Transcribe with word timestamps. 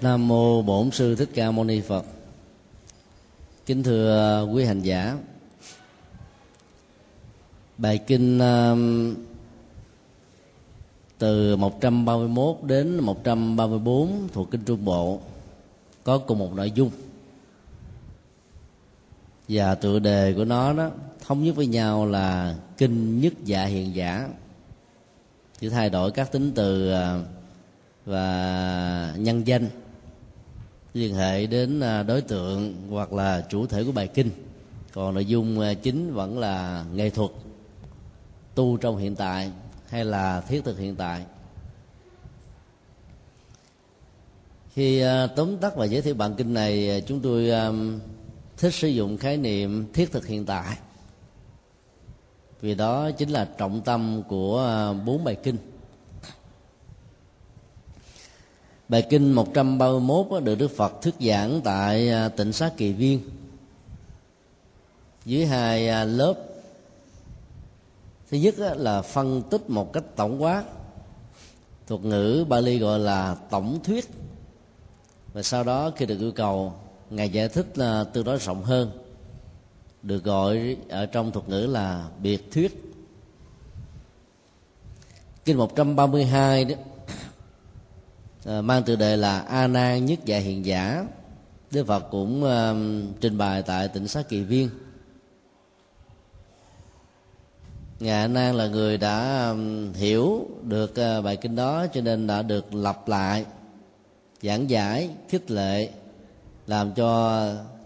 nam 0.00 0.28
mô 0.28 0.62
bổn 0.62 0.90
sư 0.90 1.14
thích 1.14 1.28
ca 1.34 1.50
mâu 1.50 1.64
ni 1.64 1.80
phật. 1.80 2.06
Kính 3.66 3.82
thưa 3.82 4.18
à, 4.18 4.40
quý 4.40 4.64
hành 4.64 4.80
giả. 4.80 5.16
Bài 7.78 7.98
kinh 8.06 8.40
từ 11.18 11.56
131 11.56 12.56
đến 12.62 13.00
134 13.00 14.28
thuộc 14.32 14.50
kinh 14.50 14.64
Trung 14.64 14.84
Bộ 14.84 15.20
có 16.04 16.18
cùng 16.18 16.38
một 16.38 16.54
nội 16.54 16.70
dung. 16.70 16.90
Và 19.48 19.74
tựa 19.74 19.98
đề 19.98 20.32
của 20.36 20.44
nó 20.44 20.72
đó 20.72 20.90
thống 21.26 21.44
nhất 21.44 21.56
với 21.56 21.66
nhau 21.66 22.06
là 22.06 22.56
kinh 22.78 23.20
nhất 23.20 23.32
dạ 23.44 23.64
hiện 23.64 23.94
giả. 23.94 24.28
Chỉ 25.60 25.68
thay 25.68 25.90
đổi 25.90 26.10
các 26.10 26.32
tính 26.32 26.52
từ 26.54 26.92
uh, 26.92 27.39
và 28.04 29.14
nhân 29.18 29.46
danh, 29.46 29.68
liên 30.94 31.14
hệ 31.14 31.46
đến 31.46 31.80
à, 31.80 32.02
đối 32.02 32.20
tượng 32.20 32.74
hoặc 32.90 33.12
là 33.12 33.46
chủ 33.50 33.66
thể 33.66 33.84
của 33.84 33.92
bài 33.92 34.08
kinh. 34.08 34.30
Còn 34.92 35.14
nội 35.14 35.24
dung 35.24 35.60
à, 35.60 35.74
chính 35.74 36.14
vẫn 36.14 36.38
là 36.38 36.84
nghệ 36.94 37.10
thuật, 37.10 37.30
tu 38.54 38.76
trong 38.76 38.96
hiện 38.96 39.16
tại 39.16 39.50
hay 39.88 40.04
là 40.04 40.40
thiết 40.40 40.64
thực 40.64 40.78
hiện 40.78 40.96
tại. 40.96 41.24
Khi 44.74 45.00
à, 45.00 45.26
tóm 45.26 45.56
tắt 45.56 45.76
và 45.76 45.84
giới 45.84 46.02
thiệu 46.02 46.14
bản 46.14 46.34
kinh 46.34 46.54
này 46.54 47.02
chúng 47.06 47.20
tôi 47.20 47.50
thích 48.56 48.74
sử 48.74 48.88
dụng 48.88 49.16
khái 49.16 49.36
niệm 49.36 49.92
thiết 49.92 50.12
thực 50.12 50.26
hiện 50.26 50.46
tại. 50.46 50.78
Vì 52.60 52.74
đó 52.74 53.10
chính 53.10 53.28
là 53.28 53.48
trọng 53.58 53.80
tâm 53.80 54.22
của 54.28 54.94
bốn 55.04 55.24
bài 55.24 55.36
kinh. 55.42 55.56
Bài 58.90 59.06
kinh 59.10 59.32
131 59.32 60.42
được 60.42 60.54
Đức 60.54 60.70
Phật 60.76 61.02
thuyết 61.02 61.14
giảng 61.20 61.60
tại 61.64 62.10
à, 62.10 62.28
tỉnh 62.28 62.52
xá 62.52 62.70
Kỳ 62.76 62.92
Viên. 62.92 63.20
Dưới 65.24 65.46
hai 65.46 65.88
à, 65.88 66.04
lớp. 66.04 66.34
Thứ 68.30 68.36
nhất 68.36 68.54
là 68.58 69.02
phân 69.02 69.42
tích 69.42 69.70
một 69.70 69.92
cách 69.92 70.04
tổng 70.16 70.42
quát. 70.42 70.64
Thuật 71.86 72.04
ngữ 72.04 72.44
Bali 72.48 72.78
gọi 72.78 72.98
là 72.98 73.36
tổng 73.50 73.78
thuyết. 73.84 74.08
Và 75.32 75.42
sau 75.42 75.64
đó 75.64 75.90
khi 75.96 76.06
được 76.06 76.20
yêu 76.20 76.32
cầu, 76.32 76.72
ngài 77.10 77.30
giải 77.30 77.48
thích 77.48 77.78
là 77.78 78.04
tương 78.04 78.24
đối 78.24 78.38
rộng 78.38 78.62
hơn. 78.62 78.90
Được 80.02 80.24
gọi 80.24 80.76
ở 80.88 81.06
trong 81.06 81.32
thuật 81.32 81.48
ngữ 81.48 81.66
là 81.66 82.08
biệt 82.22 82.52
thuyết. 82.52 82.92
Kinh 85.44 85.56
132 85.56 86.64
đó 86.64 86.74
Ờ, 88.44 88.62
mang 88.62 88.82
tựa 88.82 88.96
đề 88.96 89.16
là 89.16 89.40
a 89.40 89.66
nan 89.66 90.06
nhất 90.06 90.18
dạ 90.24 90.38
hiện 90.38 90.66
giả. 90.66 91.06
Đức 91.70 91.86
phật 91.86 92.00
cũng 92.10 92.44
ờ, 92.44 92.76
trình 93.20 93.38
bày 93.38 93.62
tại 93.62 93.88
tỉnh 93.88 94.08
xá 94.08 94.22
kỳ 94.22 94.42
viên. 94.42 94.70
Ngài 98.00 98.20
a 98.22 98.26
nan 98.26 98.54
là 98.54 98.66
người 98.66 98.98
đã 98.98 99.48
um, 99.50 99.92
hiểu 99.92 100.48
được 100.62 100.90
uh, 100.90 101.24
bài 101.24 101.36
kinh 101.36 101.56
đó 101.56 101.86
cho 101.94 102.00
nên 102.00 102.26
đã 102.26 102.42
được 102.42 102.74
lặp 102.74 103.08
lại 103.08 103.44
giảng 104.42 104.70
giải 104.70 105.10
khích 105.28 105.50
lệ 105.50 105.90
làm 106.66 106.92
cho 106.92 107.42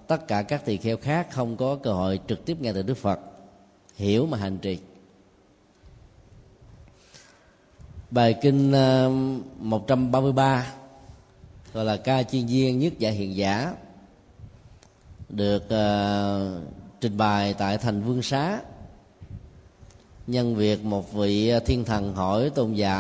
tất 0.07 0.29
cả 0.29 0.43
các 0.43 0.65
tỳ 0.65 0.77
kheo 0.77 0.97
khác 0.97 1.29
không 1.31 1.57
có 1.57 1.77
cơ 1.77 1.93
hội 1.93 2.21
trực 2.29 2.45
tiếp 2.45 2.57
nghe 2.61 2.73
từ 2.73 2.83
đức 2.83 2.97
phật 2.97 3.21
hiểu 3.97 4.27
mà 4.27 4.39
hành 4.39 4.59
trì. 4.59 4.79
Bài 8.15 8.35
kinh 8.35 8.73
ờ, 8.73 9.11
133 9.59 10.67
gọi 11.73 11.85
là 11.85 11.97
ca 11.97 12.23
chuyên 12.23 12.47
viên 12.47 12.79
nhất 12.79 12.93
dạ 12.99 13.11
giả 13.11 13.19
hiện 13.19 13.37
giả 13.37 13.75
được 15.29 15.65
uh, 15.65 16.63
trình 17.01 17.17
bày 17.17 17.55
tại 17.55 17.79
thành 17.79 18.03
vương 18.03 18.23
xá. 18.23 18.61
Nhân 20.27 20.57
việc 20.57 20.85
một 20.85 21.13
vị 21.13 21.49
ờ, 21.49 21.61
thiên 21.61 21.85
thần 21.85 22.15
hỏi 22.15 22.51
tôn 22.51 22.73
giả 22.73 22.99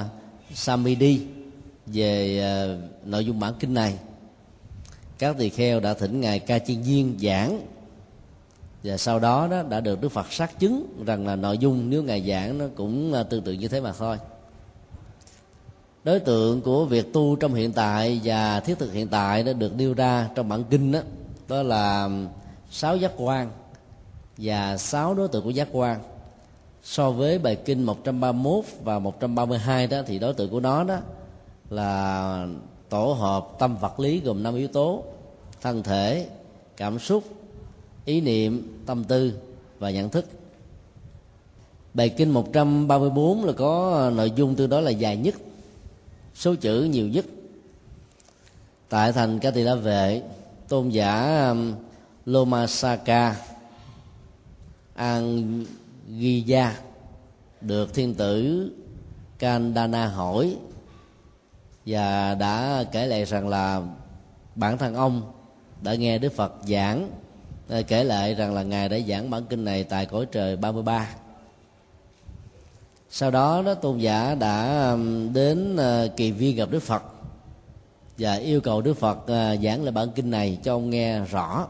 uh, 0.00 0.56
Samidi 0.56 1.20
về 1.86 2.42
uh, 2.42 3.06
nội 3.06 3.24
dung 3.24 3.40
bản 3.40 3.54
kinh 3.58 3.74
này. 3.74 3.98
Các 5.18 5.36
tỳ 5.38 5.48
kheo 5.48 5.80
đã 5.80 5.94
thỉnh 5.94 6.20
ngài 6.20 6.38
ca 6.38 6.58
chuyên 6.58 6.82
viên 6.82 7.18
giảng 7.22 7.66
và 8.84 8.96
sau 8.96 9.18
đó 9.18 9.48
đó 9.50 9.62
đã 9.62 9.80
được 9.80 10.00
đức 10.00 10.08
phật 10.08 10.32
xác 10.32 10.58
chứng 10.58 11.04
rằng 11.06 11.26
là 11.26 11.36
nội 11.36 11.58
dung 11.58 11.90
nếu 11.90 12.02
ngài 12.02 12.28
giảng 12.28 12.58
nó 12.58 12.64
cũng 12.76 13.14
tương 13.30 13.42
tự 13.42 13.52
như 13.52 13.68
thế 13.68 13.80
mà 13.80 13.92
thôi 13.92 14.16
đối 16.06 16.20
tượng 16.20 16.60
của 16.60 16.84
việc 16.84 17.12
tu 17.12 17.36
trong 17.36 17.54
hiện 17.54 17.72
tại 17.72 18.20
và 18.24 18.60
thiết 18.60 18.78
thực 18.78 18.92
hiện 18.92 19.08
tại 19.08 19.42
đã 19.42 19.52
được 19.52 19.76
nêu 19.76 19.94
ra 19.94 20.28
trong 20.34 20.48
bản 20.48 20.64
kinh 20.70 20.92
đó, 20.92 21.00
đó 21.48 21.62
là 21.62 22.08
sáu 22.70 22.96
giác 22.96 23.12
quan 23.16 23.50
và 24.38 24.76
sáu 24.76 25.14
đối 25.14 25.28
tượng 25.28 25.44
của 25.44 25.50
giác 25.50 25.68
quan. 25.72 26.00
So 26.82 27.10
với 27.10 27.38
bài 27.38 27.56
kinh 27.56 27.82
131 27.82 28.64
và 28.84 28.98
132 28.98 29.86
đó 29.86 30.02
thì 30.06 30.18
đối 30.18 30.34
tượng 30.34 30.50
của 30.50 30.60
nó 30.60 30.84
đó 30.84 30.98
là 31.70 32.46
tổ 32.88 33.12
hợp 33.12 33.48
tâm 33.58 33.76
vật 33.76 34.00
lý 34.00 34.20
gồm 34.20 34.42
năm 34.42 34.54
yếu 34.54 34.68
tố 34.68 35.02
thân 35.62 35.82
thể 35.82 36.26
cảm 36.76 36.98
xúc 36.98 37.24
ý 38.04 38.20
niệm 38.20 38.82
tâm 38.86 39.04
tư 39.04 39.32
và 39.78 39.90
nhận 39.90 40.08
thức. 40.08 40.26
Bài 41.94 42.08
kinh 42.08 42.30
134 42.30 43.44
là 43.44 43.52
có 43.52 44.10
nội 44.16 44.32
dung 44.36 44.54
tương 44.54 44.70
đối 44.70 44.82
là 44.82 44.90
dài 44.90 45.16
nhất 45.16 45.34
số 46.36 46.54
chữ 46.54 46.82
nhiều 46.82 47.08
nhất. 47.08 47.24
Tại 48.88 49.12
thành 49.12 49.38
ca 49.38 49.50
tỳ 49.50 49.62
la 49.62 49.74
vệ, 49.74 50.22
tôn 50.68 50.88
giả 50.88 51.48
um, 51.48 51.74
Lomasaka 52.26 52.26
loma 52.26 52.66
saka 52.66 53.36
an 54.94 55.64
giya 56.46 56.72
được 57.60 57.94
thiên 57.94 58.14
tử 58.14 58.70
kandana 59.38 60.06
hỏi 60.06 60.56
và 61.86 62.34
đã 62.34 62.84
kể 62.92 63.06
lại 63.06 63.24
rằng 63.24 63.48
là 63.48 63.82
bản 64.54 64.78
thân 64.78 64.94
ông 64.94 65.32
đã 65.82 65.94
nghe 65.94 66.18
Đức 66.18 66.32
Phật 66.32 66.52
giảng 66.68 67.10
ờ, 67.68 67.82
kể 67.82 68.04
lại 68.04 68.34
rằng 68.34 68.54
là 68.54 68.62
ngài 68.62 68.88
đã 68.88 68.98
giảng 69.08 69.30
bản 69.30 69.44
kinh 69.46 69.64
này 69.64 69.84
tại 69.84 70.06
cõi 70.06 70.26
trời 70.32 70.56
33 70.56 71.08
sau 73.18 73.30
đó 73.30 73.62
đó 73.62 73.74
tôn 73.74 73.98
giả 73.98 74.34
đã 74.34 74.96
đến 75.32 75.76
ờ, 75.76 76.08
kỳ 76.16 76.30
viên 76.30 76.56
gặp 76.56 76.70
đức 76.70 76.82
phật 76.82 77.02
và 78.18 78.34
yêu 78.34 78.60
cầu 78.60 78.80
đức 78.80 78.94
phật 78.94 79.26
ờ, 79.26 79.56
giảng 79.56 79.82
lại 79.82 79.92
bản 79.92 80.08
kinh 80.14 80.30
này 80.30 80.58
cho 80.62 80.74
ông 80.74 80.90
nghe 80.90 81.20
rõ 81.20 81.66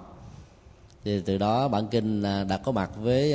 thì 1.04 1.20
từ 1.20 1.38
đó 1.38 1.68
bản 1.68 1.86
kinh 1.90 2.22
ờ, 2.22 2.44
đã 2.44 2.56
có 2.56 2.72
mặt 2.72 2.90
với 3.02 3.34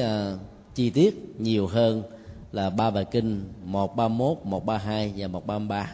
chi 0.75 0.89
tiết 0.89 1.35
nhiều 1.39 1.67
hơn 1.67 2.03
là 2.51 2.69
ba 2.69 2.89
bài 2.89 3.05
kinh 3.11 3.43
131, 3.63 4.37
132 4.45 5.13
và 5.17 5.27
133. 5.27 5.91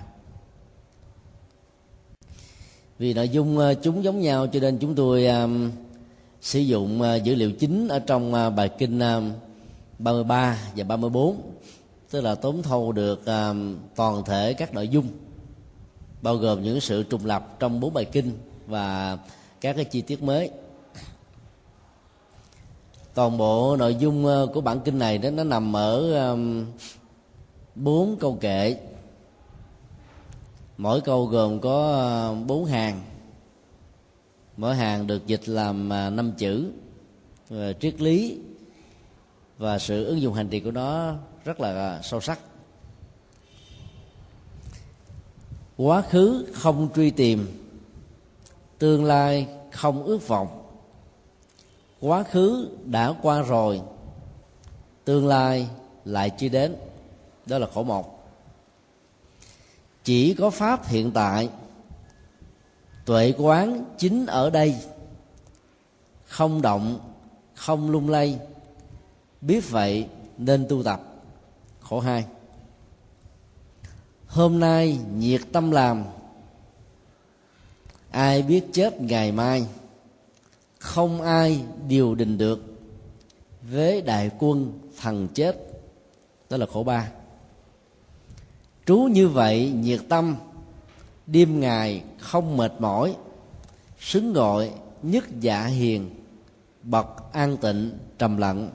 Vì 2.99 3.13
nội 3.13 3.29
dung 3.29 3.59
chúng 3.81 4.03
giống 4.03 4.21
nhau 4.21 4.47
cho 4.47 4.59
nên 4.59 4.77
chúng 4.77 4.95
tôi 4.95 5.27
um, 5.27 5.71
sử 6.41 6.59
dụng 6.59 7.01
dữ 7.23 7.35
liệu 7.35 7.51
chính 7.51 7.87
ở 7.87 7.99
trong 7.99 8.55
bài 8.55 8.69
kinh 8.77 8.99
33 9.99 10.57
và 10.75 10.83
34 10.83 11.57
tức 12.11 12.21
là 12.21 12.35
tóm 12.35 12.61
thâu 12.61 12.91
được 12.91 13.19
uh, 13.19 13.55
toàn 13.95 14.23
thể 14.25 14.53
các 14.53 14.73
nội 14.73 14.87
dung 14.87 15.07
bao 16.21 16.35
gồm 16.35 16.63
những 16.63 16.79
sự 16.79 17.03
trùng 17.03 17.25
lập 17.25 17.59
trong 17.59 17.79
bốn 17.79 17.93
bài 17.93 18.05
kinh 18.05 18.37
và 18.67 19.17
các 19.61 19.75
cái 19.75 19.85
chi 19.85 20.01
tiết 20.01 20.23
mới. 20.23 20.49
Toàn 23.13 23.37
bộ 23.37 23.75
nội 23.79 23.95
dung 23.95 24.27
à, 24.27 24.41
của 24.53 24.61
bản 24.61 24.79
kinh 24.79 24.99
này 24.99 25.17
đó 25.17 25.29
nó 25.29 25.43
nằm 25.43 25.75
ở 25.75 26.13
à, 26.13 26.35
bốn 27.75 28.09
um, 28.09 28.17
câu 28.17 28.37
kệ. 28.41 28.77
Mỗi 30.77 31.01
câu 31.01 31.25
gồm 31.25 31.59
có 31.59 32.35
bốn 32.47 32.65
hàng. 32.65 33.01
Mỗi 34.57 34.75
hàng 34.75 35.07
được 35.07 35.27
dịch 35.27 35.49
làm 35.49 35.89
năm 35.89 36.31
chữ 36.37 36.71
triết 37.79 38.01
lý 38.01 38.37
và 39.57 39.79
sự 39.79 40.05
ứng 40.05 40.21
dụng 40.21 40.33
hành 40.33 40.49
trì 40.49 40.59
của 40.59 40.71
nó 40.71 41.15
rất 41.47 41.59
là 41.59 42.01
sâu 42.03 42.21
sắc. 42.21 42.39
Quá 45.77 46.01
khứ 46.01 46.45
không 46.53 46.89
truy 46.95 47.11
tìm, 47.11 47.67
tương 48.79 49.05
lai 49.05 49.47
không 49.71 50.03
ước 50.03 50.27
vọng. 50.27 50.63
Quá 51.99 52.23
khứ 52.23 52.69
đã 52.85 53.13
qua 53.21 53.41
rồi, 53.41 53.81
tương 55.05 55.27
lai 55.27 55.69
lại 56.05 56.29
chưa 56.29 56.49
đến. 56.49 56.75
Đó 57.45 57.57
là 57.57 57.67
khổ 57.73 57.83
một. 57.83 58.29
Chỉ 60.03 60.33
có 60.33 60.49
pháp 60.49 60.87
hiện 60.87 61.11
tại, 61.11 61.49
tuệ 63.05 63.33
quán 63.37 63.85
chính 63.97 64.25
ở 64.25 64.49
đây. 64.49 64.75
Không 66.25 66.61
động, 66.61 66.99
không 67.55 67.89
lung 67.89 68.09
lay, 68.09 68.39
biết 69.41 69.69
vậy 69.69 70.07
nên 70.37 70.65
tu 70.69 70.83
tập 70.83 71.06
khổ 71.89 71.99
hai. 71.99 72.25
Hôm 74.27 74.59
nay 74.59 74.99
nhiệt 75.17 75.41
tâm 75.51 75.71
làm, 75.71 76.03
ai 78.11 78.41
biết 78.41 78.63
chết 78.73 79.01
ngày 79.01 79.31
mai, 79.31 79.67
không 80.79 81.21
ai 81.21 81.63
điều 81.87 82.15
đình 82.15 82.37
được. 82.37 82.59
Với 83.61 84.01
đại 84.01 84.31
quân, 84.39 84.79
thần 85.01 85.27
chết, 85.33 85.57
đó 86.49 86.57
là 86.57 86.65
khổ 86.65 86.83
ba. 86.83 87.11
Trú 88.85 88.97
như 88.97 89.27
vậy, 89.27 89.71
nhiệt 89.71 90.01
tâm, 90.09 90.35
đêm 91.27 91.59
ngày 91.59 92.03
không 92.19 92.57
mệt 92.57 92.73
mỏi, 92.79 93.15
xứng 93.99 94.33
gọi 94.33 94.71
nhất 95.03 95.25
dạ 95.39 95.65
hiền, 95.65 96.09
bậc 96.83 97.33
an 97.33 97.57
tịnh, 97.57 97.97
trầm 98.17 98.37
lặng, 98.37 98.69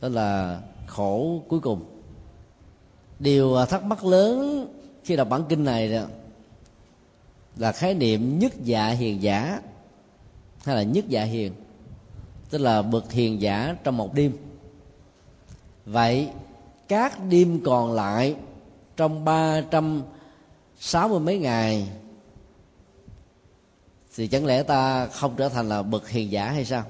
đó 0.00 0.08
là 0.08 0.60
khổ 0.86 1.42
cuối 1.48 1.60
cùng 1.60 1.91
điều 3.22 3.56
à, 3.56 3.64
thắc 3.64 3.84
mắc 3.84 4.04
lớn 4.04 4.66
khi 5.04 5.16
đọc 5.16 5.28
bản 5.28 5.44
kinh 5.48 5.64
này 5.64 6.00
là 7.56 7.72
khái 7.72 7.94
niệm 7.94 8.38
nhất 8.38 8.52
dạ 8.62 8.88
hiền 8.88 9.22
giả 9.22 9.60
hay 10.64 10.76
là 10.76 10.82
nhất 10.82 11.04
dạ 11.08 11.24
hiền? 11.24 11.52
Tức 12.50 12.58
là 12.58 12.82
bậc 12.82 13.12
hiền 13.12 13.40
giả 13.40 13.76
trong 13.84 13.96
một 13.96 14.14
đêm. 14.14 14.36
Vậy 15.86 16.28
các 16.88 17.24
đêm 17.28 17.60
còn 17.64 17.92
lại 17.92 18.36
trong 18.96 19.24
ba 19.24 19.60
trăm 19.60 20.02
sáu 20.78 21.08
mươi 21.08 21.20
mấy 21.20 21.38
ngày 21.38 21.88
thì 24.14 24.28
chẳng 24.28 24.46
lẽ 24.46 24.62
ta 24.62 25.06
không 25.06 25.34
trở 25.36 25.48
thành 25.48 25.68
là 25.68 25.82
bậc 25.82 26.08
hiền 26.08 26.30
giả 26.30 26.50
hay 26.50 26.64
sao? 26.64 26.84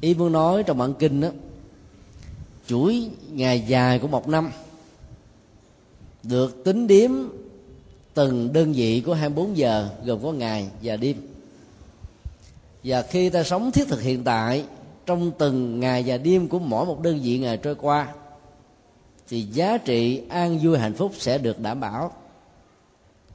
Ý 0.00 0.14
muốn 0.14 0.32
nói 0.32 0.62
trong 0.62 0.78
bản 0.78 0.94
kinh 0.94 1.20
đó 1.20 1.28
chuỗi 2.70 3.10
ngày 3.32 3.64
dài 3.66 3.98
của 3.98 4.08
một 4.08 4.28
năm 4.28 4.50
được 6.22 6.64
tính 6.64 6.86
điếm 6.86 7.10
từng 8.14 8.52
đơn 8.52 8.72
vị 8.72 9.02
của 9.06 9.14
24 9.14 9.56
giờ 9.56 9.88
gồm 10.04 10.22
có 10.22 10.32
ngày 10.32 10.68
và 10.82 10.96
đêm. 10.96 11.16
Và 12.84 13.02
khi 13.02 13.30
ta 13.30 13.42
sống 13.42 13.72
thiết 13.72 13.88
thực 13.88 14.02
hiện 14.02 14.24
tại, 14.24 14.64
trong 15.06 15.30
từng 15.38 15.80
ngày 15.80 16.04
và 16.06 16.16
đêm 16.16 16.48
của 16.48 16.58
mỗi 16.58 16.86
một 16.86 17.00
đơn 17.00 17.20
vị 17.22 17.38
ngày 17.38 17.56
trôi 17.56 17.74
qua, 17.74 18.08
thì 19.28 19.42
giá 19.42 19.78
trị 19.78 20.22
an 20.28 20.58
vui 20.62 20.78
hạnh 20.78 20.94
phúc 20.94 21.12
sẽ 21.18 21.38
được 21.38 21.60
đảm 21.60 21.80
bảo. 21.80 22.12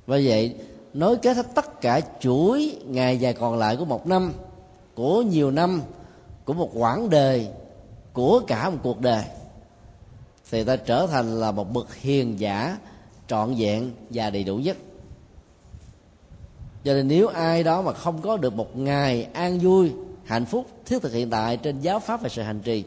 Và 0.08 0.20
vậy 0.24 0.56
nói 0.94 1.16
kết 1.22 1.38
hết 1.38 1.56
tất 1.56 1.82
cả 1.82 2.02
chuỗi 2.20 2.78
ngày 2.86 3.18
dài 3.18 3.34
còn 3.34 3.58
lại 3.58 3.76
của 3.76 3.86
một 3.86 4.08
năm, 4.08 4.34
của 4.94 5.22
nhiều 5.22 5.52
năm, 5.52 5.82
của 6.46 6.54
một 6.54 6.72
quãng 6.74 7.10
đời 7.10 7.48
của 8.16 8.42
cả 8.48 8.70
một 8.70 8.78
cuộc 8.84 9.02
đời, 9.02 9.24
thì 10.52 10.64
ta 10.64 10.76
trở 10.76 11.08
thành 11.08 11.40
là 11.40 11.52
một 11.52 11.74
bậc 11.74 11.96
hiền 11.96 12.40
giả, 12.40 12.78
trọn 13.28 13.56
vẹn 13.58 13.92
và 14.10 14.30
đầy 14.30 14.44
đủ 14.44 14.58
nhất. 14.58 14.78
Cho 16.84 16.94
nên 16.94 17.08
nếu 17.08 17.28
ai 17.28 17.64
đó 17.64 17.82
mà 17.82 17.94
không 17.94 18.22
có 18.22 18.38
được 18.38 18.54
một 18.54 18.78
ngày 18.78 19.24
an 19.24 19.60
vui, 19.60 19.92
hạnh 20.26 20.46
phúc, 20.46 20.66
thiết 20.86 21.02
thực 21.02 21.14
hiện 21.14 21.30
tại 21.30 21.58
trên 21.58 21.80
giáo 21.80 22.00
pháp 22.00 22.22
và 22.22 22.30
sự 22.30 22.42
hành 22.42 22.62
trì, 22.62 22.84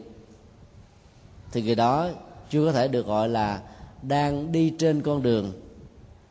thì 1.51 1.61
người 1.61 1.75
đó 1.75 2.09
chưa 2.49 2.65
có 2.65 2.71
thể 2.71 2.87
được 2.87 3.05
gọi 3.05 3.29
là 3.29 3.61
đang 4.01 4.51
đi 4.51 4.73
trên 4.79 5.01
con 5.01 5.23
đường 5.23 5.51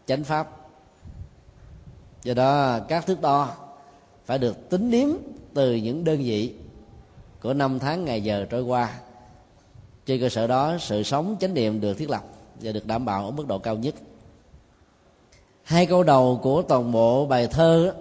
chánh 0.06 0.24
pháp. 0.24 0.50
Do 2.22 2.34
đó, 2.34 2.78
các 2.88 3.06
thước 3.06 3.20
đo 3.20 3.54
phải 4.26 4.38
được 4.38 4.70
tính 4.70 4.90
điếm 4.90 5.08
từ 5.54 5.74
những 5.74 6.04
đơn 6.04 6.18
vị 6.18 6.54
của 7.42 7.54
năm 7.54 7.78
tháng 7.78 8.04
ngày 8.04 8.22
giờ 8.22 8.46
trôi 8.50 8.62
qua 8.62 8.98
trên 10.06 10.20
cơ 10.20 10.28
sở 10.28 10.46
đó 10.46 10.76
sự 10.80 11.02
sống 11.02 11.36
chánh 11.40 11.54
niệm 11.54 11.80
được 11.80 11.94
thiết 11.94 12.10
lập 12.10 12.22
và 12.60 12.72
được 12.72 12.86
đảm 12.86 13.04
bảo 13.04 13.24
ở 13.24 13.30
mức 13.30 13.46
độ 13.46 13.58
cao 13.58 13.76
nhất. 13.76 13.94
Hai 15.62 15.86
câu 15.86 16.02
đầu 16.02 16.40
của 16.42 16.62
toàn 16.62 16.92
bộ 16.92 17.26
bài 17.26 17.46
thơ 17.46 17.86
đó, 17.86 18.00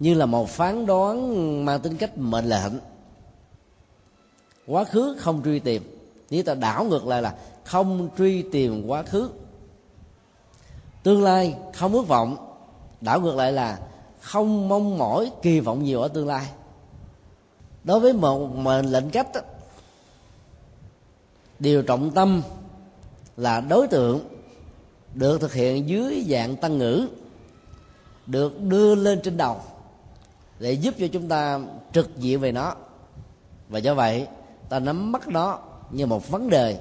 như 0.00 0.14
là 0.14 0.26
một 0.26 0.48
phán 0.48 0.86
đoán 0.86 1.64
mang 1.64 1.80
tính 1.80 1.96
cách 1.96 2.18
mệnh 2.18 2.44
lệnh. 2.44 2.72
Quá 4.66 4.84
khứ 4.84 5.16
không 5.18 5.42
truy 5.44 5.58
tìm. 5.58 5.82
Nếu 6.30 6.42
ta 6.42 6.54
đảo 6.54 6.84
ngược 6.84 7.06
lại 7.06 7.22
là 7.22 7.34
không 7.64 8.08
truy 8.18 8.42
tìm 8.42 8.86
quá 8.86 9.02
khứ. 9.02 9.30
Tương 11.02 11.22
lai 11.22 11.54
không 11.74 11.92
ước 11.92 12.08
vọng. 12.08 12.36
Đảo 13.00 13.20
ngược 13.20 13.36
lại 13.36 13.52
là 13.52 13.78
không 14.20 14.68
mong 14.68 14.98
mỏi 14.98 15.32
kỳ 15.42 15.60
vọng 15.60 15.84
nhiều 15.84 16.02
ở 16.02 16.08
tương 16.08 16.26
lai 16.26 16.46
đối 17.84 18.00
với 18.00 18.12
một 18.12 18.56
mệnh 18.56 18.86
lệnh 18.86 19.10
cách 19.10 19.28
đó, 19.34 19.40
điều 21.58 21.82
trọng 21.82 22.10
tâm 22.10 22.42
là 23.36 23.60
đối 23.60 23.88
tượng 23.88 24.20
được 25.14 25.40
thực 25.40 25.52
hiện 25.52 25.88
dưới 25.88 26.26
dạng 26.28 26.56
tăng 26.56 26.78
ngữ 26.78 27.06
được 28.26 28.60
đưa 28.60 28.94
lên 28.94 29.20
trên 29.22 29.36
đầu 29.36 29.60
để 30.58 30.72
giúp 30.72 30.94
cho 30.98 31.06
chúng 31.12 31.28
ta 31.28 31.60
trực 31.92 32.16
diện 32.18 32.40
về 32.40 32.52
nó. 32.52 32.74
Và 33.68 33.78
do 33.78 33.94
vậy 33.94 34.26
ta 34.68 34.78
nắm 34.78 35.12
bắt 35.12 35.28
nó 35.28 35.58
như 35.90 36.06
một 36.06 36.28
vấn 36.30 36.50
đề 36.50 36.78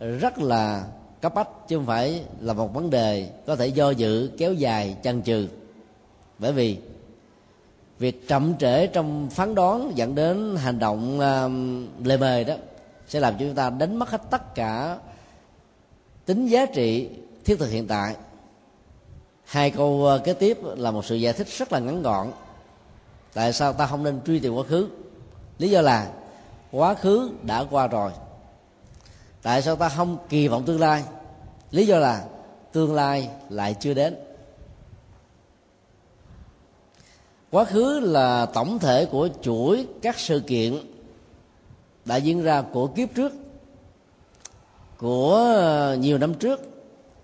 rất 0.00 0.38
là 0.38 0.84
cấp 1.20 1.34
bách 1.34 1.68
chứ 1.68 1.76
không 1.76 1.86
phải 1.86 2.24
là 2.40 2.52
một 2.52 2.74
vấn 2.74 2.90
đề 2.90 3.30
có 3.46 3.56
thể 3.56 3.66
do 3.66 3.90
dự 3.90 4.30
kéo 4.38 4.52
dài 4.52 4.96
chăn 5.02 5.22
trừ 5.22 5.48
bởi 6.38 6.52
vì 6.52 6.78
việc 8.00 8.28
chậm 8.28 8.58
trễ 8.58 8.86
trong 8.86 9.30
phán 9.30 9.54
đoán 9.54 9.92
dẫn 9.94 10.14
đến 10.14 10.56
hành 10.56 10.78
động 10.78 11.18
uh, 11.18 12.06
lề 12.06 12.16
mề 12.16 12.44
đó 12.44 12.54
sẽ 13.08 13.20
làm 13.20 13.34
cho 13.34 13.38
chúng 13.38 13.54
ta 13.54 13.70
đánh 13.70 13.98
mất 13.98 14.10
hết 14.10 14.20
tất 14.30 14.54
cả 14.54 14.98
tính 16.26 16.46
giá 16.46 16.66
trị 16.66 17.08
thiết 17.44 17.58
thực 17.58 17.70
hiện 17.70 17.86
tại. 17.86 18.14
Hai 19.44 19.70
câu 19.70 20.16
uh, 20.16 20.24
kế 20.24 20.32
tiếp 20.32 20.58
là 20.62 20.90
một 20.90 21.04
sự 21.04 21.14
giải 21.14 21.32
thích 21.32 21.46
rất 21.48 21.72
là 21.72 21.78
ngắn 21.78 22.02
gọn. 22.02 22.30
Tại 23.34 23.52
sao 23.52 23.72
ta 23.72 23.86
không 23.86 24.02
nên 24.04 24.20
truy 24.26 24.40
tìm 24.40 24.54
quá 24.54 24.64
khứ? 24.68 24.88
Lý 25.58 25.70
do 25.70 25.80
là 25.80 26.10
quá 26.70 26.94
khứ 26.94 27.30
đã 27.42 27.64
qua 27.70 27.86
rồi. 27.86 28.12
Tại 29.42 29.62
sao 29.62 29.76
ta 29.76 29.88
không 29.88 30.18
kỳ 30.28 30.48
vọng 30.48 30.64
tương 30.64 30.80
lai? 30.80 31.04
Lý 31.70 31.86
do 31.86 31.98
là 31.98 32.24
tương 32.72 32.94
lai 32.94 33.30
lại 33.48 33.76
chưa 33.80 33.94
đến. 33.94 34.16
Quá 37.50 37.64
khứ 37.64 38.00
là 38.00 38.46
tổng 38.46 38.78
thể 38.78 39.04
của 39.04 39.28
chuỗi 39.42 39.86
các 40.02 40.18
sự 40.18 40.40
kiện 40.40 40.76
đã 42.04 42.16
diễn 42.16 42.42
ra 42.42 42.62
của 42.62 42.86
kiếp 42.86 43.14
trước, 43.14 43.32
của 44.98 45.34
ờ, 45.34 45.96
nhiều 45.96 46.18
năm 46.18 46.34
trước, 46.34 46.60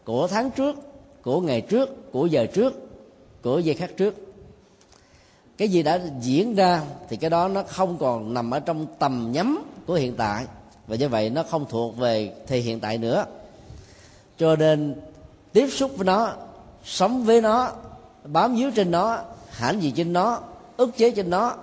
của 0.05 0.27
tháng 0.27 0.51
trước, 0.51 0.77
của 1.23 1.41
ngày 1.41 1.61
trước, 1.61 2.13
của 2.13 2.27
giờ 2.27 2.47
trước, 2.47 2.73
của 3.43 3.59
giây 3.59 3.75
khắc 3.75 3.97
trước. 3.97 4.15
Cái 5.57 5.69
gì 5.69 5.83
đã 5.83 6.01
diễn 6.21 6.55
ra 6.55 6.83
thì 7.09 7.17
cái 7.17 7.31
đó 7.31 7.49
nó 7.49 7.63
không 7.63 7.99
còn 7.99 8.35
nằm 8.35 8.51
ở 8.51 8.61
trong 8.61 8.87
tầm 8.99 9.31
nhắm 9.33 9.65
của 9.87 9.95
hiện 9.95 10.15
tại, 10.17 10.45
và 10.87 10.97
như 10.97 11.09
vậy 11.09 11.31
nó 11.31 11.43
không 11.43 11.67
thuộc 11.69 11.97
về 11.97 12.33
thì 12.47 12.61
hiện 12.61 12.81
tại 12.81 12.99
nữa. 12.99 13.25
Cho 14.39 14.57
nên 14.57 14.95
tiếp 15.53 15.69
xúc 15.71 15.91
với 15.97 16.05
nó, 16.05 16.33
sống 16.85 17.25
với 17.25 17.41
nó, 17.41 17.73
bám 18.25 18.57
víu 18.57 18.71
trên 18.71 18.91
nó 18.91 19.19
hãnh 19.57 19.83
gì 19.83 19.91
trên 19.91 20.13
nó, 20.13 20.41
ức 20.77 20.97
chế 20.97 21.11
trên 21.11 21.31
nó, 21.31 21.57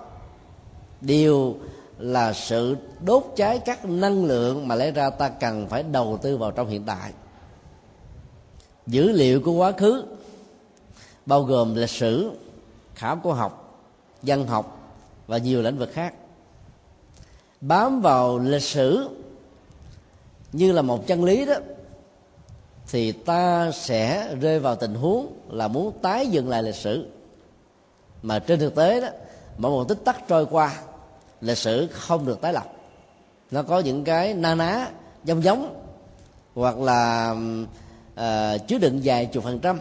đều 1.02 1.56
là 1.98 2.34
sự 2.34 2.78
đốt 3.06 3.24
cháy 3.36 3.60
các 3.60 3.86
năng 3.86 4.26
lượng 4.26 4.68
mà 4.68 4.76
lẽ 4.76 4.92
ra 4.92 5.10
ta 5.10 5.30
cần 5.30 5.68
phải 5.70 5.84
đầu 5.84 6.20
tư 6.22 6.38
vào 6.38 6.52
trong 6.52 6.68
hiện 6.68 6.84
tại. 6.86 7.12
Dữ 8.88 9.12
liệu 9.12 9.42
của 9.42 9.52
quá 9.52 9.72
khứ 9.72 10.04
bao 11.26 11.44
gồm 11.44 11.76
lịch 11.76 11.90
sử, 11.90 12.32
khảo 12.96 13.16
cổ 13.24 13.32
học, 13.32 13.80
văn 14.22 14.48
học 14.48 14.96
và 15.28 15.38
nhiều 15.38 15.62
lĩnh 15.62 15.78
vực 15.78 15.90
khác. 15.94 16.14
Bám 17.62 18.02
vào 18.02 18.40
lịch 18.40 18.64
sử 18.64 19.10
như 20.52 20.72
là 20.72 20.82
một 20.82 21.08
chân 21.08 21.24
lý 21.24 21.46
đó, 21.46 21.56
thì 22.92 23.12
ta 23.12 23.72
sẽ 23.72 24.36
rơi 24.42 24.60
vào 24.60 24.76
tình 24.76 24.96
huống 24.96 25.34
là 25.50 25.68
muốn 25.68 25.94
tái 26.02 26.28
dựng 26.28 26.50
lại 26.50 26.64
lịch 26.64 26.76
sử 26.76 27.08
mà 28.24 28.40
trên 28.40 28.60
thực 28.60 28.76
tế 28.76 29.02
đó 29.02 29.08
mỗi 29.58 29.72
một 29.72 29.84
tích 29.84 30.06
tắc 30.06 30.28
trôi 30.28 30.46
qua 30.46 30.74
lịch 31.42 31.58
sử 31.58 31.88
không 31.92 32.26
được 32.26 32.42
tái 32.42 32.54
lập. 32.54 32.66
Nó 33.52 33.64
có 33.64 33.80
những 33.80 34.04
cái 34.04 34.34
na 34.34 34.56
ná 34.56 34.88
giống 35.24 35.44
giống 35.44 35.84
hoặc 36.56 36.78
là 36.78 37.32
uh, 38.14 38.68
chứa 38.68 38.78
đựng 38.78 39.02
vài 39.04 39.26
chục 39.26 39.44
phần 39.44 39.60
trăm. 39.60 39.80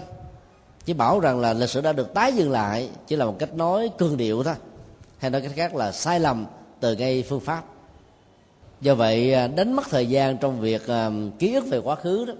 Chỉ 0.84 0.92
bảo 0.92 1.20
rằng 1.20 1.40
là 1.40 1.52
lịch 1.52 1.70
sử 1.70 1.80
đã 1.80 1.92
được 1.92 2.14
tái 2.14 2.32
dựng 2.32 2.50
lại 2.50 2.90
chỉ 3.06 3.16
là 3.16 3.24
một 3.24 3.36
cách 3.38 3.54
nói 3.54 3.90
cương 3.98 4.16
điệu 4.16 4.42
thôi 4.42 4.54
hay 5.18 5.30
nói 5.30 5.40
cách 5.40 5.52
khác 5.54 5.74
là 5.74 5.92
sai 5.92 6.20
lầm 6.20 6.46
từ 6.80 6.96
ngay 6.96 7.24
phương 7.28 7.40
pháp. 7.40 7.64
Do 8.80 8.94
vậy 8.94 9.32
ờ, 9.32 9.48
đánh 9.48 9.72
mất 9.72 9.86
thời 9.90 10.06
gian 10.06 10.36
trong 10.36 10.60
việc 10.60 10.82
uh, 10.84 11.38
ký 11.38 11.54
ức 11.54 11.64
về 11.70 11.78
quá 11.78 11.94
khứ 11.94 12.24
đó 12.24 12.34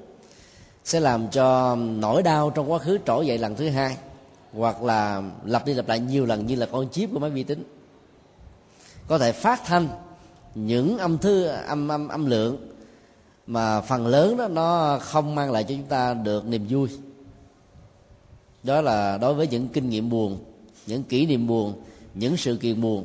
sẽ 0.85 1.00
làm 1.00 1.28
cho 1.28 1.76
nỗi 1.76 2.23
đau 2.23 2.50
trong 2.50 2.73
quá 2.73 2.78
khứ 2.78 2.99
trỗi 3.06 3.26
dậy 3.26 3.38
lần 3.38 3.54
thứ 3.54 3.68
hai 3.68 3.97
hoặc 4.52 4.82
là 4.82 5.23
lặp 5.44 5.66
đi 5.66 5.75
lặp 5.75 5.88
lại 5.88 6.00
nhiều 6.00 6.26
lần 6.26 6.47
như 6.47 6.54
là 6.54 6.66
con 6.66 6.90
chip 6.90 7.11
của 7.12 7.18
máy 7.18 7.30
vi 7.30 7.42
tính. 7.42 7.64
Có 9.09 9.18
thể 9.18 9.32
phát 9.32 9.61
thanh 9.64 9.88
những 10.54 10.99
âm 10.99 11.18
thư, 11.18 11.44
âm 11.47 11.88
âm 11.88 12.09
âm 12.09 12.26
lượng 12.26 12.56
mà 13.47 13.80
phần 13.80 14.06
lớn 14.06 14.37
đó 14.37 14.49
nó 14.49 14.99
không 15.02 15.35
mang 15.35 15.52
lại 15.52 15.64
cho 15.64 15.68
chúng 15.68 15.87
ta 15.87 16.14
được 16.14 16.47
niềm 16.47 16.66
vui. 16.68 16.88
Đó 18.62 18.80
là 18.80 19.18
đối 19.18 19.35
với 19.35 19.47
những 19.47 19.68
kinh 19.68 19.90
nghiệm 19.90 20.11
buồn, 20.11 20.38
những 20.87 21.02
kỷ 21.02 21.26
niệm 21.26 21.47
buồn, 21.47 21.82
những 22.14 22.37
sự 22.37 22.56
kiện 22.56 22.80
buồn 22.80 23.04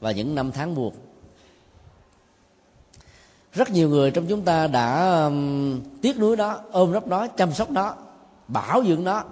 và 0.00 0.10
những 0.10 0.34
năm 0.34 0.52
tháng 0.52 0.74
buồn. 0.74 0.94
Rất 3.52 3.70
nhiều 3.70 3.88
người 3.88 4.10
trong 4.10 4.26
chúng 4.26 4.42
ta 4.42 4.66
đã 4.66 5.30
tiếc 6.02 6.18
nuối 6.18 6.36
nó 6.36 6.60
ôm 6.72 6.92
rấp 6.92 7.06
nó, 7.06 7.26
chăm 7.26 7.52
sóc 7.52 7.70
nó, 7.70 7.94
bảo 8.48 8.84
dưỡng 8.84 9.04
nó 9.04 9.24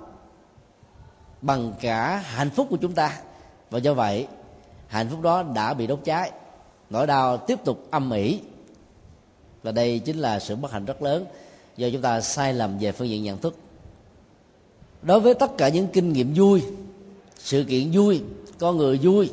bằng 1.47 1.73
cả 1.81 2.17
hạnh 2.17 2.50
phúc 2.50 2.67
của 2.71 2.76
chúng 2.76 2.93
ta. 2.93 3.19
Và 3.71 3.79
do 3.79 3.95
vậy, 3.95 4.26
hạnh 4.87 5.09
phúc 5.11 5.21
đó 5.21 5.43
đã 5.43 5.75
bị 5.75 5.87
đốt 5.87 6.00
cháy. 6.05 6.31
Nỗi 6.91 7.07
đau 7.07 7.37
tiếp 7.37 7.59
tục 7.65 7.87
âm 7.91 8.11
ỉ. 8.11 8.41
Và 9.62 9.73
đây 9.73 9.99
chính 9.99 10.19
là 10.19 10.38
sự 10.38 10.57
bất 10.57 10.73
hạnh 10.73 10.85
rất 10.85 11.03
lớn 11.03 11.25
do 11.76 11.88
chúng 11.93 12.03
ta 12.03 12.21
sai 12.21 12.55
lầm 12.55 12.79
về 12.79 12.93
phương 12.93 13.09
diện 13.09 13.23
nhận 13.23 13.38
thức. 13.38 13.57
Đối 15.03 15.21
với 15.21 15.35
tất 15.35 15.50
cả 15.59 15.69
những 15.69 15.88
kinh 15.93 16.12
nghiệm 16.12 16.35
vui, 16.37 16.62
sự 17.38 17.65
kiện 17.69 17.91
vui, 17.93 18.23
con 18.59 18.76
người 18.76 18.99
vui, 19.03 19.31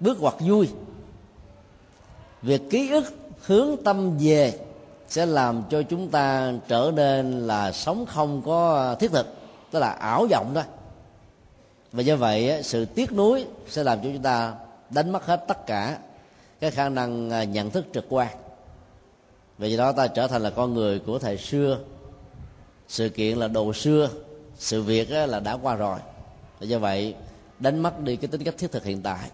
bước 0.00 0.20
ngoặt 0.20 0.34
vui, 0.40 0.68
việc 2.42 2.62
ký 2.70 2.90
ức, 2.90 3.14
hướng 3.40 3.76
tâm 3.84 4.18
về 4.18 4.58
sẽ 5.08 5.26
làm 5.26 5.62
cho 5.70 5.82
chúng 5.82 6.08
ta 6.08 6.52
trở 6.68 6.92
nên 6.94 7.46
là 7.46 7.72
sống 7.72 8.06
không 8.06 8.42
có 8.44 8.94
thiết 9.00 9.10
thực, 9.12 9.34
tức 9.70 9.78
là 9.78 9.90
ảo 9.90 10.26
vọng 10.30 10.50
thôi 10.54 10.64
và 11.92 12.02
do 12.02 12.16
vậy 12.16 12.60
sự 12.62 12.84
tiếc 12.84 13.12
nuối 13.12 13.46
sẽ 13.68 13.84
làm 13.84 13.98
cho 13.98 14.08
chúng 14.12 14.22
ta 14.22 14.54
đánh 14.90 15.10
mất 15.10 15.26
hết 15.26 15.44
tất 15.48 15.66
cả 15.66 15.98
cái 16.60 16.70
khả 16.70 16.88
năng 16.88 17.30
à, 17.30 17.44
nhận 17.44 17.70
thức 17.70 17.84
trực 17.94 18.06
quan. 18.08 18.28
Vì 19.58 19.68
vậy 19.68 19.76
đó 19.76 19.92
ta 19.92 20.06
trở 20.06 20.26
thành 20.26 20.42
là 20.42 20.50
con 20.50 20.74
người 20.74 20.98
của 20.98 21.18
thời 21.18 21.38
xưa. 21.38 21.78
Sự 22.88 23.08
kiện 23.08 23.38
là 23.38 23.48
đồ 23.48 23.72
xưa 23.72 24.10
sự 24.58 24.82
việc 24.82 25.10
là 25.10 25.40
đã 25.40 25.56
qua 25.62 25.74
rồi. 25.74 25.98
Và 26.60 26.66
do 26.66 26.78
vậy 26.78 27.14
đánh 27.58 27.80
mất 27.80 28.00
đi 28.00 28.16
cái 28.16 28.28
tính 28.28 28.44
cách 28.44 28.54
thiết 28.58 28.72
thực 28.72 28.84
hiện 28.84 29.02
tại. 29.02 29.30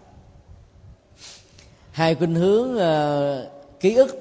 Hai 1.90 2.14
khuynh 2.14 2.34
hướng 2.34 2.76
uh, 2.76 3.80
ký 3.80 3.94
ức 3.94 4.18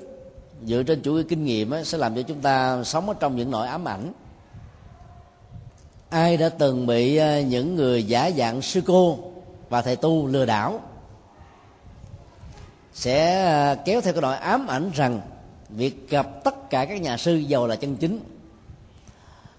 dựa 0.65 0.83
trên 0.83 1.01
chủ 1.01 1.13
nghĩa 1.13 1.23
kinh 1.29 1.45
nghiệm 1.45 1.73
ấy, 1.73 1.85
sẽ 1.85 1.97
làm 1.97 2.15
cho 2.15 2.21
chúng 2.21 2.41
ta 2.41 2.83
sống 2.83 3.09
ở 3.09 3.15
trong 3.19 3.35
những 3.35 3.51
nỗi 3.51 3.67
ám 3.67 3.87
ảnh 3.87 4.13
ai 6.09 6.37
đã 6.37 6.49
từng 6.49 6.87
bị 6.87 7.17
à, 7.17 7.41
những 7.41 7.75
người 7.75 8.03
giả 8.03 8.31
dạng 8.37 8.61
sư 8.61 8.81
cô 8.87 9.19
và 9.69 9.81
thầy 9.81 9.95
tu 9.95 10.27
lừa 10.27 10.45
đảo 10.45 10.79
sẽ 12.93 13.45
à, 13.45 13.75
kéo 13.75 14.01
theo 14.01 14.13
cái 14.13 14.21
nỗi 14.21 14.35
ám 14.35 14.67
ảnh 14.67 14.91
rằng 14.93 15.21
việc 15.69 16.09
gặp 16.09 16.43
tất 16.43 16.69
cả 16.69 16.85
các 16.85 17.01
nhà 17.01 17.17
sư 17.17 17.35
giàu 17.35 17.67
là 17.67 17.75
chân 17.75 17.95
chính. 17.95 18.19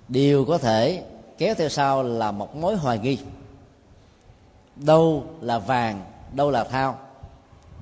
Đều 0.09 0.45
có 0.45 0.59
thể 0.59 1.05
kéo 1.39 1.55
theo 1.55 1.69
sau 1.69 2.03
là 2.03 2.31
một 2.31 2.57
mối 2.57 2.77
hoài 2.77 2.99
nghi. 2.99 3.19
Đâu 4.77 5.25
là 5.41 5.59
vàng, 5.59 6.05
đâu 6.33 6.51
là 6.51 6.65
thao. 6.65 6.99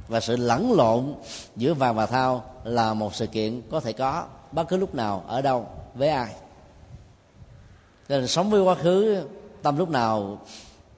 Và 0.09 0.21
sự 0.21 0.37
lẫn 0.37 0.73
lộn 0.73 1.15
giữa 1.57 1.75
vàng 1.75 1.95
và 1.95 2.07
thao 2.07 2.45
là 2.65 2.95
một 2.95 3.15
sự 3.15 3.27
kiện 3.27 3.63
có 3.71 3.81
thể 3.81 3.93
có 3.93 4.27
bất 4.53 4.69
cứ 4.69 4.77
lúc 4.77 4.95
nào 4.95 5.25
ở 5.27 5.43
đâu, 5.43 5.67
với 5.95 6.09
ai 6.09 6.35
nên 8.09 8.27
sống 8.27 8.51
với 8.51 8.63
quá 8.63 8.75
khứ 8.75 9.25
tâm 9.63 9.79
lúc 9.79 9.91
nào 9.91 10.39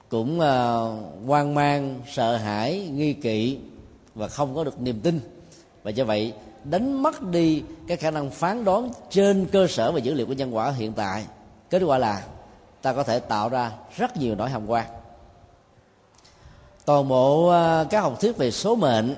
cũng 0.09 0.39
uh, 0.39 1.27
hoang 1.27 1.55
mang 1.55 2.01
sợ 2.13 2.35
hãi 2.35 2.89
nghi 2.93 3.13
kỵ 3.13 3.57
và 4.15 4.27
không 4.27 4.55
có 4.55 4.63
được 4.63 4.81
niềm 4.81 4.99
tin. 4.99 5.19
Và 5.83 5.91
do 5.91 6.05
vậy 6.05 6.33
đánh 6.63 7.03
mất 7.03 7.21
đi 7.21 7.63
cái 7.87 7.97
khả 7.97 8.11
năng 8.11 8.29
phán 8.29 8.65
đoán 8.65 8.91
trên 9.09 9.45
cơ 9.51 9.67
sở 9.67 9.91
và 9.91 9.99
dữ 9.99 10.13
liệu 10.13 10.25
của 10.25 10.33
nhân 10.33 10.55
quả 10.55 10.71
hiện 10.71 10.93
tại 10.93 11.25
kết 11.69 11.81
quả 11.83 11.97
là 11.97 12.23
ta 12.81 12.93
có 12.93 13.03
thể 13.03 13.19
tạo 13.19 13.49
ra 13.49 13.71
rất 13.97 14.17
nhiều 14.17 14.35
nỗi 14.35 14.49
hàm 14.49 14.67
quan. 14.67 14.85
Toàn 16.85 17.07
bộ 17.07 17.47
ờ, 17.47 17.87
các 17.89 18.01
học 18.01 18.21
thuyết 18.21 18.37
về 18.37 18.51
số 18.51 18.75
mệnh 18.75 19.15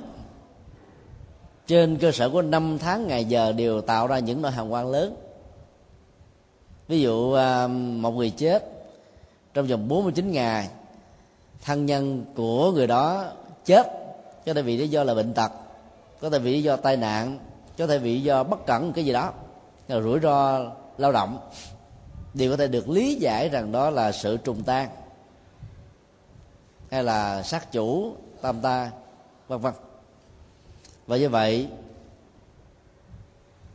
trên 1.68 1.98
cơ 1.98 2.12
sở 2.12 2.30
của 2.30 2.42
năm 2.42 2.78
tháng 2.80 3.08
ngày 3.08 3.26
giờ 3.26 3.52
đều 3.52 3.82
tạo 3.82 4.08
ra 4.08 4.20
những 4.20 4.42
nỗi 4.42 4.52
hàm 4.52 4.70
quan 4.70 4.92
lớn 4.92 5.16
ví 6.92 7.02
dụ 7.02 7.34
à, 7.34 7.68
một 7.68 8.12
người 8.12 8.30
chết 8.30 8.66
trong 9.54 9.68
vòng 9.68 9.88
49 9.88 10.32
ngày, 10.32 10.70
thân 11.64 11.86
nhân 11.86 12.26
của 12.36 12.72
người 12.72 12.88
đó 12.88 13.32
chết, 13.66 13.88
có 14.46 14.54
thể 14.54 14.62
vì 14.62 14.78
lý 14.78 14.88
do 14.88 15.04
là 15.04 15.14
bệnh 15.14 15.34
tật, 15.34 15.52
có 16.22 16.30
thể 16.30 16.40
vì 16.40 16.52
lý 16.52 16.64
do 16.64 16.76
tai 16.76 16.98
nạn, 16.98 17.40
có 17.78 17.88
thể 17.88 17.98
vì 17.98 18.14
lý 18.14 18.22
do 18.22 18.44
bất 18.44 18.66
cẩn, 18.66 18.94
cái 18.94 19.06
gì 19.06 19.14
đó, 19.14 19.34
là 19.88 20.02
rủi 20.02 20.20
ro 20.20 20.60
lao 20.98 21.12
động, 21.12 21.40
đều 22.34 22.52
có 22.52 22.58
thể 22.58 22.68
được 22.68 22.90
lý 22.90 23.16
giải 23.16 23.50
rằng 23.50 23.72
đó 23.72 23.90
là 23.90 24.12
sự 24.12 24.38
trùng 24.38 24.64
tan 24.64 24.90
hay 26.90 27.04
là 27.04 27.44
sát 27.44 27.72
chủ 27.72 28.16
tam 28.42 28.62
ta, 28.62 28.92
vân 29.48 29.60
vân. 29.60 29.74
Và 31.08 31.18
như 31.18 31.30
vậy, 31.30 31.68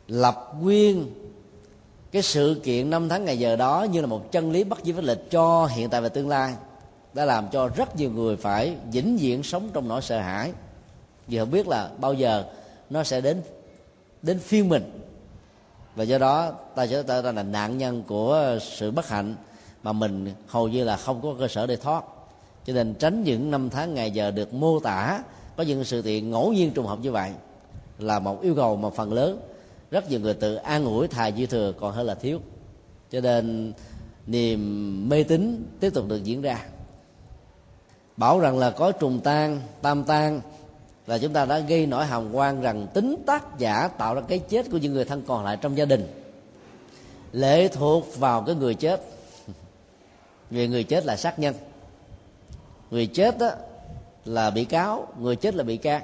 lập 0.07 0.53
nguyên 0.61 1.26
cái 2.11 2.21
sự 2.21 2.61
kiện 2.63 2.89
năm 2.89 3.09
tháng 3.09 3.25
ngày 3.25 3.39
giờ 3.39 3.55
đó 3.55 3.85
như 3.91 4.01
là 4.01 4.07
một 4.07 4.31
chân 4.31 4.51
lý 4.51 4.63
bất 4.63 4.79
di 4.83 4.91
bất 4.91 5.03
lịch 5.03 5.31
cho 5.31 5.65
hiện 5.65 5.89
tại 5.89 6.01
và 6.01 6.09
tương 6.09 6.29
lai, 6.29 6.53
đã 7.13 7.25
làm 7.25 7.47
cho 7.51 7.67
rất 7.67 7.95
nhiều 7.95 8.11
người 8.11 8.35
phải 8.35 8.75
vĩnh 8.91 9.17
viễn 9.17 9.43
sống 9.43 9.69
trong 9.73 9.87
nỗi 9.87 10.01
sợ 10.01 10.19
hãi. 10.19 10.51
Vì 11.27 11.37
không 11.37 11.51
biết 11.51 11.67
là 11.67 11.89
bao 11.99 12.13
giờ 12.13 12.43
nó 12.89 13.03
sẽ 13.03 13.21
đến 13.21 13.41
đến 14.21 14.39
phiên 14.39 14.69
mình. 14.69 14.91
Và 15.95 16.03
do 16.03 16.17
đó, 16.17 16.51
ta 16.75 16.87
sẽ 16.87 17.03
trở 17.03 17.21
thành 17.21 17.35
là 17.35 17.43
nạn 17.43 17.77
nhân 17.77 18.03
của 18.07 18.57
sự 18.61 18.91
bất 18.91 19.07
hạnh 19.07 19.35
mà 19.83 19.93
mình 19.93 20.33
hầu 20.47 20.67
như 20.67 20.83
là 20.83 20.97
không 20.97 21.21
có 21.21 21.35
cơ 21.39 21.47
sở 21.47 21.67
để 21.67 21.75
thoát. 21.75 22.03
Cho 22.65 22.73
nên 22.73 22.93
tránh 22.93 23.23
những 23.23 23.51
năm 23.51 23.69
tháng 23.69 23.93
ngày 23.93 24.11
giờ 24.11 24.31
được 24.31 24.53
mô 24.53 24.79
tả 24.79 25.23
có 25.57 25.63
những 25.63 25.83
sự 25.83 26.01
kiện 26.01 26.31
ngẫu 26.31 26.53
nhiên 26.53 26.71
trùng 26.71 26.85
hợp 26.85 26.99
như 26.99 27.11
vậy 27.11 27.31
là 27.99 28.19
một 28.19 28.41
yêu 28.41 28.55
cầu 28.55 28.75
mà 28.75 28.89
phần 28.89 29.13
lớn 29.13 29.39
rất 29.91 30.09
nhiều 30.09 30.19
người 30.19 30.33
tự 30.33 30.55
an 30.55 30.85
ủi 30.85 31.07
thà 31.07 31.31
dư 31.31 31.45
thừa 31.45 31.73
còn 31.79 31.93
hơn 31.93 32.05
là 32.05 32.15
thiếu. 32.15 32.39
Cho 33.11 33.21
nên 33.21 33.73
niềm 34.27 35.09
mê 35.09 35.23
tín 35.23 35.65
tiếp 35.79 35.93
tục 35.93 36.05
được 36.07 36.23
diễn 36.23 36.41
ra. 36.41 36.65
Bảo 38.17 38.39
rằng 38.39 38.57
là 38.57 38.69
có 38.69 38.91
trùng 38.91 39.19
tan, 39.19 39.61
tam 39.81 40.03
tan, 40.03 40.41
là 41.07 41.17
chúng 41.17 41.33
ta 41.33 41.45
đã 41.45 41.59
gây 41.59 41.85
nỗi 41.85 42.05
hàm 42.05 42.33
quan 42.33 42.61
rằng 42.61 42.87
tính 42.93 43.15
tác 43.25 43.59
giả 43.59 43.87
tạo 43.87 44.15
ra 44.15 44.21
cái 44.21 44.39
chết 44.39 44.65
của 44.71 44.77
những 44.77 44.93
người 44.93 45.05
thân 45.05 45.23
còn 45.27 45.45
lại 45.45 45.57
trong 45.61 45.77
gia 45.77 45.85
đình. 45.85 46.07
Lệ 47.31 47.67
thuộc 47.67 48.17
vào 48.17 48.41
cái 48.41 48.55
người 48.55 48.73
chết. 48.73 49.01
Vì 50.49 50.67
người 50.67 50.83
chết 50.83 51.05
là 51.05 51.17
sát 51.17 51.39
nhân. 51.39 51.55
Người 52.91 53.07
chết 53.07 53.37
đó 53.37 53.51
là 54.25 54.49
bị 54.49 54.65
cáo, 54.65 55.07
người 55.19 55.35
chết 55.35 55.55
là 55.55 55.63
bị 55.63 55.77
can 55.77 56.01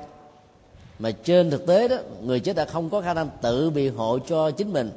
mà 1.03 1.11
trên 1.11 1.49
thực 1.49 1.65
tế 1.65 1.87
đó 1.87 1.95
người 2.21 2.39
chết 2.39 2.55
đã 2.55 2.65
không 2.65 2.89
có 2.89 3.01
khả 3.01 3.13
năng 3.13 3.29
tự 3.41 3.69
biện 3.69 3.95
hộ 3.95 4.19
cho 4.19 4.51
chính 4.51 4.73
mình. 4.73 4.91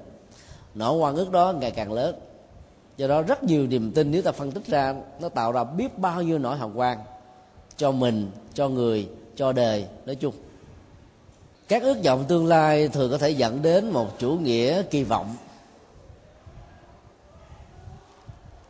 Nỗi 0.74 0.98
oan 0.98 1.16
ức 1.16 1.32
đó 1.32 1.54
ngày 1.60 1.70
càng 1.70 1.92
lớn. 1.92 2.14
Do 2.96 3.08
đó 3.08 3.22
rất 3.22 3.44
nhiều 3.44 3.66
niềm 3.66 3.92
tin 3.92 4.10
nếu 4.10 4.22
ta 4.22 4.32
phân 4.32 4.50
tích 4.50 4.66
ra 4.66 4.94
nó 5.20 5.28
tạo 5.28 5.52
ra 5.52 5.64
biết 5.64 5.98
bao 5.98 6.22
nhiêu 6.22 6.38
nỗi 6.38 6.56
hào 6.56 6.72
quang 6.76 6.98
cho 7.76 7.90
mình 7.90 8.30
cho 8.54 8.68
người 8.68 9.08
cho 9.36 9.52
đời 9.52 9.86
nói 10.06 10.14
chung. 10.14 10.34
Các 11.68 11.82
ước 11.82 11.96
vọng 12.04 12.24
tương 12.28 12.46
lai 12.46 12.88
thường 12.88 13.10
có 13.10 13.18
thể 13.18 13.30
dẫn 13.30 13.62
đến 13.62 13.90
một 13.90 14.18
chủ 14.18 14.30
nghĩa 14.30 14.82
kỳ 14.82 15.04
vọng. 15.04 15.36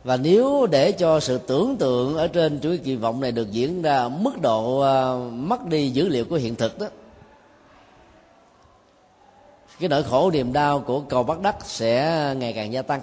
Và 0.03 0.17
nếu 0.17 0.67
để 0.71 0.91
cho 0.91 1.19
sự 1.19 1.37
tưởng 1.37 1.75
tượng 1.77 2.17
ở 2.17 2.27
trên 2.27 2.59
chuỗi 2.59 2.77
kỳ 2.77 2.95
vọng 2.95 3.21
này 3.21 3.31
được 3.31 3.51
diễn 3.51 3.81
ra 3.81 4.07
mức 4.07 4.41
độ 4.41 4.79
uh, 4.79 5.33
mất 5.33 5.65
đi 5.65 5.89
dữ 5.89 6.07
liệu 6.07 6.25
của 6.25 6.35
hiện 6.35 6.55
thực 6.55 6.79
đó 6.79 6.87
cái 9.79 9.89
nỗi 9.89 10.03
khổ 10.03 10.31
niềm 10.31 10.53
đau 10.53 10.79
của 10.79 11.01
cầu 11.01 11.23
bắt 11.23 11.41
đất 11.41 11.55
sẽ 11.63 12.33
ngày 12.37 12.53
càng 12.53 12.73
gia 12.73 12.81
tăng. 12.81 13.01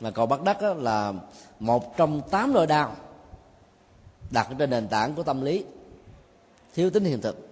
Mà 0.00 0.10
cầu 0.10 0.26
bắt 0.26 0.42
đất 0.42 0.62
là 0.62 1.12
một 1.60 1.96
trong 1.96 2.22
tám 2.30 2.52
nỗi 2.52 2.66
đau 2.66 2.96
đặt 4.30 4.48
trên 4.58 4.70
nền 4.70 4.88
tảng 4.88 5.14
của 5.14 5.22
tâm 5.22 5.42
lý. 5.42 5.64
Thiếu 6.74 6.90
tính 6.90 7.04
hiện 7.04 7.20
thực. 7.20 7.48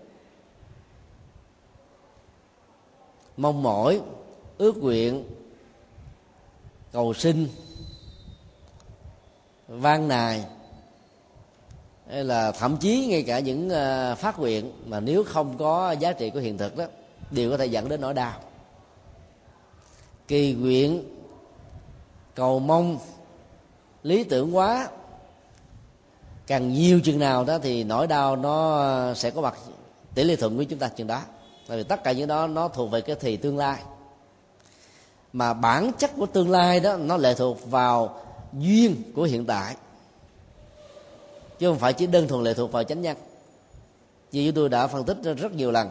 Mong 3.37 3.63
mỏi, 3.63 4.01
ước 4.59 4.77
nguyện, 4.77 5.25
cầu 6.93 7.15
sinh 7.15 7.49
van 9.69 10.09
nài, 10.09 10.45
hay 12.11 12.25
là 12.25 12.53
thậm 12.53 12.77
chí 12.77 13.07
ngay 13.07 13.23
cả 13.23 13.39
những 13.39 13.71
ờ, 13.71 14.15
phát 14.15 14.39
nguyện 14.39 14.73
mà 14.87 15.01
nếu 15.01 15.25
không 15.25 15.59
có 15.59 15.93
giá 15.93 16.13
trị 16.13 16.31
của 16.31 16.41
hiện 16.41 16.59
thực 16.59 16.77
đó, 16.77 16.85
đều 17.31 17.51
có 17.51 17.57
thể 17.57 17.67
dẫn 17.67 17.89
đến 17.89 18.01
nỗi 18.01 18.15
đau 18.15 18.41
kỳ 20.29 20.55
nguyện, 20.55 21.03
cầu 22.35 22.59
mong, 22.59 22.99
lý 24.03 24.25
tưởng 24.25 24.57
quá. 24.57 24.89
Càng 26.47 26.73
nhiều 26.73 27.01
chừng 27.01 27.19
nào 27.19 27.45
đó 27.45 27.59
thì 27.59 27.85
nỗi 27.85 28.07
đau 28.07 28.37
nó 28.37 29.15
sẽ 29.15 29.31
có 29.31 29.41
mặt 29.41 29.59
tỷ 30.15 30.25
lệ 30.25 30.37
thuận 30.37 30.57
với 30.57 30.65
chúng 30.65 30.79
ta 30.79 30.89
chừng 30.89 31.07
đó. 31.07 31.23
Tại 31.69 31.77
vì 31.77 31.83
tất 31.83 32.05
cả 32.05 32.13
những 32.13 32.29
đó 32.29 32.47
nó 32.47 32.69
thuộc 32.69 32.91
về 32.91 33.01
cái 33.01 33.17
thì 33.21 33.37
tương 33.37 33.59
lai. 33.59 33.83
Mà 35.33 35.55
bản 35.55 35.91
chất 35.99 36.11
của 36.17 36.27
tương 36.27 36.51
lai 36.51 36.81
đó 36.81 36.97
nó 36.97 37.17
lệ 37.17 37.35
thuộc 37.35 37.71
vào 37.71 38.21
duyên 38.53 39.13
của 39.15 39.23
hiện 39.23 39.47
tại. 39.47 39.77
Chứ 41.59 41.69
không 41.69 41.79
phải 41.79 41.93
chỉ 41.93 42.07
đơn 42.07 42.29
thuần 42.29 42.45
lệ 42.45 42.55
thuộc 42.55 42.73
vào 42.73 42.85
chánh 42.85 43.03
nhân. 43.03 43.17
Như 44.33 44.47
chúng 44.47 44.55
tôi 44.55 44.69
đã 44.69 44.87
phân 44.87 45.05
tích 45.05 45.17
rất 45.37 45.53
nhiều 45.53 45.71
lần, 45.71 45.89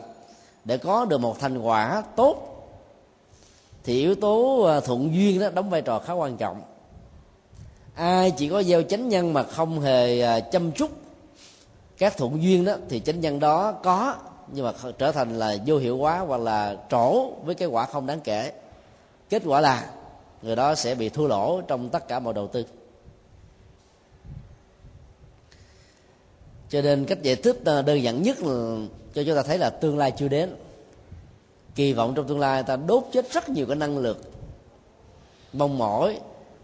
để 0.65 0.77
có 0.77 1.05
được 1.05 1.17
một 1.17 1.39
thành 1.39 1.57
quả 1.57 2.03
tốt 2.15 2.54
thì 3.85 3.99
yếu 3.99 4.15
tố 4.15 4.61
à, 4.63 4.79
thuận 4.79 5.15
duyên 5.15 5.39
đó, 5.39 5.49
đóng 5.49 5.69
vai 5.69 5.81
trò 5.81 5.99
khá 5.99 6.13
quan 6.13 6.37
trọng. 6.37 6.61
Ai 7.95 8.31
chỉ 8.31 8.49
có 8.49 8.63
gieo 8.63 8.83
chánh 8.83 9.09
nhân 9.09 9.33
mà 9.33 9.43
không 9.43 9.79
hề 9.79 10.21
à, 10.21 10.39
chăm 10.39 10.71
chút 10.71 10.91
các 11.97 12.17
thuận 12.17 12.43
duyên 12.43 12.65
đó, 12.65 12.75
thì 12.89 12.99
chánh 12.99 13.19
nhân 13.19 13.39
đó 13.39 13.71
có, 13.71 14.15
nhưng 14.51 14.65
mà 14.65 14.71
trở 14.97 15.11
thành 15.11 15.39
là 15.39 15.57
vô 15.65 15.77
hiệu 15.77 15.97
hóa 15.97 16.19
hoặc 16.19 16.41
là 16.41 16.77
trổ 16.89 17.31
với 17.31 17.55
cái 17.55 17.67
quả 17.67 17.85
không 17.85 18.05
đáng 18.05 18.19
kể. 18.19 18.51
Kết 19.29 19.41
quả 19.45 19.61
là 19.61 19.89
người 20.41 20.55
đó 20.55 20.75
sẽ 20.75 20.95
bị 20.95 21.09
thua 21.09 21.27
lỗ 21.27 21.61
trong 21.61 21.89
tất 21.89 22.07
cả 22.07 22.19
mọi 22.19 22.33
đầu 22.33 22.47
tư. 22.47 22.65
Cho 26.69 26.81
nên 26.81 27.05
cách 27.05 27.21
giải 27.21 27.35
thích 27.35 27.61
à, 27.65 27.81
đơn 27.81 28.03
giản 28.03 28.21
nhất 28.21 28.37
là 28.43 28.77
cho 29.13 29.23
chúng 29.23 29.35
ta 29.35 29.43
thấy 29.43 29.57
là 29.57 29.69
tương 29.69 29.97
lai 29.97 30.11
chưa 30.17 30.27
đến 30.27 30.55
kỳ 31.75 31.93
vọng 31.93 32.13
trong 32.15 32.27
tương 32.27 32.39
lai 32.39 32.63
ta 32.63 32.75
đốt 32.75 33.03
chết 33.11 33.31
rất 33.31 33.49
nhiều 33.49 33.65
cái 33.65 33.75
năng 33.75 33.97
lực 33.97 34.31
mong 35.53 35.77
mỏi 35.77 36.19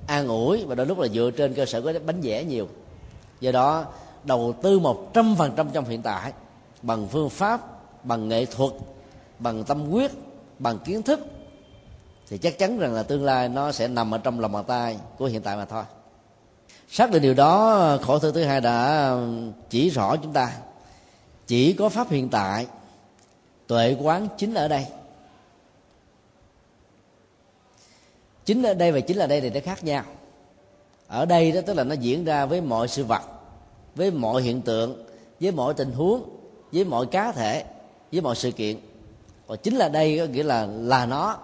an 0.07 0.27
ủi 0.27 0.65
và 0.65 0.75
đôi 0.75 0.85
lúc 0.85 0.99
là 0.99 1.07
dựa 1.07 1.31
trên 1.37 1.53
cơ 1.53 1.65
sở 1.65 1.81
cái 1.81 1.99
bánh 1.99 2.21
vẽ 2.21 2.43
nhiều. 2.43 2.67
Do 3.39 3.51
đó 3.51 3.85
đầu 4.23 4.55
tư 4.61 4.79
một 4.79 5.13
trăm 5.13 5.35
phần 5.35 5.53
trăm 5.55 5.69
trong 5.73 5.85
hiện 5.85 6.01
tại 6.01 6.33
bằng 6.81 7.07
phương 7.07 7.29
pháp 7.29 7.61
bằng 8.05 8.29
nghệ 8.29 8.45
thuật 8.45 8.71
bằng 9.39 9.63
tâm 9.63 9.89
quyết, 9.89 10.11
bằng 10.59 10.79
kiến 10.79 11.03
thức 11.03 11.19
thì 12.27 12.37
chắc 12.37 12.57
chắn 12.57 12.79
rằng 12.79 12.93
là 12.93 13.03
tương 13.03 13.25
lai 13.25 13.49
nó 13.49 13.71
sẽ 13.71 13.87
nằm 13.87 14.13
ở 14.13 14.17
trong 14.17 14.39
lòng 14.39 14.51
bàn 14.51 14.63
tay 14.63 14.97
của 15.17 15.25
hiện 15.25 15.41
tại 15.41 15.57
mà 15.57 15.65
thôi. 15.65 15.83
Xác 16.89 17.11
định 17.11 17.21
điều 17.21 17.33
đó 17.33 17.97
khổ 18.01 18.19
thư 18.19 18.31
thứ 18.31 18.43
hai 18.43 18.61
đã 18.61 19.09
um, 19.09 19.51
chỉ 19.69 19.89
rõ 19.89 20.15
chúng 20.15 20.33
ta. 20.33 20.57
Chỉ 21.47 21.73
có 21.73 21.89
pháp 21.89 22.09
hiện 22.09 22.29
tại 22.29 22.67
tuệ 23.67 23.95
quán 24.01 24.27
chính 24.37 24.53
ở 24.53 24.67
đây. 24.67 24.85
Chính 28.45 28.63
ở 28.63 28.73
đây 28.73 28.91
và 28.91 28.99
chính 28.99 29.17
là 29.17 29.27
đây 29.27 29.41
thì 29.41 29.49
nó 29.49 29.59
khác 29.63 29.83
nhau. 29.83 30.03
Ở 31.07 31.25
đây 31.25 31.51
đó, 31.51 31.61
tức 31.65 31.73
là 31.73 31.83
nó 31.83 31.95
diễn 31.95 32.25
ra 32.25 32.45
với 32.45 32.61
mọi 32.61 32.87
sự 32.87 33.03
vật, 33.03 33.21
với 33.95 34.11
mọi 34.11 34.41
hiện 34.41 34.61
tượng, 34.61 35.05
với 35.39 35.51
mọi 35.51 35.73
tình 35.73 35.91
huống, 35.91 36.29
với 36.71 36.85
mọi 36.85 37.05
cá 37.05 37.31
thể, 37.31 37.65
với 38.11 38.21
mọi 38.21 38.35
sự 38.35 38.51
kiện. 38.51 38.77
Còn 39.47 39.57
chính 39.57 39.75
là 39.75 39.89
đây 39.89 40.17
có 40.19 40.25
nghĩa 40.25 40.43
là 40.43 40.65
là 40.65 41.05
nó. 41.05 41.37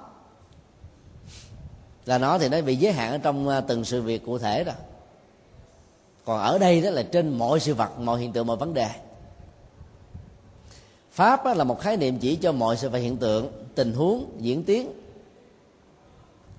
Là 2.06 2.18
nó 2.18 2.38
thì 2.38 2.50
nó 2.50 2.62
bị 2.62 2.76
giới 2.76 2.94
hạn 2.94 3.12
ở 3.12 3.18
trong 3.18 3.50
à, 3.50 3.62
từng 3.62 3.86
sự 3.86 4.02
việc 4.02 4.26
cụ 4.26 4.38
thể 4.38 4.64
rồi. 4.64 4.76
Còn 6.26 6.40
ở 6.40 6.58
đây 6.58 6.82
đó 6.82 6.90
là 6.90 7.04
trên 7.04 7.38
mọi 7.38 7.60
sự 7.60 7.74
vật, 7.74 8.00
mọi 8.00 8.20
hiện 8.20 8.32
tượng, 8.32 8.48
mọi 8.48 8.58
vấn 8.58 8.74
đề. 8.74 8.90
Pháp 11.12 11.46
là 11.46 11.64
một 11.64 11.80
khái 11.80 11.98
niệm 11.98 12.20
chỉ 12.20 12.36
cho 12.36 12.52
mọi 12.52 12.78
sự 12.78 12.90
vật, 12.90 12.98
hiện 12.98 13.18
tượng, 13.18 13.52
tình 13.76 13.94
huống, 13.94 14.26
diễn 14.40 14.64
tiến 14.64 14.92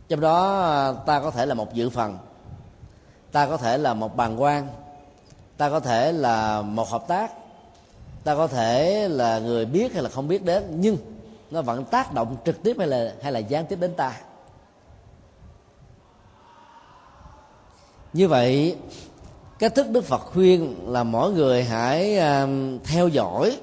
trong 0.09 0.21
đó 0.21 0.61
à, 0.61 0.93
ta 1.07 1.21
có 1.21 1.31
thể 1.31 1.47
là 1.47 1.55
một 1.55 1.75
dự 1.75 1.91
phần. 1.91 2.19
Ta 3.33 3.47
có 3.47 3.57
thể 3.57 3.79
là 3.79 3.95
một 3.95 4.17
bàn 4.17 4.43
quan. 4.43 4.69
Ta 5.57 5.71
có 5.71 5.81
thể 5.81 6.13
là 6.13 6.63
một 6.63 6.89
hợp 6.89 7.09
tác. 7.09 7.33
Ta 8.25 8.35
có 8.35 8.47
thể 8.47 9.09
là 9.09 9.39
người 9.39 9.65
biết 9.65 9.95
hay 9.95 10.03
là 10.03 10.09
không 10.09 10.29
biết 10.29 10.45
đến 10.45 10.65
nhưng 10.71 10.97
nó 11.51 11.63
vẫn 11.63 11.85
tác 11.85 12.13
động 12.13 12.37
trực 12.45 12.63
tiếp 12.63 12.77
hay 12.79 12.89
là 12.89 13.15
hay 13.23 13.33
là 13.33 13.39
gián 13.39 13.67
tiếp 13.67 13.77
đến 13.81 13.95
ta. 13.95 14.21
Như 18.13 18.29
vậy 18.29 18.77
cách 19.59 19.75
thức 19.75 19.87
đức 19.91 20.05
phật 20.05 20.19
khuyên 20.19 20.77
là 20.87 21.05
mỗi 21.05 21.33
người 21.33 21.65
hãy 21.65 22.19
uh, 22.19 22.85
theo 22.85 23.09
dõi 23.09 23.59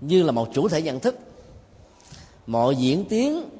như 0.00 0.22
là 0.22 0.32
một 0.32 0.48
chủ 0.52 0.68
thể 0.68 0.82
nhận 0.82 1.00
thức. 1.00 1.18
Mọi 2.46 2.76
diễn 2.76 3.04
tiến 3.04 3.51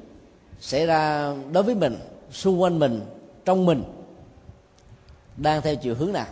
xảy 0.63 0.85
ra 0.85 1.33
đối 1.51 1.63
với 1.63 1.75
mình 1.75 1.97
xung 2.31 2.61
quanh 2.61 2.79
mình 2.79 3.01
trong 3.45 3.65
mình 3.65 3.83
đang 5.37 5.61
theo 5.61 5.75
chiều 5.75 5.95
hướng 5.95 6.13
nào? 6.13 6.25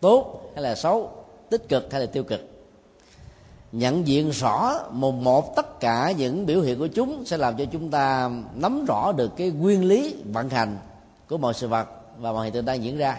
Tốt 0.00 0.50
hay 0.54 0.62
là 0.62 0.74
xấu? 0.74 1.12
Tích 1.50 1.68
cực 1.68 1.92
hay 1.92 2.00
là 2.00 2.06
tiêu 2.06 2.24
cực? 2.24 2.40
Nhận 3.72 4.06
diện 4.06 4.30
rõ 4.30 4.74
một 4.90 5.12
một 5.12 5.56
tất 5.56 5.80
cả 5.80 6.12
những 6.16 6.46
biểu 6.46 6.60
hiện 6.60 6.78
của 6.78 6.86
chúng 6.86 7.24
sẽ 7.24 7.36
làm 7.36 7.56
cho 7.56 7.64
chúng 7.64 7.90
ta 7.90 8.30
nắm 8.54 8.84
rõ 8.84 9.12
được 9.12 9.36
cái 9.36 9.50
nguyên 9.50 9.84
lý 9.84 10.16
vận 10.32 10.48
hành 10.48 10.78
của 11.28 11.38
mọi 11.38 11.54
sự 11.54 11.68
vật 11.68 11.88
và 12.18 12.32
mọi 12.32 12.44
hiện 12.44 12.54
tượng 12.54 12.64
đang 12.64 12.84
diễn 12.84 12.96
ra. 12.96 13.18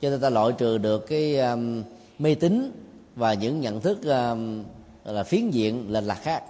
Cho 0.00 0.10
nên 0.10 0.20
ta 0.20 0.30
loại 0.30 0.52
trừ 0.58 0.78
được 0.78 1.06
cái 1.06 1.38
um, 1.38 1.82
mê 2.18 2.34
tín 2.34 2.72
và 3.16 3.34
những 3.34 3.60
nhận 3.60 3.80
thức 3.80 3.98
um, 4.04 4.64
là 5.04 5.22
phiến 5.22 5.50
diện 5.50 5.92
lệch 5.92 6.04
lạc 6.04 6.18
khác. 6.22 6.42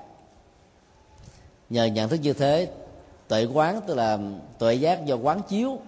Nhờ 1.70 1.84
nhận 1.84 2.08
thức 2.08 2.20
như 2.22 2.32
thế 2.32 2.68
tuệ 3.28 3.44
quán, 3.44 3.80
tức 3.86 3.94
là 3.94 4.18
tuệ 4.58 4.74
giác 4.74 5.06
do 5.06 5.16
quán 5.16 5.40
chiếu, 5.48 5.78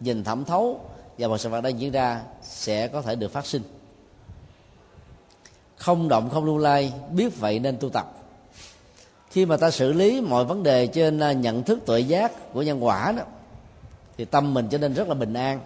nhìn 0.00 0.24
thẩm 0.24 0.44
thấu, 0.44 0.80
và 1.18 1.28
mọi 1.28 1.38
sự 1.38 1.48
vật 1.48 1.60
đang 1.60 1.80
diễn 1.80 1.92
ra 1.92 2.22
sẽ 2.42 2.88
có 2.88 3.02
thể 3.02 3.14
được 3.14 3.32
phát 3.32 3.46
sinh. 3.46 3.62
Không 5.76 6.08
động, 6.08 6.30
không 6.30 6.44
lưu 6.44 6.58
lai, 6.58 6.92
biết 7.12 7.40
vậy 7.40 7.58
nên 7.58 7.76
tu 7.80 7.90
tập. 7.90 8.12
Khi 9.30 9.46
mà 9.46 9.56
ta 9.56 9.70
xử 9.70 9.92
lý 9.92 10.20
mọi 10.20 10.44
vấn 10.44 10.62
đề 10.62 10.86
trên 10.86 11.20
à, 11.20 11.32
nhận 11.32 11.62
thức 11.62 11.78
tuệ 11.86 12.00
giác 12.00 12.52
của 12.52 12.62
nhân 12.62 12.84
quả 12.84 13.12
đó, 13.16 13.22
thì 14.16 14.24
tâm 14.24 14.54
mình 14.54 14.68
trở 14.68 14.78
nên 14.78 14.94
rất 14.94 15.08
là 15.08 15.14
bình 15.14 15.34
an. 15.34 15.60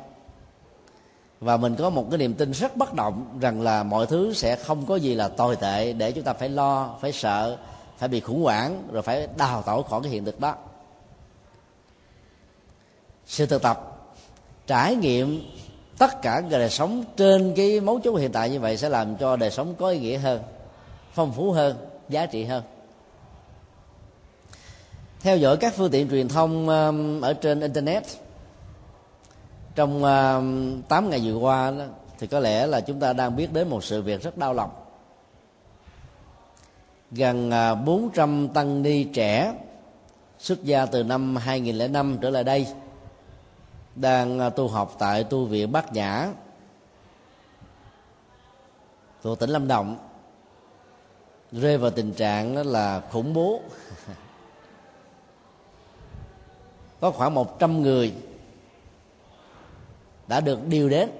Và 1.40 1.56
mình 1.56 1.76
có 1.76 1.90
một 1.90 2.06
cái 2.10 2.18
niềm 2.18 2.34
tin 2.34 2.50
rất 2.50 2.76
bất 2.76 2.94
động 2.94 3.38
rằng 3.40 3.62
là 3.62 3.82
mọi 3.82 4.06
thứ 4.06 4.32
sẽ 4.32 4.56
không 4.56 4.86
có 4.86 4.96
gì 4.96 5.14
là 5.14 5.28
tồi 5.28 5.56
tệ, 5.56 5.92
để 5.92 6.12
chúng 6.12 6.24
ta 6.24 6.32
phải 6.32 6.48
lo, 6.48 6.96
phải 7.00 7.12
sợ, 7.12 7.58
phải 7.98 8.08
bị 8.08 8.20
khủng 8.20 8.42
hoảng, 8.42 8.82
rồi 8.92 9.02
phải 9.02 9.28
đào 9.36 9.62
tẩu 9.62 9.82
khỏi 9.82 10.00
cái 10.02 10.12
hiện 10.12 10.24
thực 10.24 10.40
đó 10.40 10.54
sự 13.32 13.46
thực 13.46 13.62
tập 13.62 13.80
trải 14.66 14.94
nghiệm 14.94 15.42
tất 15.98 16.22
cả 16.22 16.40
đời 16.50 16.70
sống 16.70 17.04
trên 17.16 17.52
cái 17.56 17.80
mấu 17.80 18.00
chốt 18.00 18.16
hiện 18.16 18.32
tại 18.32 18.50
như 18.50 18.60
vậy 18.60 18.76
sẽ 18.76 18.88
làm 18.88 19.16
cho 19.16 19.36
đời 19.36 19.50
sống 19.50 19.74
có 19.78 19.88
ý 19.88 19.98
nghĩa 19.98 20.18
hơn 20.18 20.42
phong 21.12 21.32
phú 21.32 21.52
hơn 21.52 21.76
giá 22.08 22.26
trị 22.26 22.44
hơn. 22.44 22.62
Theo 25.20 25.36
dõi 25.36 25.56
các 25.56 25.74
phương 25.76 25.90
tiện 25.90 26.10
truyền 26.10 26.28
thông 26.28 26.68
um, 26.68 27.20
ở 27.20 27.32
trên 27.34 27.60
internet 27.60 28.02
trong 29.74 30.04
um, 30.04 30.82
8 30.82 31.10
ngày 31.10 31.20
vừa 31.24 31.36
qua 31.36 31.70
đó, 31.70 31.84
thì 32.18 32.26
có 32.26 32.40
lẽ 32.40 32.66
là 32.66 32.80
chúng 32.80 33.00
ta 33.00 33.12
đang 33.12 33.36
biết 33.36 33.52
đến 33.52 33.68
một 33.68 33.84
sự 33.84 34.02
việc 34.02 34.22
rất 34.22 34.38
đau 34.38 34.54
lòng. 34.54 34.70
Gần 37.10 37.50
à, 37.50 37.74
400 37.74 38.48
tăng 38.48 38.82
ni 38.82 39.04
trẻ 39.04 39.54
xuất 40.38 40.64
gia 40.64 40.86
từ 40.86 41.02
năm 41.02 41.36
2005 41.36 42.18
trở 42.20 42.30
lại 42.30 42.44
đây 42.44 42.66
đang 43.96 44.38
à, 44.38 44.50
tu 44.50 44.68
học 44.68 44.96
tại 44.98 45.24
tu 45.24 45.44
viện 45.44 45.72
Bát 45.72 45.92
Nhã 45.92 46.28
thuộc 49.22 49.38
tỉnh 49.38 49.50
Lâm 49.50 49.68
Đồng. 49.68 49.96
Rơi 51.52 51.78
vào 51.78 51.90
tình 51.90 52.12
trạng 52.12 52.54
đó 52.54 52.62
là 52.62 53.02
khủng 53.10 53.34
bố. 53.34 53.60
Có 57.00 57.10
khoảng 57.10 57.34
100 57.34 57.82
người 57.82 58.14
đã 60.26 60.40
được 60.40 60.66
điều 60.66 60.88
đến, 60.88 61.10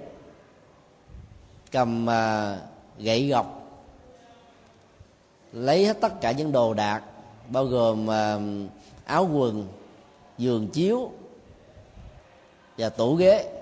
cầm 1.71 2.11
à, 2.11 2.59
gậy 2.99 3.29
gọc, 3.29 3.63
lấy 5.53 5.87
hết 5.87 6.01
tất 6.01 6.21
cả 6.21 6.33
những 6.33 6.53
đồ 6.53 6.75
đạc, 6.75 7.03
bao 7.49 7.65
gồm 7.65 8.11
à, 8.11 8.39
áo 9.05 9.29
quần, 9.33 9.69
giường 10.39 10.69
chiếu 10.69 11.11
và 12.79 12.89
tủ 12.89 13.15
ghế, 13.15 13.53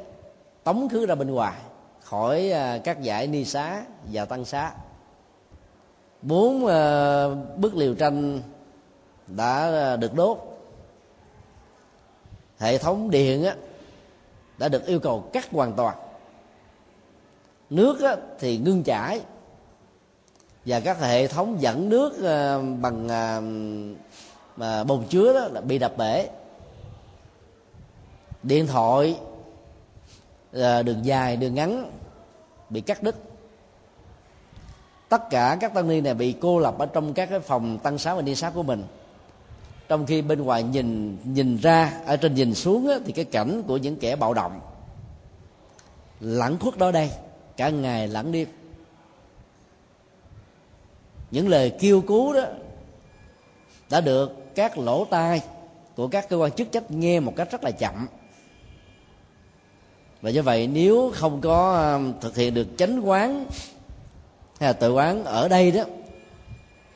tống 0.64 0.88
khứ 0.88 1.06
ra 1.06 1.14
bên 1.14 1.30
ngoài, 1.30 1.58
khỏi 2.00 2.50
à, 2.50 2.78
các 2.84 3.02
giải 3.02 3.26
ni 3.26 3.44
xá 3.44 3.84
và 4.12 4.24
tăng 4.24 4.44
xá. 4.44 4.72
Bốn 6.22 6.66
à, 6.66 7.26
bức 7.56 7.76
liều 7.76 7.94
tranh 7.94 8.40
đã 9.26 9.70
à, 9.72 9.96
được 9.96 10.14
đốt. 10.14 10.38
Hệ 12.58 12.78
thống 12.78 13.10
điện 13.10 13.46
đã 14.58 14.68
được 14.68 14.86
yêu 14.86 15.00
cầu 15.00 15.30
cắt 15.32 15.48
hoàn 15.52 15.72
toàn. 15.72 15.96
Nước 17.70 18.18
thì 18.38 18.58
ngưng 18.58 18.82
chảy. 18.82 19.20
Và 20.64 20.80
các 20.80 21.00
hệ 21.00 21.26
thống 21.26 21.62
dẫn 21.62 21.88
nước 21.88 22.12
bằng 22.80 23.08
mà 24.56 24.84
bồn 24.84 25.04
chứa 25.08 25.32
đó 25.32 25.60
bị 25.60 25.78
đập 25.78 25.96
bể 25.96 26.28
điện 28.42 28.66
thoại 28.66 29.18
ờ, 30.52 30.82
đường 30.82 31.04
dài 31.04 31.36
đường 31.36 31.54
ngắn 31.54 31.90
bị 32.70 32.80
cắt 32.80 33.02
đứt. 33.02 33.16
Tất 35.08 35.30
cả 35.30 35.56
các 35.60 35.74
tăng 35.74 35.88
ni 35.88 36.00
này 36.00 36.14
bị 36.14 36.34
cô 36.40 36.58
lập 36.58 36.78
ở 36.78 36.86
trong 36.86 37.14
các 37.14 37.30
cái 37.30 37.40
phòng 37.40 37.78
tăng 37.78 37.98
xá 37.98 38.14
và 38.14 38.22
ni 38.22 38.34
xá 38.34 38.50
của 38.50 38.62
mình. 38.62 38.84
Trong 39.88 40.06
khi 40.06 40.22
bên 40.22 40.42
ngoài 40.42 40.62
nhìn 40.62 41.18
nhìn 41.24 41.56
ra 41.56 42.00
ở 42.06 42.16
trên 42.16 42.34
nhìn 42.34 42.54
xuống 42.54 42.88
á, 42.88 42.94
thì 43.04 43.12
cái 43.12 43.24
cảnh 43.24 43.62
của 43.66 43.76
những 43.76 43.96
kẻ 43.96 44.16
bạo 44.16 44.34
động. 44.34 44.60
Lẳng 46.20 46.58
khuất 46.60 46.78
đó 46.78 46.90
đây 46.90 47.10
cả 47.56 47.68
ngày 47.68 48.08
lẫn 48.08 48.32
đêm 48.32 48.48
những 51.30 51.48
lời 51.48 51.72
kêu 51.80 52.00
cứu 52.00 52.32
đó 52.32 52.42
đã 53.90 54.00
được 54.00 54.54
các 54.54 54.78
lỗ 54.78 55.04
tai 55.04 55.42
của 55.96 56.08
các 56.08 56.28
cơ 56.28 56.36
quan 56.36 56.52
chức 56.52 56.72
trách 56.72 56.90
nghe 56.90 57.20
một 57.20 57.32
cách 57.36 57.50
rất 57.50 57.64
là 57.64 57.70
chậm 57.70 58.06
và 60.22 60.30
do 60.30 60.42
vậy, 60.42 60.66
nếu 60.66 61.12
không 61.14 61.40
có 61.40 61.72
ờ, 61.72 62.00
thực 62.20 62.36
hiện 62.36 62.54
được 62.54 62.66
chánh 62.78 63.08
quán, 63.08 63.46
hay 64.60 64.68
là 64.68 64.72
tự 64.72 64.92
quán 64.92 65.24
ở 65.24 65.48
đây 65.48 65.70
đó, 65.70 65.84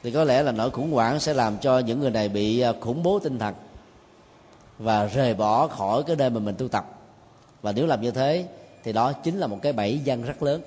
thì 0.03 0.11
có 0.11 0.25
lẽ 0.25 0.43
là 0.43 0.53
nỗi 0.53 0.71
khủng 0.71 0.93
hoảng 0.93 1.21
sẽ 1.21 1.35
làm 1.35 1.59
cho 1.59 1.79
những 1.79 2.01
người 2.01 2.11
này 2.11 2.29
bị 2.29 2.61
ờ, 2.61 2.75
khủng 2.81 3.03
bố 3.03 3.19
tinh 3.19 3.39
thần 3.39 3.55
và 4.79 5.07
rời 5.07 5.35
bỏ 5.35 5.67
khỏi 5.67 6.03
cái 6.03 6.17
nơi 6.17 6.31
mà 6.31 6.41
mình 6.41 6.55
tu 6.59 6.69
tập. 6.69 7.01
Và 7.63 7.73
nếu 7.73 7.87
làm 7.87 8.01
như 8.01 8.11
thế, 8.11 8.45
thì 8.85 8.93
đó 8.93 9.13
chính 9.13 9.39
là 9.39 9.47
một 9.47 9.59
cái 9.63 9.73
bẫy 9.73 9.99
dân 9.99 10.23
rất 10.23 10.43
lớn. 10.43 10.61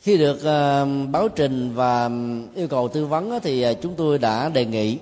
Khi 0.00 0.18
được 0.18 0.42
ờ, 0.42 0.86
báo 1.10 1.28
trình 1.28 1.74
và 1.74 2.10
yêu 2.54 2.68
cầu 2.68 2.88
tư 2.88 3.06
vấn 3.06 3.40
thì 3.42 3.74
chúng 3.82 3.94
tôi 3.94 4.18
đã 4.18 4.48
đề 4.48 4.64
nghị 4.64 4.98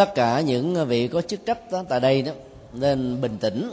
tất 0.00 0.14
cả 0.14 0.40
những 0.40 0.86
vị 0.88 1.08
có 1.08 1.22
chức 1.22 1.46
trách 1.46 1.70
đó, 1.70 1.84
tại 1.88 2.00
đây 2.00 2.22
đó 2.22 2.32
nên 2.72 3.20
bình 3.20 3.38
tĩnh. 3.40 3.70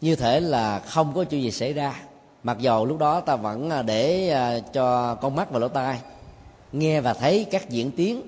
Như 0.00 0.16
thể 0.16 0.40
là 0.40 0.78
không 0.78 1.12
có 1.14 1.24
chuyện 1.24 1.42
gì 1.42 1.50
xảy 1.50 1.72
ra. 1.72 2.02
Mặc 2.42 2.58
dầu 2.60 2.86
lúc 2.86 2.98
đó 2.98 3.20
ta 3.20 3.36
vẫn 3.36 3.70
à, 3.70 3.82
để 3.82 4.28
à, 4.28 4.58
cho 4.72 5.14
con 5.14 5.36
mắt 5.36 5.50
và 5.50 5.58
lỗ 5.58 5.68
tai 5.68 6.00
nghe 6.72 7.00
và 7.00 7.14
thấy 7.14 7.46
các 7.50 7.70
diễn 7.70 7.90
tiến 7.90 8.22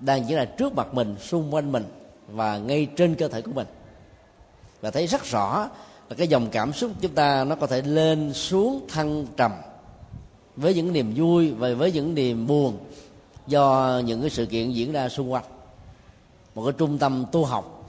đang 0.00 0.28
diễn 0.28 0.38
ra 0.38 0.44
trước 0.44 0.74
mặt 0.74 0.94
mình 0.94 1.16
xung 1.20 1.54
quanh 1.54 1.72
mình 1.72 1.84
và 2.28 2.58
ngay 2.58 2.86
trên 2.96 3.14
cơ 3.14 3.28
thể 3.28 3.42
của 3.42 3.52
mình. 3.52 3.66
Và 4.80 4.90
thấy 4.90 5.06
rất 5.06 5.24
rõ 5.24 5.68
là 6.08 6.16
cái 6.16 6.28
dòng 6.28 6.48
cảm 6.52 6.72
xúc 6.72 6.90
chúng 7.00 7.14
ta 7.14 7.44
nó 7.44 7.54
có 7.54 7.66
thể 7.66 7.82
lên 7.82 8.32
xuống 8.34 8.86
thăng 8.88 9.26
trầm 9.36 9.52
với 10.56 10.74
những 10.74 10.92
niềm 10.92 11.14
vui 11.16 11.50
và 11.50 11.74
với 11.74 11.92
những 11.92 12.14
niềm 12.14 12.46
buồn 12.46 12.78
do 13.48 14.00
những 14.04 14.20
cái 14.20 14.30
sự 14.30 14.46
kiện 14.46 14.70
diễn 14.70 14.92
ra 14.92 15.08
xung 15.08 15.32
quanh. 15.32 15.44
Một 16.54 16.64
cái 16.64 16.72
trung 16.78 16.98
tâm 16.98 17.24
tu 17.32 17.44
học 17.44 17.88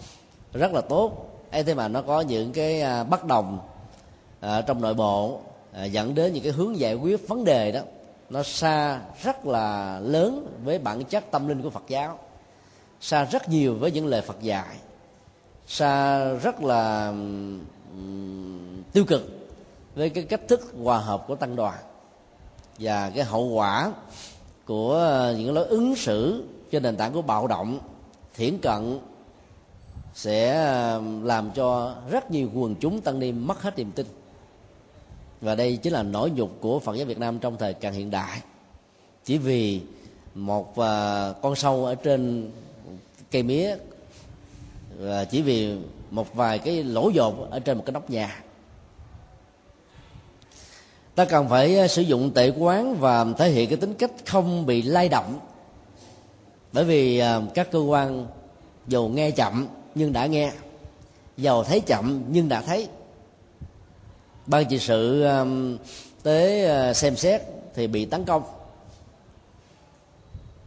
rất 0.53 0.73
là 0.73 0.81
tốt. 0.81 1.25
Ấy 1.51 1.63
thế 1.63 1.73
mà 1.73 1.87
nó 1.87 2.01
có 2.01 2.21
những 2.21 2.51
cái 2.51 2.81
à, 2.81 3.03
bất 3.03 3.25
đồng 3.25 3.59
à, 4.39 4.61
trong 4.61 4.81
nội 4.81 4.93
bộ 4.93 5.41
à, 5.73 5.85
dẫn 5.85 6.15
đến 6.15 6.33
những 6.33 6.43
cái 6.43 6.51
hướng 6.51 6.79
giải 6.79 6.95
quyết 6.95 7.27
vấn 7.27 7.45
đề 7.45 7.71
đó. 7.71 7.81
Nó 8.29 8.43
xa 8.43 9.01
rất 9.23 9.45
là 9.45 9.99
lớn 9.99 10.57
với 10.63 10.79
bản 10.79 11.03
chất 11.03 11.31
tâm 11.31 11.47
linh 11.47 11.61
của 11.61 11.69
Phật 11.69 11.83
giáo. 11.87 12.19
Xa 13.01 13.25
rất 13.25 13.49
nhiều 13.49 13.75
với 13.75 13.91
những 13.91 14.07
lời 14.07 14.21
Phật 14.21 14.41
dạy. 14.41 14.75
Xa 15.67 16.23
rất 16.33 16.63
là 16.63 17.07
um, 17.07 17.59
tiêu 18.93 19.05
cực 19.05 19.49
với 19.95 20.09
cái 20.09 20.23
cách 20.23 20.41
thức 20.47 20.73
hòa 20.83 20.97
hợp 20.97 21.25
của 21.27 21.35
tăng 21.35 21.55
đoàn 21.55 21.79
và 22.79 23.09
cái 23.09 23.23
hậu 23.23 23.45
quả 23.45 23.91
của 24.69 24.93
ờ, 24.93 25.35
những 25.37 25.53
lối 25.53 25.67
ứng 25.67 25.95
xử 25.95 26.43
trên 26.71 26.83
nền 26.83 26.97
tảng 26.97 27.13
của 27.13 27.21
bạo 27.21 27.47
động, 27.47 27.79
thiển 28.35 28.57
cận 28.57 28.99
sẽ 30.13 30.55
ờ, 30.55 31.01
làm 31.23 31.51
cho 31.51 31.95
rất 32.09 32.31
nhiều 32.31 32.49
quần 32.53 32.75
chúng 32.75 33.01
tăng 33.01 33.19
ni 33.19 33.31
mất 33.31 33.61
hết 33.61 33.77
niềm 33.77 33.91
tin. 33.91 34.05
Và 35.41 35.55
đây 35.55 35.77
chính 35.77 35.93
là 35.93 36.03
nỗi 36.03 36.31
nhục 36.31 36.61
của 36.61 36.79
phật 36.79 36.95
giáo 36.95 37.05
việt 37.05 37.17
nam 37.17 37.39
trong 37.39 37.57
thời 37.57 37.73
càng 37.73 37.93
hiện 37.93 38.11
đại. 38.11 38.41
Chỉ 39.25 39.37
vì 39.37 39.81
một 40.35 40.77
ờ, 40.77 41.35
con 41.41 41.55
sâu 41.55 41.85
ở 41.85 41.95
trên 41.95 42.51
cây 43.31 43.43
mía, 43.43 43.75
và 44.97 45.25
chỉ 45.25 45.41
vì 45.41 45.77
một 46.11 46.35
vài 46.35 46.59
cái 46.59 46.83
lỗ 46.83 47.09
dột 47.09 47.51
ở 47.51 47.59
trên 47.59 47.77
một 47.77 47.83
cái 47.85 47.93
nóc 47.93 48.09
nhà 48.09 48.43
ta 51.19 51.25
cần 51.25 51.49
phải 51.49 51.77
ờ, 51.77 51.87
sử 51.87 52.01
dụng 52.01 52.31
tệ 52.31 52.49
quán 52.49 52.95
và 52.95 53.25
thể 53.37 53.49
hiện 53.49 53.69
cái 53.69 53.77
tính 53.77 53.93
cách 53.93 54.11
không 54.25 54.65
bị 54.65 54.81
lay 54.81 55.09
động. 55.09 55.39
Bởi 56.73 56.83
vì 56.83 57.19
ờ, 57.19 57.41
các 57.53 57.71
cơ 57.71 57.79
quan 57.79 58.27
dầu 58.87 59.09
nghe 59.09 59.31
chậm 59.31 59.67
nhưng 59.95 60.13
đã 60.13 60.25
nghe, 60.25 60.51
dầu 61.37 61.63
thấy 61.63 61.79
chậm 61.79 62.23
nhưng 62.29 62.49
đã 62.49 62.61
thấy. 62.61 62.87
Ban 64.45 64.65
trị 64.65 64.79
sự 64.79 65.27
tới 66.23 66.65
ờ, 66.65 66.93
xem 66.93 67.15
xét 67.15 67.41
thì 67.73 67.87
bị 67.87 68.05
tấn 68.05 68.25
công. 68.25 68.43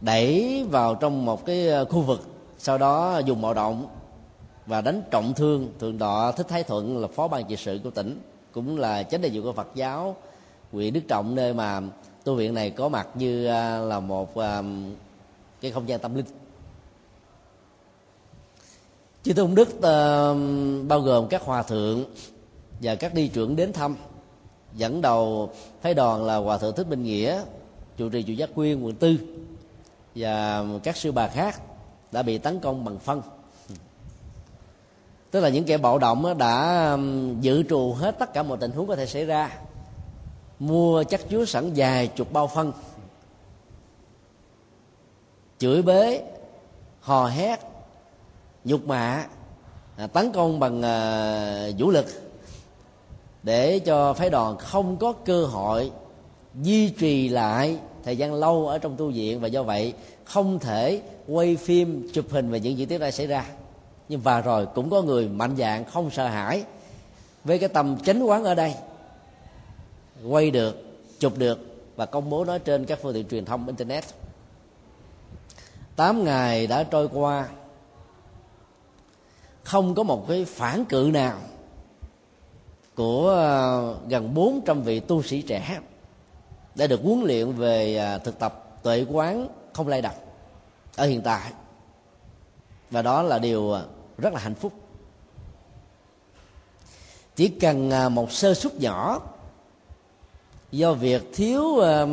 Đẩy 0.01 0.65
vào 0.69 0.95
trong 0.95 1.25
một 1.25 1.45
cái 1.45 1.67
khu 1.89 2.01
vực, 2.01 2.27
sau 2.57 2.77
đó 2.77 3.21
dùng 3.25 3.41
bạo 3.41 3.53
động 3.53 3.87
và 4.65 4.81
đánh 4.81 5.01
trọng 5.11 5.33
thương. 5.33 5.73
Thượng 5.79 5.97
đọ 5.97 6.31
thích 6.31 6.47
thái 6.49 6.63
thuận 6.63 6.97
là 6.97 7.07
phó 7.07 7.27
ban 7.27 7.45
trị 7.45 7.55
sự 7.55 7.79
của 7.83 7.89
tỉnh, 7.89 8.21
cũng 8.51 8.77
là 8.77 9.03
chánh 9.03 9.21
đại 9.21 9.31
diện 9.31 9.43
của 9.43 9.53
phật 9.53 9.67
giáo 9.75 10.15
huyện 10.73 10.93
đức 10.93 11.01
trọng 11.07 11.35
nơi 11.35 11.53
mà 11.53 11.81
tu 12.23 12.35
viện 12.35 12.53
này 12.53 12.69
có 12.69 12.89
mặt 12.89 13.07
như 13.13 13.45
à, 13.45 13.77
là 13.77 13.99
một 13.99 14.37
à, 14.37 14.63
cái 15.61 15.71
không 15.71 15.89
gian 15.89 15.99
tâm 15.99 16.15
linh. 16.15 16.25
Chư 19.23 19.33
tôn 19.33 19.55
đức 19.55 19.69
uh, 19.69 20.87
bao 20.87 20.99
gồm 20.99 21.27
các 21.27 21.41
hòa 21.41 21.63
thượng 21.63 22.05
và 22.81 22.95
các 22.95 23.13
đi 23.13 23.27
trưởng 23.27 23.55
đến 23.55 23.73
thăm 23.73 23.95
dẫn 24.75 25.01
đầu 25.01 25.49
phái 25.81 25.93
đoàn 25.93 26.25
là 26.25 26.35
hòa 26.35 26.57
thượng 26.57 26.75
thích 26.75 26.87
minh 26.87 27.03
nghĩa 27.03 27.41
trụ 27.97 28.09
trì 28.09 28.23
chủ 28.23 28.33
giác 28.33 28.49
quyên 28.55 28.81
quận 28.81 28.95
tư 28.95 29.17
và 30.15 30.65
các 30.83 30.97
sư 30.97 31.11
bà 31.11 31.27
khác 31.27 31.61
đã 32.11 32.21
bị 32.21 32.37
tấn 32.37 32.59
công 32.59 32.85
bằng 32.85 32.99
phân. 32.99 33.21
Tức 35.31 35.39
là 35.39 35.49
những 35.49 35.63
kẻ 35.63 35.77
bạo 35.77 35.99
động 35.99 36.37
đã 36.37 36.97
dự 37.41 37.63
trù 37.63 37.93
hết 37.93 38.19
tất 38.19 38.33
cả 38.33 38.43
mọi 38.43 38.57
tình 38.61 38.71
huống 38.71 38.87
có 38.87 38.95
thể 38.95 39.05
xảy 39.05 39.25
ra 39.25 39.59
mua 40.67 41.03
chắc 41.03 41.29
chứa 41.29 41.45
sẵn 41.45 41.73
dài 41.73 42.07
chục 42.07 42.33
bao 42.33 42.47
phân. 42.47 42.71
Chửi 45.57 45.81
bế, 45.81 46.23
hò 46.99 47.27
hét, 47.27 47.59
nhục 48.63 48.87
mạ 48.87 49.25
à, 49.97 50.07
tấn 50.07 50.31
công 50.31 50.59
bằng 50.59 50.81
à, 50.81 51.69
vũ 51.77 51.91
lực 51.91 52.05
để 53.43 53.79
cho 53.79 54.13
phái 54.13 54.29
đoàn 54.29 54.57
không 54.57 54.97
có 54.97 55.13
cơ 55.13 55.45
hội 55.45 55.91
duy 56.61 56.89
trì 56.89 57.29
lại 57.29 57.77
thời 58.03 58.17
gian 58.17 58.33
lâu 58.33 58.67
ở 58.67 58.77
trong 58.77 58.95
tu 58.97 59.11
viện. 59.11 59.39
Và 59.39 59.47
do 59.47 59.63
vậy, 59.63 59.93
không 60.25 60.59
thể 60.59 61.01
quay 61.27 61.55
phim 61.55 62.09
chụp 62.13 62.25
hình 62.29 62.51
về 62.51 62.59
những 62.59 62.77
diễn 62.77 62.87
tiết 62.87 62.97
đã 62.97 63.11
xảy 63.11 63.27
ra. 63.27 63.45
Nhưng 64.09 64.19
và 64.19 64.41
rồi 64.41 64.67
cũng 64.75 64.89
có 64.89 65.01
người 65.01 65.27
mạnh 65.27 65.55
dạng 65.57 65.85
không 65.85 66.11
sợ 66.11 66.27
hãi 66.27 66.63
với 67.43 67.59
cái 67.59 67.69
tầm 67.69 67.97
chánh 68.03 68.29
quán 68.29 68.43
ở 68.43 68.55
đây 68.55 68.75
quay 70.27 70.51
được, 70.51 70.75
chụp 71.19 71.37
được 71.37 71.59
và 71.95 72.05
công 72.05 72.29
bố 72.29 72.45
nó 72.45 72.57
trên 72.57 72.85
các 72.85 72.99
phương 73.01 73.13
tiện 73.13 73.27
truyền 73.27 73.45
thông 73.45 73.67
internet. 73.67 74.03
Tám 75.95 76.23
ngày 76.23 76.67
đã 76.67 76.83
trôi 76.83 77.09
qua. 77.13 77.47
Không 79.63 79.95
có 79.95 80.03
một 80.03 80.25
cái 80.27 80.45
phản 80.45 80.85
cự 80.85 81.09
nào 81.13 81.37
của 82.95 83.29
ờ, 83.29 83.95
gần 84.09 84.33
400 84.33 84.81
vị 84.81 84.99
tu 84.99 85.23
sĩ 85.23 85.41
trẻ 85.41 85.79
đã 86.75 86.87
được 86.87 86.99
huấn 87.03 87.21
luyện 87.23 87.51
về 87.51 87.95
ờ, 87.95 88.17
thực 88.17 88.39
tập 88.39 88.79
tuệ 88.83 89.05
quán 89.11 89.47
không 89.73 89.87
lay 89.87 90.01
động 90.01 90.15
ở 90.95 91.05
hiện 91.05 91.21
tại. 91.21 91.51
Và 92.91 93.01
đó 93.01 93.21
là 93.21 93.39
điều 93.39 93.71
ờ, 93.71 93.87
rất 94.17 94.33
là 94.33 94.39
hạnh 94.39 94.55
phúc. 94.55 94.73
Chỉ 97.35 97.47
cần 97.47 97.91
một 98.11 98.31
sơ 98.31 98.53
suất 98.53 98.75
nhỏ 98.75 99.21
do 100.73 100.93
việc 100.93 101.29
thiếu 101.33 101.61
uh, 101.63 102.09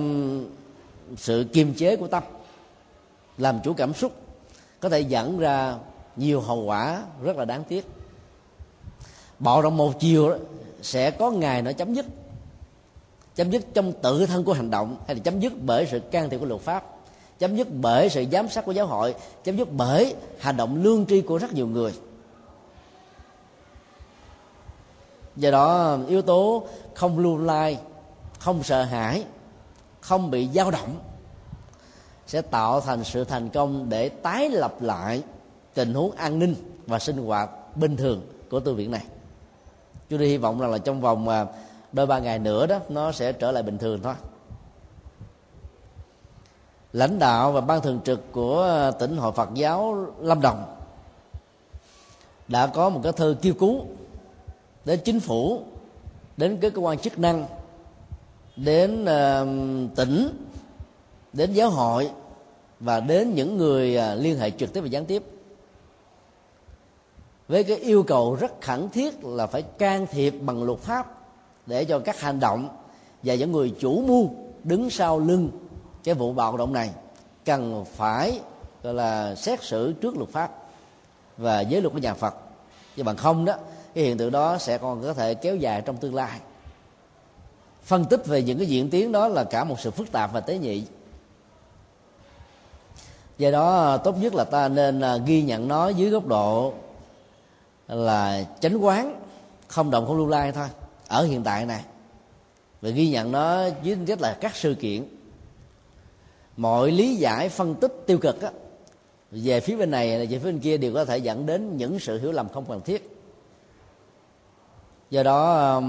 sự 1.16 1.46
kiềm 1.52 1.74
chế 1.74 1.96
của 1.96 2.06
tâm 2.06 2.22
làm 3.38 3.60
chủ 3.64 3.72
cảm 3.72 3.94
xúc 3.94 4.12
có 4.80 4.88
thể 4.88 5.00
dẫn 5.00 5.38
ra 5.38 5.76
nhiều 6.16 6.40
hậu 6.40 6.62
quả 6.64 7.02
rất 7.22 7.36
là 7.36 7.44
đáng 7.44 7.64
tiếc. 7.64 7.86
Bạo 9.38 9.62
động 9.62 9.76
một 9.76 10.00
chiều 10.00 10.30
đó, 10.30 10.36
sẽ 10.82 11.10
có 11.10 11.30
ngày 11.30 11.62
nó 11.62 11.72
chấm 11.72 11.94
dứt. 11.94 12.06
Chấm 13.34 13.50
dứt 13.50 13.62
trong 13.74 13.92
tự 13.92 14.26
thân 14.26 14.44
của 14.44 14.52
hành 14.52 14.70
động 14.70 14.96
hay 15.06 15.16
là 15.16 15.22
chấm 15.24 15.40
dứt 15.40 15.52
bởi 15.66 15.86
sự 15.90 15.98
can 15.98 16.30
thiệp 16.30 16.38
của 16.38 16.46
luật 16.46 16.60
pháp 16.60 16.84
chấm 17.38 17.56
dứt 17.56 17.68
bởi 17.80 18.08
sự 18.08 18.24
giám 18.32 18.48
sát 18.48 18.64
của 18.64 18.72
giáo 18.72 18.86
hội 18.86 19.14
chấm 19.44 19.56
dứt 19.56 19.68
bởi 19.72 20.14
hành 20.38 20.56
động 20.56 20.82
lương 20.82 21.06
tri 21.06 21.20
của 21.20 21.38
rất 21.38 21.52
nhiều 21.52 21.66
người. 21.66 21.92
Do 25.36 25.50
đó 25.50 25.98
yếu 26.08 26.22
tố 26.22 26.66
không 26.94 27.18
lưu 27.18 27.38
lai 27.38 27.78
không 28.40 28.62
sợ 28.62 28.82
hãi, 28.82 29.24
không 30.00 30.30
bị 30.30 30.48
dao 30.54 30.70
động, 30.70 30.98
sẽ 32.26 32.42
tạo 32.42 32.80
thành 32.80 33.04
sự 33.04 33.24
thành 33.24 33.48
công 33.48 33.88
để 33.88 34.08
tái 34.08 34.50
lập 34.50 34.74
lại 34.80 35.22
tình 35.74 35.94
huống 35.94 36.12
an 36.12 36.38
ninh 36.38 36.54
và 36.86 36.98
sinh 36.98 37.26
hoạt 37.26 37.76
bình 37.76 37.96
thường 37.96 38.26
của 38.50 38.60
tu 38.60 38.74
viện 38.74 38.90
này. 38.90 39.04
Chúng 40.08 40.18
tôi 40.18 40.28
hy 40.28 40.36
vọng 40.36 40.60
rằng 40.60 40.70
là 40.70 40.78
trong 40.78 41.00
vòng 41.00 41.28
à, 41.28 41.46
đôi 41.92 42.06
ba 42.06 42.18
ngày 42.18 42.38
nữa 42.38 42.66
đó, 42.66 42.78
nó 42.88 43.12
sẽ 43.12 43.32
trở 43.32 43.52
lại 43.52 43.62
bình 43.62 43.78
thường 43.78 44.00
thôi. 44.02 44.14
Lãnh 46.92 47.18
đạo 47.18 47.52
và 47.52 47.60
ban 47.60 47.80
thường 47.80 48.00
trực 48.04 48.32
của 48.32 48.90
tỉnh 48.98 49.16
hội 49.16 49.32
Phật 49.32 49.48
giáo 49.54 50.06
Lâm 50.20 50.40
Đồng 50.40 50.76
đã 52.48 52.66
có 52.66 52.88
một 52.88 53.00
cái 53.02 53.12
thư 53.12 53.36
kêu 53.42 53.54
cứu 53.54 53.84
đến 54.84 55.00
chính 55.04 55.20
phủ, 55.20 55.62
đến 56.36 56.58
các 56.60 56.72
cơ 56.74 56.80
quan 56.80 56.98
chức 56.98 57.18
năng 57.18 57.46
đến 58.64 59.04
uh, 59.04 59.96
tỉnh 59.96 60.46
đến 61.32 61.52
giáo 61.52 61.70
hội 61.70 62.10
và 62.80 63.00
đến 63.00 63.34
những 63.34 63.58
người 63.58 63.98
uh, 63.98 64.20
liên 64.22 64.38
hệ 64.38 64.50
trực 64.50 64.72
tiếp 64.72 64.80
và 64.80 64.86
gián 64.86 65.04
tiếp. 65.04 65.22
Với 67.48 67.64
cái 67.64 67.76
yêu 67.76 68.02
cầu 68.02 68.36
rất 68.40 68.60
khẩn 68.60 68.88
thiết 68.88 69.24
là 69.24 69.46
phải 69.46 69.62
can 69.62 70.06
thiệp 70.10 70.30
bằng 70.30 70.62
luật 70.62 70.78
pháp 70.78 71.18
để 71.66 71.84
cho 71.84 71.98
các 71.98 72.20
hành 72.20 72.40
động 72.40 72.68
và 73.22 73.34
những 73.34 73.52
người 73.52 73.74
chủ 73.80 74.02
mưu 74.02 74.30
đứng 74.64 74.90
sau 74.90 75.18
lưng 75.18 75.50
cái 76.04 76.14
vụ 76.14 76.32
bạo 76.32 76.56
động 76.56 76.72
này 76.72 76.90
cần 77.44 77.84
phải 77.96 78.40
gọi 78.82 78.94
là 78.94 79.34
xét 79.34 79.62
xử 79.62 79.92
trước 79.92 80.16
luật 80.16 80.30
pháp 80.30 80.50
và 81.36 81.60
giới 81.60 81.80
luật 81.82 81.92
của 81.92 81.98
nhà 81.98 82.14
Phật. 82.14 82.34
Chứ 82.96 83.02
bằng 83.02 83.16
không 83.16 83.44
đó 83.44 83.54
cái 83.94 84.04
hiện 84.04 84.18
tượng 84.18 84.32
đó 84.32 84.58
sẽ 84.58 84.78
còn 84.78 85.02
có 85.02 85.14
thể 85.14 85.34
kéo 85.34 85.56
dài 85.56 85.82
trong 85.82 85.96
tương 85.96 86.14
lai 86.14 86.40
phân 87.90 88.04
tích 88.04 88.26
về 88.26 88.42
những 88.42 88.58
cái 88.58 88.66
diễn 88.66 88.90
tiến 88.90 89.12
đó 89.12 89.28
là 89.28 89.44
cả 89.44 89.64
một 89.64 89.80
sự 89.80 89.90
phức 89.90 90.12
tạp 90.12 90.32
và 90.32 90.40
tế 90.40 90.58
nhị. 90.58 90.82
Do 93.38 93.50
đó 93.50 93.96
tốt 93.96 94.16
nhất 94.20 94.34
là 94.34 94.44
ta 94.44 94.68
nên 94.68 95.00
à, 95.00 95.16
ghi 95.16 95.42
nhận 95.42 95.68
nó 95.68 95.88
dưới 95.88 96.10
góc 96.10 96.26
độ 96.26 96.74
là 97.88 98.44
chánh 98.60 98.84
quán 98.84 99.20
không 99.68 99.90
động 99.90 100.06
không 100.06 100.16
lưu 100.16 100.28
lai 100.28 100.52
thôi 100.52 100.68
ở 101.08 101.24
hiện 101.24 101.42
tại 101.42 101.66
này. 101.66 101.84
Và 102.82 102.90
ghi 102.90 103.10
nhận 103.10 103.32
nó 103.32 103.66
dưới 103.82 103.94
tính 103.94 104.06
chất 104.06 104.20
là 104.20 104.38
các 104.40 104.56
sự 104.56 104.74
kiện. 104.74 105.04
Mọi 106.56 106.90
lý 106.90 107.16
giải 107.16 107.48
phân 107.48 107.74
tích 107.74 107.92
tiêu 108.06 108.18
cực 108.18 108.42
á, 108.42 108.50
về 109.30 109.60
phía 109.60 109.76
bên 109.76 109.90
này 109.90 110.26
về 110.26 110.38
phía 110.38 110.44
bên 110.44 110.58
kia 110.58 110.76
đều 110.76 110.94
có 110.94 111.04
thể 111.04 111.18
dẫn 111.18 111.46
đến 111.46 111.76
những 111.76 111.98
sự 111.98 112.20
hiểu 112.20 112.32
lầm 112.32 112.48
không 112.48 112.64
cần 112.68 112.80
thiết. 112.80 113.16
Do 115.10 115.22
đó 115.22 115.82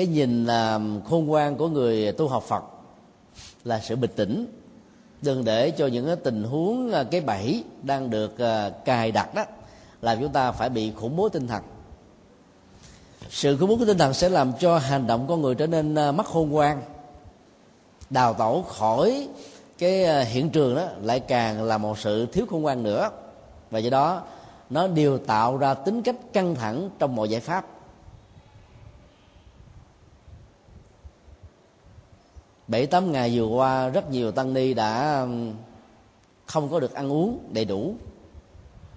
cái 0.00 0.06
nhìn 0.06 0.46
là 0.46 0.80
khôn 1.10 1.26
ngoan 1.26 1.56
của 1.56 1.68
người 1.68 2.12
tu 2.12 2.28
học 2.28 2.42
phật 2.42 2.64
là 3.64 3.80
sự 3.80 3.96
bình 3.96 4.10
tĩnh, 4.16 4.46
đừng 5.22 5.44
để 5.44 5.70
cho 5.70 5.86
những 5.86 6.06
cái 6.06 6.16
tình 6.16 6.44
huống 6.44 6.92
à, 6.92 7.04
cái 7.10 7.20
bẫy 7.20 7.64
đang 7.82 8.10
được 8.10 8.38
à, 8.38 8.70
cài 8.84 9.12
đặt 9.12 9.34
đó 9.34 9.44
làm 10.02 10.18
chúng 10.20 10.32
ta 10.32 10.52
phải 10.52 10.68
bị 10.68 10.92
khủng 10.92 11.16
bố 11.16 11.28
tinh 11.28 11.46
thần. 11.46 11.62
Sự 13.30 13.56
khủng 13.56 13.68
bố 13.68 13.76
của 13.76 13.84
tinh 13.84 13.98
thần 13.98 14.14
sẽ 14.14 14.28
làm 14.28 14.52
cho 14.60 14.78
hành 14.78 15.06
động 15.06 15.26
con 15.28 15.42
người 15.42 15.54
trở 15.54 15.66
nên 15.66 15.94
à, 15.94 16.12
mất 16.12 16.26
khôn 16.26 16.50
ngoan, 16.50 16.82
đào 18.10 18.34
tẩu 18.34 18.62
khỏi 18.62 19.28
cái 19.78 20.24
hiện 20.24 20.50
trường 20.50 20.76
đó 20.76 20.84
lại 21.02 21.20
càng 21.20 21.62
là 21.62 21.78
một 21.78 21.98
sự 21.98 22.26
thiếu 22.26 22.46
khôn 22.50 22.62
ngoan 22.62 22.82
nữa. 22.82 23.10
Và 23.70 23.78
do 23.78 23.90
đó, 23.90 24.22
nó 24.70 24.86
đều 24.86 25.18
tạo 25.18 25.56
ra 25.56 25.74
tính 25.74 26.02
cách 26.02 26.16
căng 26.32 26.54
thẳng 26.54 26.90
trong 26.98 27.16
mọi 27.16 27.28
giải 27.28 27.40
pháp. 27.40 27.66
Bảy, 32.70 32.86
tám 32.86 33.12
ngày 33.12 33.30
vừa 33.34 33.46
qua, 33.46 33.88
rất 33.88 34.10
nhiều 34.10 34.32
tăng 34.32 34.54
ni 34.54 34.74
đã 34.74 35.26
không 36.46 36.68
có 36.68 36.80
được 36.80 36.94
ăn 36.94 37.12
uống 37.12 37.38
đầy 37.52 37.64
đủ. 37.64 37.94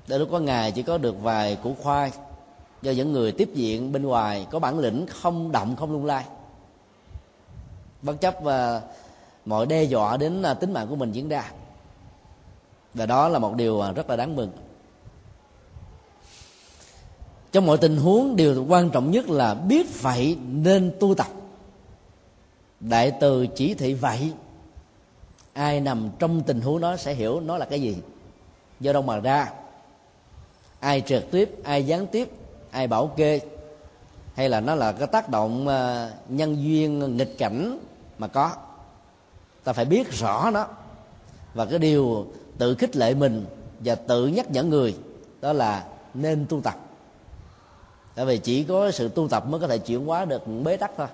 Đến 0.08 0.20
lúc 0.20 0.30
có 0.32 0.40
ngày 0.40 0.72
chỉ 0.72 0.84
có 0.84 0.98
được 0.98 1.22
vài 1.22 1.56
củ 1.56 1.76
khoai 1.84 2.12
do 2.82 2.92
những 2.92 3.12
người 3.12 3.32
tiếp 3.32 3.50
diện 3.54 3.92
bên 3.92 4.04
ngoài 4.04 4.48
có 4.52 4.60
bản 4.60 4.80
lĩnh 4.80 5.06
không 5.08 5.52
động 5.52 5.76
không 5.76 5.92
lung 5.92 6.06
lay 6.06 6.26
bất 8.02 8.22
chấp 8.22 8.36
và 8.42 8.82
mọi 9.46 9.66
đe 9.66 9.84
dọa 9.84 10.18
đến 10.18 10.42
ờ, 10.42 10.54
tính 10.54 10.74
mạng 10.74 10.88
của 10.90 10.96
mình 10.96 11.12
diễn 11.12 11.30
ra. 11.30 11.52
Và 12.94 13.06
đó 13.06 13.28
là 13.30 13.40
một 13.40 13.56
điều 13.56 13.80
ờ, 13.80 13.94
rất 13.94 14.10
là 14.10 14.16
đáng 14.16 14.36
mừng. 14.36 14.50
Trong 17.52 17.66
mọi 17.66 17.78
tình 17.78 17.98
huống, 17.98 18.36
điều 18.36 18.66
quan 18.70 18.90
trọng 18.90 19.12
nhất 19.12 19.30
là 19.30 19.54
biết 19.54 20.02
vậy 20.02 20.38
nên 20.48 20.92
tu 21.00 21.16
tập 21.16 21.28
đại 22.90 23.12
từ 23.20 23.48
chỉ 23.48 23.74
thị 23.74 23.94
vậy. 23.94 24.34
Ai 25.54 25.80
nằm 25.80 26.10
trong 26.20 26.44
tình 26.44 26.62
huống 26.62 26.82
đó 26.82 26.98
sẽ 26.98 27.14
hiểu 27.14 27.40
nó 27.40 27.58
là 27.58 27.66
cái 27.66 27.82
gì. 27.82 27.98
Do 28.80 28.94
đâu 28.94 29.02
mà 29.02 29.20
ra. 29.20 29.52
Ai 30.80 31.02
trực 31.02 31.32
tiếp, 31.32 31.64
ai 31.64 31.86
gián 31.86 32.08
tiếp, 32.08 32.30
ai 32.72 32.88
bảo 32.88 33.08
kê. 33.08 33.40
Hay 34.34 34.50
là 34.50 34.60
nó 34.60 34.76
là 34.76 34.92
cái 34.92 35.08
tác 35.08 35.30
động 35.30 35.68
ờ, 35.68 36.12
nhân 36.30 36.64
duyên, 36.64 37.18
nghịch 37.18 37.38
cảnh 37.38 37.80
mà 38.18 38.28
có. 38.28 38.52
Ta 39.64 39.74
phải 39.74 39.86
biết 39.86 40.12
rõ 40.12 40.52
nó. 40.54 40.68
Và 41.54 41.66
cái 41.66 41.80
điều 41.80 42.28
tự 42.58 42.76
khích 42.76 42.96
lệ 42.96 43.14
mình 43.14 43.46
và 43.80 43.96
tự 43.96 44.28
nhắc 44.28 44.52
nhở 44.52 44.64
người, 44.64 44.96
đó 45.42 45.54
là 45.54 45.86
nên 46.14 46.46
tu 46.50 46.62
tập. 46.62 46.76
Tại 48.16 48.26
vì 48.26 48.38
chỉ 48.38 48.64
có 48.64 48.92
sự 48.92 49.10
tu 49.10 49.28
tập 49.28 49.48
mới 49.48 49.60
có 49.60 49.68
thể 49.68 49.78
chuyển 49.78 50.06
hóa 50.06 50.26
được 50.26 50.42
bế 50.64 50.78
tắc 50.78 50.92
thôi 50.98 51.08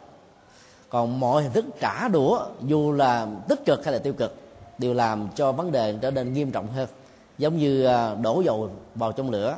còn 0.90 1.20
mọi 1.20 1.44
hình 1.44 1.52
thức 1.52 1.66
trả 1.80 2.08
đũa, 2.08 2.46
dù 2.62 2.92
là 2.92 3.28
tích 3.50 3.66
cực 3.66 3.86
hay 3.86 3.94
là 3.94 4.00
tiêu 4.00 4.14
cực, 4.14 4.36
đều 4.78 4.94
làm 4.94 5.30
cho 5.36 5.52
vấn 5.52 5.72
đề 5.72 5.96
trở 6.02 6.12
nên 6.12 6.34
nghiêm 6.34 6.52
trọng 6.52 6.68
hơn, 6.68 6.90
giống 7.38 7.58
như 7.58 7.86
à, 7.86 8.16
đổ 8.16 8.42
dầu 8.46 8.70
vào 8.96 9.12
trong 9.12 9.30
lửa. 9.30 9.58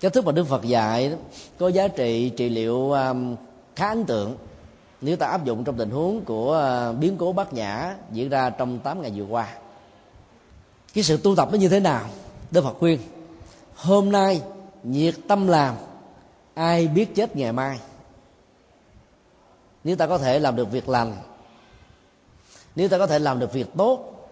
Cái 0.00 0.10
thức 0.10 0.24
mà 0.26 0.32
đức 0.32 0.44
phật 0.44 0.64
dạy 0.64 1.14
có 1.58 1.68
giá 1.68 1.88
trị 1.88 2.28
trị 2.36 2.48
liệu 2.48 2.92
à, 2.92 3.14
khá 3.76 3.88
ấn 3.88 4.04
tượng. 4.04 4.36
Nếu 5.00 5.16
ta 5.16 5.26
áp 5.26 5.44
dụng 5.44 5.64
trong 5.64 5.76
tình 5.76 5.90
huống 5.90 6.24
của 6.24 6.56
à, 6.58 6.92
biến 6.92 7.16
cố 7.18 7.32
bát 7.32 7.52
nhã 7.52 7.94
diễn 8.12 8.28
ra 8.28 8.50
trong 8.50 8.78
8 8.78 9.02
ngày 9.02 9.12
vừa 9.16 9.24
qua, 9.24 9.48
cái 10.94 11.04
sự 11.04 11.16
tu 11.16 11.36
tập 11.36 11.48
nó 11.52 11.58
như 11.58 11.68
thế 11.68 11.80
nào? 11.80 12.04
Đức 12.50 12.64
phật 12.64 12.76
khuyên, 12.78 13.00
hôm 13.74 14.12
nay 14.12 14.42
nhiệt 14.82 15.14
tâm 15.28 15.46
làm, 15.46 15.74
ai 16.54 16.88
biết 16.88 17.14
chết 17.14 17.36
ngày 17.36 17.52
mai? 17.52 17.78
Nếu 19.84 19.96
ta 19.96 20.06
có 20.06 20.18
thể 20.18 20.38
làm 20.38 20.56
được 20.56 20.70
việc 20.70 20.88
lành 20.88 21.16
nếu 22.76 22.88
ta 22.88 22.98
có 22.98 23.06
thể 23.06 23.18
làm 23.18 23.38
được 23.38 23.52
việc 23.52 23.66
tốt 23.76 24.28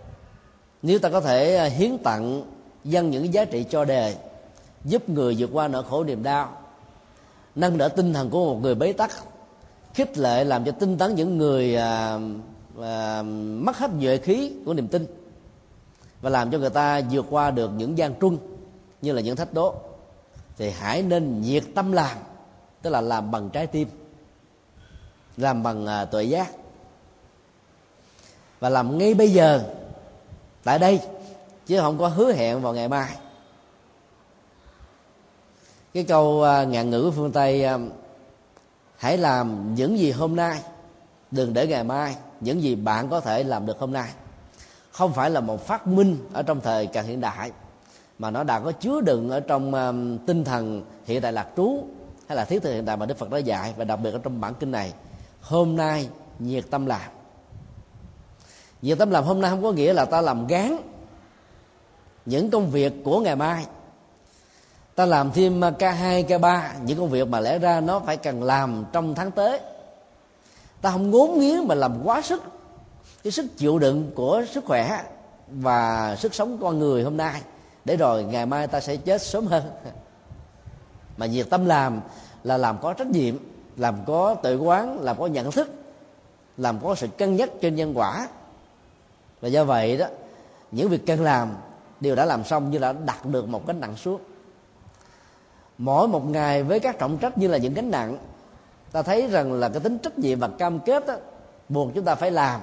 nếu 0.83 0.99
ta 0.99 1.09
có 1.09 1.21
thể 1.21 1.57
à, 1.57 1.65
hiến 1.65 1.99
tặng 1.99 2.43
dân 2.85 3.11
những 3.11 3.35
giá 3.35 3.45
trị 3.45 3.65
cho 3.71 3.85
đề 3.85 4.17
giúp 4.85 5.09
người 5.09 5.37
vượt 5.39 5.51
qua 5.53 5.69
nỗi 5.69 5.83
khổ 5.91 6.05
niềm 6.05 6.23
đau 6.23 6.53
nâng 7.55 7.79
đỡ 7.79 7.89
tinh 7.89 8.13
thần 8.13 8.31
của 8.31 8.55
một 8.55 8.61
người 8.63 8.75
bế 8.75 8.93
tắc 8.93 9.11
khích 9.95 10.19
lệ 10.19 10.45
làm 10.45 10.65
cho 10.65 10.73
tinh 10.73 10.99
tấn 10.99 11.15
những 11.15 11.39
người 11.39 11.77
à, 11.77 12.19
à, 12.83 13.23
mất 13.63 13.77
hết 13.77 13.91
nhuệ 13.93 14.19
khí 14.19 14.53
của 14.65 14.75
niềm 14.75 14.89
tin 14.89 15.07
và 16.21 16.31
làm 16.31 16.51
cho 16.51 16.59
người 16.59 16.71
ta 16.71 17.01
vượt 17.11 17.27
qua 17.31 17.51
được 17.51 17.71
những 17.77 17.99
gian 17.99 18.21
truân 18.21 18.39
như 19.03 19.13
là 19.13 19.21
những 19.21 19.37
thách 19.37 19.55
đố 19.55 19.75
thì 20.57 20.71
hãy 20.71 21.03
nên 21.03 21.41
nhiệt 21.41 21.65
tâm 21.75 21.93
làm 21.93 22.19
tức 22.83 22.91
là 22.91 23.01
làm 23.01 23.31
bằng 23.31 23.51
trái 23.51 23.67
tim 23.67 23.89
làm 25.39 25.63
bằng 25.63 25.87
à, 25.87 26.05
tuệ 26.05 26.25
giác. 26.25 26.51
Và 28.61 28.69
làm 28.69 28.99
ngay 28.99 29.15
bây 29.15 29.33
giờ 29.33 29.63
tại 30.65 30.79
đây 30.79 31.01
chứ 31.67 31.81
không 31.81 31.99
có 31.99 32.09
hứa 32.09 32.33
hẹn 32.33 32.61
vào 32.61 32.75
ngày 32.75 32.89
mai. 32.89 33.17
Cái 35.95 36.05
câu 36.05 36.43
à, 36.43 36.65
ngạn 36.65 36.91
ngữ 36.91 37.03
của 37.03 37.11
phương 37.11 37.33
tây 37.33 37.65
à, 37.65 37.79
hãy 38.97 39.19
làm 39.19 39.75
những 39.75 39.99
gì 39.99 40.11
hôm 40.11 40.37
nay 40.37 40.61
đừng 41.31 41.55
để 41.55 41.67
ngày 41.67 41.85
mai 41.85 42.17
những 42.41 42.63
gì 42.63 42.75
bạn 42.75 43.09
có 43.09 43.21
thể 43.21 43.45
làm 43.45 43.67
được 43.67 43.79
hôm 43.79 43.93
nay. 43.93 44.11
Không 44.91 45.13
phải 45.13 45.31
là 45.31 45.41
một 45.41 45.67
phát 45.67 45.87
minh 45.87 46.17
ở 46.33 46.43
trong 46.43 46.61
thời 46.61 46.87
càng 46.87 47.07
hiện 47.07 47.21
đại 47.21 47.53
mà 48.19 48.31
nó 48.31 48.45
đã 48.45 48.61
có 48.61 48.73
chứa 48.73 49.01
đựng 49.01 49.31
ở 49.31 49.41
trong 49.41 49.75
um, 49.75 50.19
tinh 50.27 50.45
thần 50.45 50.83
hiện 51.07 51.23
tại 51.23 51.33
lạc 51.33 51.49
trú 51.57 51.85
hay 52.29 52.37
là 52.37 52.45
thiết 52.45 52.63
thực 52.63 52.73
hiện 52.73 52.87
tại 52.87 52.97
mà 52.97 53.07
đức 53.07 53.19
phật 53.19 53.31
đã 53.31 53.39
dạy 53.39 53.75
và 53.77 53.85
đặc 53.85 54.01
biệt 54.03 54.11
ở 54.13 54.21
trong 54.23 54.41
bản 54.41 54.55
kinh 54.61 54.71
này 54.71 54.93
hôm 55.49 55.77
nay 55.77 56.09
nhiệt 56.39 56.65
tâm 56.71 56.87
làm. 56.87 57.11
Nhiệt 58.83 58.99
tâm 58.99 59.11
làm 59.11 59.25
hôm 59.25 59.41
nay 59.41 59.51
không 59.51 59.63
có 59.63 59.73
nghĩa 59.73 59.93
là 59.93 60.05
ta 60.05 60.21
làm 60.21 60.47
gán 60.47 60.77
những 62.27 62.51
công 62.51 62.71
việc 62.71 62.93
của 63.05 63.21
ngày 63.21 63.37
mai. 63.37 63.67
Ta 64.95 65.07
làm 65.07 65.33
thêm 65.33 65.61
K2, 65.61 66.27
K3 66.27 66.63
những 66.85 66.99
công 66.99 67.11
việc 67.11 67.29
mà 67.29 67.41
lẽ 67.41 67.59
ra 67.59 67.81
nó 67.81 68.01
phải 68.01 68.17
cần 68.17 68.43
làm 68.43 68.85
trong 68.93 69.15
tháng 69.15 69.31
tới. 69.31 69.61
Ta 70.81 70.91
không 70.91 71.11
ngốn 71.11 71.39
nghiến 71.39 71.69
mà 71.69 71.75
làm 71.75 72.01
quá 72.05 72.23
sức 72.23 72.43
cái 73.23 73.33
sức 73.33 73.47
chịu 73.57 73.79
đựng 73.79 74.11
của 74.15 74.45
sức 74.51 74.65
khỏe 74.65 75.03
và 75.49 76.17
sức 76.17 76.35
sống 76.35 76.59
con 76.61 76.79
người 76.79 77.03
hôm 77.03 77.17
nay. 77.17 77.43
Để 77.85 77.97
rồi 77.97 78.25
ngày 78.25 78.47
mai 78.47 78.67
ta 78.67 78.81
sẽ 78.81 78.97
chết 78.97 79.23
sớm 79.23 79.47
hơn. 79.47 79.63
Mà 81.17 81.27
nhiệt 81.27 81.51
tâm 81.51 81.67
làm 81.67 82.01
là 82.45 82.57
làm 82.57 82.79
có 82.83 82.93
trách 82.93 83.07
nhiệm 83.07 83.37
làm 83.79 83.95
có 84.07 84.35
tự 84.35 84.59
quán 84.59 85.01
làm 85.01 85.19
có 85.19 85.27
nhận 85.27 85.51
thức 85.51 85.71
làm 86.57 86.79
có 86.83 86.95
sự 86.95 87.07
cân 87.19 87.37
nhắc 87.37 87.51
trên 87.61 87.75
nhân 87.75 87.93
quả. 87.95 88.29
Và 89.41 89.49
do 89.49 89.65
vậy 89.65 89.97
đó 89.97 90.07
những 90.71 90.89
việc 90.89 91.07
cần 91.07 91.23
làm 91.23 91.57
đều 92.01 92.15
đã 92.15 92.25
làm 92.25 92.45
xong 92.45 92.71
như 92.71 92.79
là 92.79 92.93
đặt 92.93 93.27
được 93.27 93.49
một 93.49 93.67
gánh 93.67 93.81
nặng 93.81 93.97
suốt 93.97 94.21
mỗi 95.79 96.09
một 96.09 96.27
ngày 96.27 96.63
với 96.63 96.81
các 96.81 96.99
trọng 96.99 97.19
trách 97.19 97.39
như 97.39 97.49
là 97.49 97.59
những 97.59 97.75
gánh 97.75 97.91
nặng 97.91 98.19
ta 98.93 99.03
thấy 99.03 99.27
rằng 99.27 99.53
là 99.53 99.69
cái 99.69 99.81
tính 99.81 99.99
trách 99.99 100.19
nhiệm 100.19 100.41
và 100.41 100.49
cam 100.49 100.81
kết 100.81 101.07
đó, 101.07 101.15
buộc 101.69 101.95
chúng 101.95 102.05
ta 102.05 102.15
phải 102.15 102.31
làm. 102.31 102.61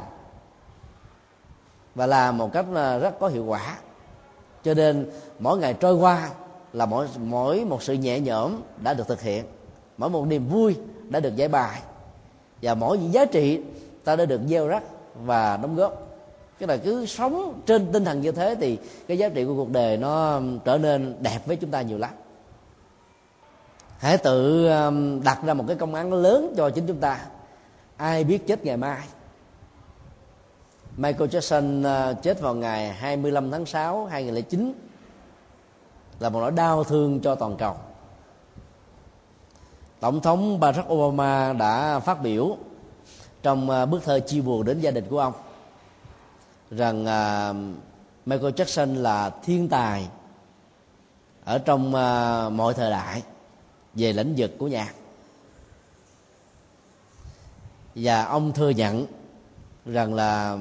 Và 1.95 2.05
làm 2.05 2.37
một 2.37 2.53
cách 2.53 2.65
ờ, 2.73 2.99
rất 2.99 3.19
có 3.19 3.27
hiệu 3.27 3.45
quả. 3.45 3.77
Cho 4.63 4.73
nên 4.73 5.11
mỗi 5.39 5.57
ngày 5.57 5.73
trôi 5.73 5.95
qua 5.95 6.29
là 6.73 6.85
mỗi 6.85 7.07
mỗi 7.17 7.65
một 7.65 7.83
sự 7.83 7.93
nhẹ 7.93 8.19
nhõm 8.19 8.61
đã 8.83 8.93
được 8.93 9.07
thực 9.07 9.21
hiện. 9.21 9.45
Mỗi 9.97 10.09
một 10.09 10.27
niềm 10.27 10.47
vui 10.47 10.75
đã 11.09 11.19
được 11.19 11.35
giải 11.35 11.47
bài. 11.47 11.81
Và 12.61 12.73
mỗi 12.73 12.97
những 12.97 13.13
giá 13.13 13.25
trị, 13.25 13.61
ta 14.03 14.15
đã 14.15 14.25
được 14.25 14.41
gieo 14.47 14.67
rắc 14.67 14.83
và 15.15 15.57
đóng 15.57 15.75
góp. 15.75 16.01
Cái 16.59 16.67
là 16.67 16.77
cứ 16.77 17.05
sống 17.05 17.61
trên 17.65 17.91
tinh 17.93 18.05
thần 18.05 18.21
như 18.21 18.31
thế 18.31 18.55
thì 18.59 18.77
cái 19.07 19.17
giá 19.17 19.29
trị 19.29 19.45
của 19.45 19.55
cuộc 19.55 19.69
đời 19.69 19.97
nó 19.97 20.41
trở 20.65 20.77
nên 20.77 21.15
đẹp 21.19 21.39
với 21.45 21.55
chúng 21.55 21.71
ta 21.71 21.81
nhiều 21.81 21.97
lắm. 21.97 22.11
Hãy 23.97 24.17
tự 24.17 24.69
đặt 25.23 25.39
ra 25.45 25.53
một 25.53 25.65
cái 25.67 25.75
công 25.75 25.95
án 25.95 26.13
lớn 26.13 26.53
cho 26.57 26.69
chính 26.69 26.87
chúng 26.87 26.99
ta. 26.99 27.25
Ai 27.97 28.23
biết 28.23 28.47
chết 28.47 28.65
ngày 28.65 28.77
mai? 28.77 28.99
Michael 30.97 31.29
Jackson 31.29 31.83
ờ, 31.83 32.13
chết 32.21 32.41
vào 32.41 32.55
ngày 32.55 32.93
25 32.93 33.51
tháng 33.51 33.65
6 33.65 34.05
2009 34.05 34.73
là 36.19 36.29
một 36.29 36.39
nỗi 36.39 36.51
đau 36.51 36.83
thương 36.83 37.19
cho 37.19 37.35
toàn 37.35 37.57
cầu 37.57 37.75
tổng 40.05 40.21
thống 40.21 40.59
barack 40.59 40.89
obama 40.89 41.53
đã 41.53 41.99
phát 41.99 42.21
biểu 42.21 42.57
trong 43.43 43.69
à, 43.69 43.85
bức 43.85 44.03
thơ 44.03 44.19
chia 44.19 44.41
buồn 44.41 44.65
đến 44.65 44.79
gia 44.79 44.91
đình 44.91 45.05
của 45.09 45.19
ông 45.19 45.33
rằng 46.71 47.05
à, 47.05 47.53
michael 48.25 48.53
jackson 48.53 49.01
là 49.01 49.29
thiên 49.29 49.67
tài 49.67 50.07
ở 51.45 51.57
trong 51.57 51.95
à, 51.95 52.49
mọi 52.49 52.73
thời 52.73 52.91
đại 52.91 53.23
về 53.93 54.13
lĩnh 54.13 54.33
vực 54.37 54.51
của 54.57 54.67
nhạc. 54.67 54.93
Và 57.95 58.25
ông 58.25 58.51
thừa 58.53 58.69
nhận 58.69 59.05
rằng 59.85 60.13
là 60.13 60.57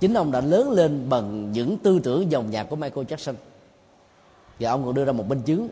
chính 0.00 0.14
ông 0.14 0.32
đã 0.32 0.40
lớn 0.40 0.70
lên 0.70 1.08
bằng 1.08 1.52
những 1.52 1.78
tư 1.78 2.00
tưởng 2.02 2.30
dòng 2.30 2.50
nhạc 2.50 2.64
của 2.64 2.76
Michael 2.76 3.06
Jackson. 3.06 3.34
Và 4.60 4.70
ông 4.70 4.84
còn 4.84 4.94
đưa 4.94 5.04
ra 5.04 5.12
một 5.12 5.28
minh 5.28 5.42
chứng 5.42 5.68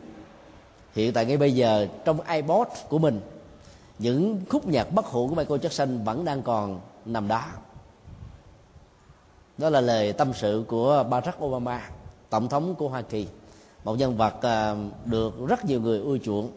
hiện 0.97 1.13
tại 1.13 1.27
ngay 1.27 1.37
bây 1.37 1.53
giờ, 1.55 1.87
trong 2.05 2.21
iPod 2.21 2.69
của 2.89 2.99
mình, 2.99 3.21
những 3.99 4.41
khúc 4.49 4.67
nhạc 4.67 4.93
bất 4.93 5.07
hủ 5.07 5.29
của 5.29 5.35
Michael 5.35 5.61
Jackson 5.61 6.05
vẫn 6.05 6.25
đang 6.25 6.43
còn 6.43 6.81
nằm 7.05 7.29
đó. 7.29 7.43
Đó 9.59 9.71
là 9.71 9.81
lời 9.81 10.13
tâm 10.13 10.33
sự 10.35 10.65
của 10.69 11.05
Barack 11.11 11.45
Obama, 11.45 11.91
tổng 12.31 12.49
thống 12.49 12.75
của 12.75 12.89
Hoa 12.89 13.03
Kỳ, 13.03 13.27
một 13.85 13.95
nhân 13.99 14.17
vật 14.17 14.43
à, 14.43 14.75
được 15.05 15.47
rất 15.49 15.65
nhiều 15.65 15.81
người 15.81 16.01
ưa 16.01 16.19
chuộng. 16.19 16.51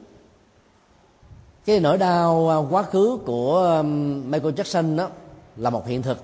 Cái 1.66 1.80
nỗi 1.80 1.98
đau 1.98 2.50
à, 2.50 2.58
quá 2.70 2.84
khứ 2.84 3.20
của 3.26 3.84
Michael 4.26 4.54
Jackson 4.54 4.96
đó 4.96 5.10
là 5.58 5.70
một 5.70 5.88
hiện 5.88 6.02
thực. 6.02 6.24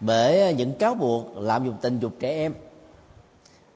Bởi 0.00 0.42
à, 0.42 0.50
những 0.50 0.72
cáo 0.72 0.94
buộc 0.94 1.36
lạm 1.36 1.64
dụng 1.64 1.76
tình 1.80 1.98
dục 1.98 2.12
trẻ 2.20 2.30
em 2.30 2.54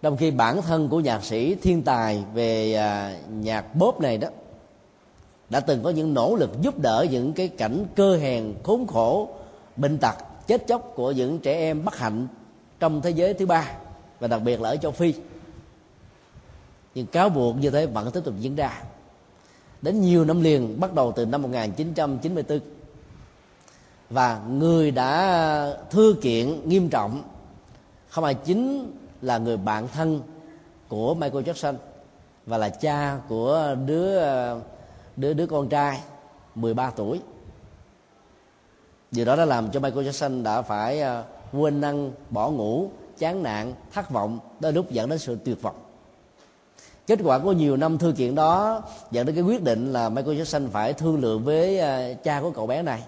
trong 0.03 0.17
khi 0.17 0.31
bản 0.31 0.62
thân 0.62 0.88
của 0.88 1.01
nhạc 1.01 1.25
sĩ 1.25 1.55
thiên 1.55 1.83
tài 1.83 2.25
về 2.35 2.75
à, 2.75 3.17
nhạc 3.31 3.75
bóp 3.75 4.01
này 4.01 4.19
đó, 4.19 4.29
đã 5.51 5.61
từng 5.61 5.83
có 5.83 5.91
những 5.91 6.15
nỗ 6.15 6.37
lực 6.37 6.51
giúp 6.61 6.79
đỡ 6.79 7.07
những 7.11 7.33
cái 7.33 7.49
cảnh 7.49 7.87
cơ 7.97 8.17
hèn, 8.17 8.55
khốn 8.62 8.87
khổ, 8.87 9.29
bệnh 9.77 9.99
tật, 9.99 10.15
chết 10.47 10.67
chóc 10.69 10.93
của 10.95 11.12
những 11.12 11.38
trẻ 11.38 11.59
em 11.59 11.85
bất 11.85 11.97
hạnh 11.97 12.27
trong 12.81 13.01
thế 13.01 13.11
giới 13.11 13.35
thứ 13.35 13.47
ba, 13.47 13.73
và 14.21 14.29
đặc 14.29 14.43
biệt 14.43 14.61
là 14.61 14.69
ở 14.69 14.77
châu 14.77 14.93
phi. 14.93 15.15
Nhưng 16.95 17.07
cáo 17.07 17.29
buộc 17.29 17.57
như 17.57 17.71
thế 17.71 17.87
vẫn 17.87 18.11
tiếp 18.11 18.21
tục 18.25 18.35
diễn 18.38 18.57
ra. 18.57 18.83
Đến 19.83 20.01
nhiều 20.01 20.25
năm 20.25 20.41
liền, 20.41 20.81
bắt 20.81 20.95
đầu 20.95 21.12
từ 21.17 21.27
năm 21.27 21.43
1994 21.43 22.61
và 24.11 24.41
người 24.49 24.91
đã 24.91 25.77
thư 25.91 26.17
kiện 26.23 26.69
nghiêm 26.69 26.88
trọng, 26.88 27.23
không 28.09 28.25
ai 28.25 28.35
chính 28.35 28.93
là 29.23 29.39
người 29.39 29.57
bạn 29.57 29.89
thân 29.89 30.21
của 30.89 31.15
Michael 31.15 31.45
Jackson 31.45 31.75
và 32.47 32.59
là 32.59 32.69
cha 32.69 33.19
của 33.29 33.77
đứa 33.87 34.21
đứa 35.17 35.33
đứa 35.33 35.47
con 35.47 35.69
trai 35.69 36.01
13 36.55 36.91
tuổi. 36.91 37.21
Điều 39.11 39.25
đó 39.25 39.37
đã 39.37 39.45
làm 39.45 39.71
cho 39.71 39.81
Michael 39.81 40.09
Jackson 40.09 40.43
đã 40.43 40.63
phải 40.63 41.01
ờ, 41.01 41.25
quên 41.53 41.81
năng 41.81 42.11
bỏ 42.31 42.51
ngủ, 42.51 42.91
chán 43.19 43.43
nản, 43.43 43.73
thất 43.93 44.11
vọng 44.11 44.39
đôi 44.61 44.73
lúc 44.73 44.91
dẫn 44.91 45.09
đến 45.09 45.19
sự 45.19 45.39
tuyệt 45.45 45.63
vọng. 45.63 45.77
Kết 47.07 47.19
quả 47.25 47.39
của 47.39 47.53
nhiều 47.53 47.77
năm 47.77 47.99
thư 47.99 48.13
kiện 48.13 48.35
đó 48.35 48.83
dẫn 49.11 49.27
đến 49.27 49.35
cái 49.35 49.45
quyết 49.45 49.63
định 49.63 49.93
là 49.93 50.09
Michael 50.09 50.41
Jackson 50.41 50.69
phải 50.69 50.93
thương 50.93 51.21
lượng 51.21 51.45
với 51.45 51.79
ờ, 51.79 52.15
cha 52.15 52.41
của 52.41 52.51
cậu 52.51 52.67
bé 52.67 52.83
này 52.83 53.03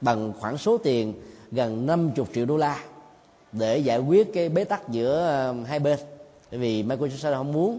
bằng 0.00 0.32
khoản 0.40 0.58
số 0.58 0.78
tiền 0.78 1.14
gần 1.50 1.86
50 1.86 2.26
triệu 2.34 2.46
đô 2.46 2.56
la 2.56 2.78
để 3.52 3.78
giải 3.78 3.98
quyết 3.98 4.32
cái 4.32 4.48
bế 4.48 4.64
tắc 4.64 4.88
giữa 4.88 5.26
ờ, 5.26 5.54
hai 5.66 5.78
bên. 5.78 5.98
Bởi 6.50 6.60
vì 6.60 6.82
Michael 6.82 7.10
Jackson 7.10 7.34
không 7.34 7.52
muốn 7.52 7.78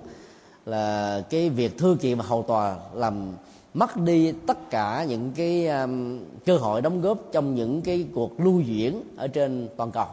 là 0.66 1.22
cái 1.30 1.50
việc 1.50 1.78
thư 1.78 1.98
kiện 2.02 2.18
và 2.18 2.24
hầu 2.28 2.44
tòa 2.44 2.78
làm 2.94 3.34
mất 3.74 3.98
đi 3.98 4.32
tất 4.48 4.70
cả 4.70 5.06
những 5.10 5.32
cái 5.36 5.68
um, 5.68 6.20
cơ 6.46 6.58
hội 6.58 6.82
đóng 6.82 7.02
góp 7.02 7.18
trong 7.32 7.56
những 7.56 7.82
cái 7.82 8.06
cuộc 8.16 8.40
lưu 8.40 8.62
diễn 8.62 9.04
ở 9.18 9.28
trên 9.28 9.70
toàn 9.78 9.92
cầu. 9.92 10.06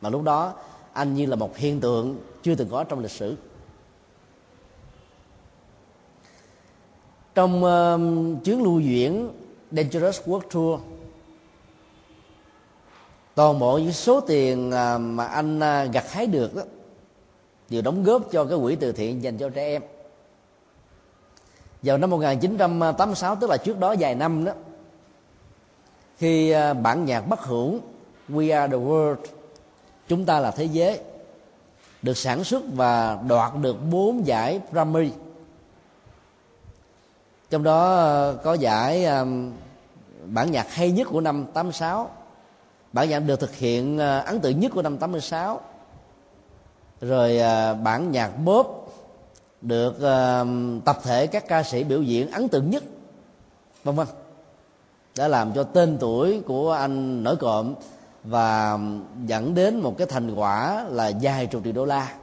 Mà 0.00 0.08
lúc 0.08 0.22
đó 0.22 0.52
anh 0.92 1.14
như 1.14 1.26
là 1.26 1.36
một 1.36 1.56
hiện 1.56 1.80
tượng 1.80 2.16
chưa 2.42 2.54
từng 2.54 2.68
có 2.68 2.84
trong 2.84 2.98
lịch 2.98 3.10
sử. 3.10 3.36
Trong 7.34 7.64
um, 7.64 8.36
chuyến 8.40 8.62
lưu 8.62 8.80
diễn 8.80 9.30
Dangerous 9.70 10.20
World 10.26 10.40
Tour 10.50 10.80
toàn 13.38 13.58
bộ 13.58 13.78
những 13.78 13.92
số 13.92 14.20
tiền 14.20 14.70
à, 14.70 14.98
mà 14.98 15.26
anh 15.26 15.60
à, 15.60 15.84
gặt 15.84 16.12
hái 16.12 16.26
được 16.26 16.54
đó, 16.54 16.62
đều 17.68 17.82
đóng 17.82 18.04
góp 18.04 18.22
cho 18.32 18.44
cái 18.44 18.58
quỹ 18.62 18.76
từ 18.76 18.92
thiện 18.92 19.22
dành 19.22 19.38
cho 19.38 19.48
trẻ 19.48 19.62
em. 19.62 19.82
Vào 21.82 21.98
năm 21.98 22.10
1986 22.10 23.36
tức 23.36 23.50
là 23.50 23.56
trước 23.56 23.78
đó 23.78 23.94
vài 23.98 24.14
năm 24.14 24.44
đó, 24.44 24.52
khi 26.16 26.50
à, 26.50 26.74
bản 26.74 27.04
nhạc 27.04 27.20
bất 27.20 27.40
hưởng 27.40 27.80
We 28.28 28.60
Are 28.60 28.72
the 28.72 28.82
World, 28.82 29.16
chúng 30.08 30.24
ta 30.24 30.40
là 30.40 30.50
thế 30.50 30.64
giới, 30.64 31.00
được 32.02 32.16
sản 32.16 32.44
xuất 32.44 32.62
và 32.74 33.18
đoạt 33.28 33.52
được 33.60 33.76
bốn 33.90 34.26
giải 34.26 34.60
Grammy. 34.72 35.10
Trong 37.50 37.62
đó 37.62 38.32
có 38.44 38.54
giải 38.54 39.06
bản 40.24 40.50
nhạc 40.50 40.74
hay 40.74 40.90
nhất 40.90 41.08
của 41.10 41.20
năm 41.20 41.46
86 41.54 42.10
bản 42.92 43.08
nhạc 43.08 43.20
được 43.20 43.40
thực 43.40 43.54
hiện 43.54 43.98
ờ, 43.98 44.20
ấn 44.20 44.40
tượng 44.40 44.60
nhất 44.60 44.72
của 44.74 44.82
năm 44.82 44.98
86 44.98 45.60
rồi 47.00 47.38
ờ, 47.38 47.74
bản 47.74 48.12
nhạc 48.12 48.28
bóp 48.28 48.88
được 49.60 50.00
ờ, 50.00 50.46
tập 50.84 50.98
thể 51.02 51.26
các 51.26 51.48
ca 51.48 51.62
sĩ 51.62 51.84
biểu 51.84 52.02
diễn 52.02 52.30
ấn 52.30 52.48
tượng 52.48 52.70
nhất, 52.70 52.84
vân 53.84 53.94
vân. 53.94 54.06
Đã 55.16 55.28
làm 55.28 55.52
cho 55.52 55.62
tên 55.62 55.96
tuổi 56.00 56.42
của 56.46 56.72
anh 56.72 57.22
nổi 57.22 57.36
cộm 57.36 57.74
và 58.24 58.78
dẫn 59.26 59.54
đến 59.54 59.80
một 59.80 59.94
cái 59.98 60.06
thành 60.06 60.34
quả 60.34 60.84
là 60.88 61.12
vài 61.22 61.46
chục 61.46 61.64
triệu 61.64 61.72
đô 61.72 61.84
la 61.84 62.14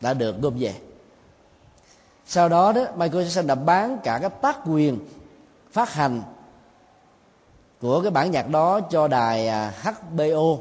đã 0.00 0.14
được 0.14 0.40
gom 0.40 0.54
về. 0.58 0.74
Sau 2.26 2.48
đó 2.48 2.72
đó, 2.72 2.84
Michael 2.96 3.24
Jackson 3.24 3.46
đã 3.46 3.54
bán 3.54 3.98
cả 4.04 4.18
các 4.22 4.42
tác 4.42 4.58
quyền 4.66 4.98
phát 5.72 5.92
hành 5.92 6.22
của 7.84 8.02
cái 8.02 8.10
bản 8.10 8.30
nhạc 8.30 8.50
đó 8.50 8.80
cho 8.80 9.08
đài 9.08 9.48
à, 9.48 9.72
HBO 9.82 10.58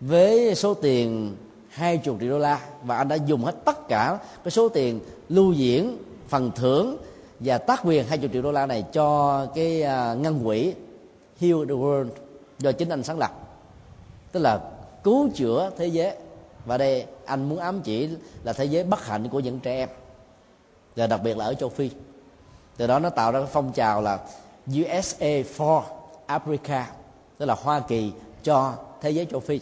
với 0.00 0.54
số 0.54 0.74
tiền 0.74 1.36
hai 1.68 1.98
chục 1.98 2.16
triệu 2.20 2.30
đô 2.30 2.38
la. 2.38 2.60
Và 2.82 2.96
anh 2.96 3.08
đã 3.08 3.16
dùng 3.16 3.44
hết 3.44 3.54
tất 3.64 3.88
cả 3.88 4.18
cái 4.44 4.50
số 4.50 4.68
tiền 4.68 5.00
lưu 5.28 5.52
diễn, 5.52 5.98
phần 6.28 6.50
thưởng 6.54 6.96
và 7.40 7.58
tác 7.58 7.80
quyền 7.84 8.06
hai 8.06 8.18
chục 8.18 8.30
triệu 8.32 8.42
đô 8.42 8.52
la 8.52 8.66
này 8.66 8.84
cho 8.92 9.46
cái 9.54 9.82
à, 9.82 10.14
ngân 10.14 10.44
quỹ 10.44 10.74
Heal 11.40 11.64
the 11.68 11.74
World 11.74 12.08
do 12.58 12.72
chính 12.72 12.88
anh 12.88 13.02
sáng 13.02 13.18
lập. 13.18 13.32
Tức 14.32 14.40
là 14.40 14.60
cứu 15.04 15.28
chữa 15.34 15.70
thế 15.78 15.86
giới. 15.86 16.16
Và 16.64 16.78
đây, 16.78 17.06
anh 17.24 17.48
muốn 17.48 17.58
ám 17.58 17.80
chỉ 17.82 18.08
là 18.44 18.52
thế 18.52 18.64
giới 18.64 18.84
bất 18.84 19.06
hạnh 19.06 19.28
của 19.28 19.40
những 19.40 19.60
trẻ 19.60 19.76
em. 19.76 19.88
Và 20.96 21.06
đặc 21.06 21.20
biệt 21.22 21.36
là 21.36 21.44
ở 21.44 21.54
châu 21.54 21.68
phi. 21.68 21.90
Từ 22.76 22.86
đó 22.86 22.98
nó 22.98 23.10
tạo 23.10 23.32
ra 23.32 23.40
cái 23.40 23.48
phong 23.52 23.72
trào 23.72 24.02
là 24.02 24.18
USA 24.70 25.42
for 25.56 25.82
Africa 26.26 26.84
tức 27.38 27.46
là 27.46 27.54
Hoa 27.62 27.80
Kỳ 27.80 28.12
cho 28.42 28.74
thế 29.00 29.10
giới 29.10 29.26
châu 29.30 29.40
Phi. 29.40 29.58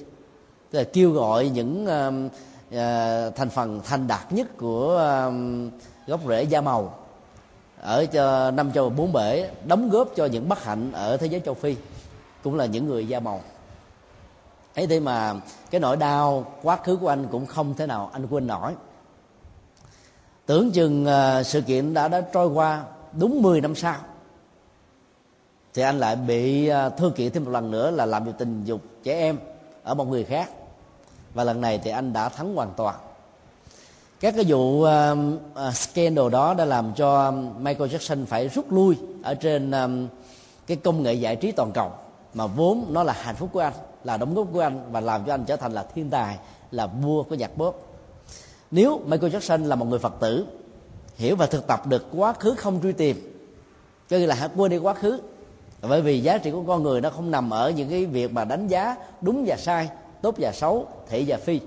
Tức 0.71 0.79
là 0.79 0.85
kêu 0.93 1.13
gọi 1.13 1.49
những 1.49 1.85
uh, 1.85 2.33
uh, 2.75 3.37
thành 3.37 3.51
phần 3.51 3.81
thành 3.85 4.07
đạt 4.07 4.33
nhất 4.33 4.47
của 4.59 4.95
uh, 5.29 5.35
gốc 6.07 6.21
rễ 6.29 6.43
da 6.43 6.61
màu 6.61 6.95
ở 7.81 8.07
cho 8.07 8.51
năm 8.51 8.73
châu 8.73 8.91
bốn 8.91 9.13
bể 9.13 9.51
đóng 9.67 9.91
góp 9.91 10.09
cho 10.17 10.27
những 10.27 10.49
bất 10.49 10.65
hạnh 10.65 10.93
ở 10.93 11.17
thế 11.17 11.27
giới 11.27 11.41
châu 11.45 11.55
phi 11.55 11.77
cũng 12.43 12.55
là 12.55 12.67
những 12.67 12.87
người 12.87 13.09
da 13.09 13.21
màu. 13.21 13.41
Ấy 14.75 14.87
thế 14.87 15.01
mà 15.01 15.35
cái 15.71 15.81
nỗi 15.81 15.97
đau 15.97 16.45
quá 16.63 16.77
khứ 16.85 16.97
của 16.97 17.09
anh 17.09 17.27
cũng 17.31 17.47
không 17.47 17.75
thể 17.75 17.87
nào 17.87 18.11
anh 18.13 18.27
quên 18.31 18.47
nổi. 18.47 18.73
Tưởng 20.47 20.71
chừng 20.71 21.07
uh, 21.07 21.47
sự 21.47 21.61
kiện 21.61 21.95
đã 21.95 22.09
đã 22.09 22.21
trôi 22.21 22.49
qua 22.49 22.83
đúng 23.13 23.43
10 23.43 23.61
năm 23.61 23.75
sau 23.75 23.97
thì 25.75 25.83
anh 25.83 25.99
lại 25.99 26.17
bị 26.17 26.69
à, 26.69 26.89
thư 26.89 27.11
kiện 27.11 27.33
thêm 27.33 27.45
một 27.45 27.51
lần 27.51 27.71
nữa 27.71 27.91
là 27.91 28.07
làm 28.07 28.25
việc 28.25 28.33
tình 28.39 28.65
dục 28.65 28.81
trẻ 29.03 29.19
em 29.19 29.39
ở 29.83 29.95
một 29.95 30.09
người 30.09 30.25
khác. 30.25 30.51
Và 31.35 31.45
lần 31.45 31.61
này 31.61 31.81
thì 31.85 31.91
anh 31.91 32.13
đã 32.13 32.29
thắng 32.29 32.55
hoàn 32.55 32.73
toàn. 32.77 32.97
Các 34.21 34.35
cái 34.37 34.45
vụ 34.49 34.83
uh, 34.83 34.89
uh, 35.69 35.75
scandal 35.75 36.31
đó 36.31 36.55
đã 36.55 36.65
làm 36.65 36.93
cho 36.95 37.31
Michael 37.59 37.91
Jackson 37.91 38.27
phải 38.27 38.49
rút 38.49 38.73
lui 38.73 38.97
ở 39.23 39.35
trên 39.35 39.71
um, 39.71 40.09
cái 40.67 40.77
công 40.77 41.03
nghệ 41.03 41.13
giải 41.13 41.37
trí 41.37 41.53
toàn 41.53 41.73
cầu. 41.73 41.93
Mà 42.35 42.47
vốn 42.47 42.87
nó 42.91 43.03
là 43.03 43.13
hạnh 43.13 43.37
phúc 43.37 43.51
của 43.53 43.61
anh 43.61 43.73
là 44.05 44.17
đóng 44.17 44.35
góp 44.35 44.47
của 44.53 44.61
anh 44.61 44.93
và 44.93 45.01
làm 45.01 45.25
cho 45.27 45.35
anh 45.35 45.45
trở 45.45 45.57
thành 45.57 45.73
là 45.73 45.87
thiên 45.95 46.11
tài 46.11 46.39
là 46.71 46.87
vua 46.87 47.23
của 47.23 47.35
nhạc 47.35 47.51
pop. 47.57 47.87
Nếu 48.71 49.01
Michael 49.07 49.35
Jackson 49.35 49.67
là 49.67 49.77
một 49.77 49.87
người 49.87 49.99
Phật 49.99 50.15
tử 50.21 50.47
hiểu 51.17 51.37
và 51.37 51.47
thực 51.47 51.67
tập 51.67 51.87
được 51.87 52.07
quá 52.17 52.33
khứ 52.33 52.55
không 52.55 52.83
truy 52.83 52.93
tìm 52.93 53.47
cho 54.11 54.19
nên 54.19 54.29
là 54.29 54.35
hãy 54.35 54.49
quên 54.57 54.71
đi 54.71 54.79
quá 54.79 54.95
khứ 54.95 55.21
bởi 55.89 56.03
vì 56.03 56.21
giá 56.21 56.39
trị 56.39 56.51
của 56.51 56.63
con 56.67 56.83
người 56.83 57.01
nó 57.01 57.11
không 57.11 57.31
nằm 57.31 57.51
ở 57.51 57.71
những 57.71 57.91
cái 57.91 58.07
việc 58.07 58.33
mà 58.33 58.45
đánh 58.45 58.69
giá 58.69 58.97
đúng 59.21 59.45
và 59.47 59.57
sai, 59.57 59.89
tốt 60.23 60.35
và 60.39 60.53
xấu, 60.53 60.87
thị 61.09 61.25
và 61.27 61.37
phi. 61.37 61.61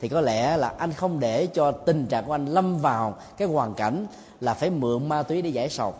Thì 0.00 0.08
có 0.08 0.20
lẽ 0.20 0.56
là 0.56 0.72
anh 0.78 0.92
không 0.92 1.20
để 1.20 1.46
cho 1.46 1.72
tình 1.72 2.06
trạng 2.06 2.24
của 2.24 2.34
anh 2.34 2.46
lâm 2.46 2.78
vào 2.78 3.14
cái 3.36 3.48
hoàn 3.48 3.74
cảnh 3.74 4.06
là 4.40 4.54
phải 4.54 4.70
mượn 4.70 5.08
ma 5.08 5.22
túy 5.22 5.42
để 5.42 5.50
giải 5.50 5.68
sầu. 5.68 5.94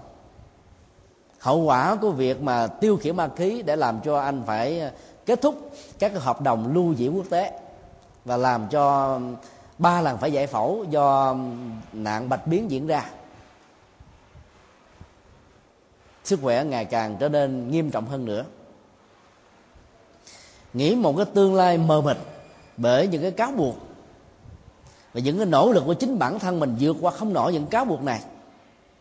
Hậu 1.39 1.59
quả 1.59 1.97
của 2.01 2.11
việc 2.11 2.43
mà 2.43 2.67
tiêu 2.67 2.97
khiển 2.97 3.17
ma 3.17 3.29
khí 3.37 3.63
để 3.63 3.77
làm 3.77 4.01
cho 4.05 4.19
anh 4.21 4.43
phải 4.47 4.81
ờ, 4.81 4.91
kết 5.27 5.43
thúc 5.43 5.71
các 5.99 6.09
cái 6.09 6.21
hợp 6.21 6.41
đồng 6.41 6.75
lưu 6.75 6.93
diễn 6.93 7.17
quốc 7.17 7.27
tế 7.31 7.61
và 8.25 8.37
làm 8.37 8.69
cho 8.69 9.19
ba 9.79 10.01
lần 10.01 10.19
phải 10.19 10.33
giải 10.33 10.47
phẫu 10.47 10.85
do 10.91 11.37
nạn 11.93 12.29
bạch 12.29 12.47
biến 12.47 12.71
diễn 12.71 12.87
ra. 12.87 13.11
Sức 16.31 16.41
khỏe 16.43 16.65
ngày 16.65 16.85
càng 16.85 17.17
trở 17.21 17.29
nên 17.29 17.71
nghiêm 17.71 17.91
trọng 17.91 18.07
hơn 18.07 18.25
nữa. 18.25 18.45
Nghĩ 20.73 20.95
một 20.95 21.17
cái 21.17 21.27
tương 21.35 21.55
lai 21.55 21.79
mờ 21.79 22.01
mịt 22.01 22.17
bởi 22.77 23.09
những 23.09 23.23
cái 23.23 23.31
cáo 23.31 23.53
buộc 23.53 23.77
và 25.13 25.21
những 25.21 25.37
cái 25.37 25.47
nỗ 25.47 25.73
lực 25.73 25.83
của 25.87 25.95
chính 25.95 26.19
bản 26.19 26.39
thân 26.39 26.61
mình 26.61 26.77
vượt 26.81 26.97
qua 27.01 27.11
không 27.11 27.33
nổi 27.33 27.53
những 27.53 27.67
cáo 27.67 27.85
buộc 27.85 28.03
này, 28.03 28.21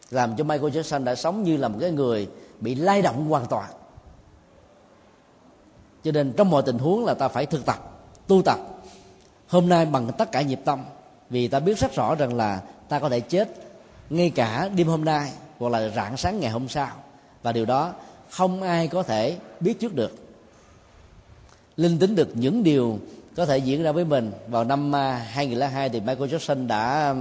làm 0.09 0.35
cho 0.35 0.43
Michael 0.43 0.71
Jackson 0.71 1.03
đã 1.03 1.15
sống 1.15 1.43
như 1.43 1.57
là 1.57 1.67
một 1.67 1.77
cái 1.81 1.91
người 1.91 2.29
bị 2.59 2.75
lay 2.75 3.01
động 3.01 3.29
hoàn 3.29 3.45
toàn. 3.45 3.69
Cho 6.03 6.11
nên 6.11 6.33
trong 6.33 6.49
mọi 6.49 6.63
tình 6.65 6.77
huống 6.77 7.05
là 7.05 7.13
ta 7.13 7.27
phải 7.27 7.45
thực 7.45 7.65
tập, 7.65 7.77
tu 8.27 8.41
tập. 8.41 8.59
Hôm 9.47 9.69
nay 9.69 9.85
bằng 9.85 10.11
tất 10.17 10.31
cả 10.31 10.41
nhịp 10.41 10.59
tâm, 10.65 10.83
vì 11.29 11.47
ta 11.47 11.59
biết 11.59 11.79
rất 11.79 11.95
rõ 11.95 12.15
rằng 12.15 12.33
là 12.33 12.61
ta 12.89 12.99
có 12.99 13.09
thể 13.09 13.19
chết 13.19 13.49
ngay 14.09 14.29
cả 14.29 14.69
đêm 14.75 14.87
hôm 14.87 15.05
nay 15.05 15.31
hoặc 15.59 15.69
là 15.69 15.89
rạng 15.89 16.17
sáng 16.17 16.39
ngày 16.39 16.51
hôm 16.51 16.67
sau 16.67 16.89
và 17.43 17.51
điều 17.51 17.65
đó 17.65 17.93
không 18.29 18.61
ai 18.61 18.87
có 18.87 19.03
thể 19.03 19.37
biết 19.59 19.79
trước 19.79 19.95
được. 19.95 20.11
Linh 21.77 21.99
tính 21.99 22.15
được 22.15 22.29
những 22.33 22.63
điều 22.63 22.99
có 23.35 23.45
thể 23.45 23.57
diễn 23.57 23.83
ra 23.83 23.91
với 23.91 24.05
mình. 24.05 24.31
Vào 24.47 24.63
năm 24.63 24.95
à, 24.95 25.25
2002 25.29 25.89
thì 25.89 25.99
Michael 25.99 26.33
Jackson 26.33 26.67
đã 26.67 27.15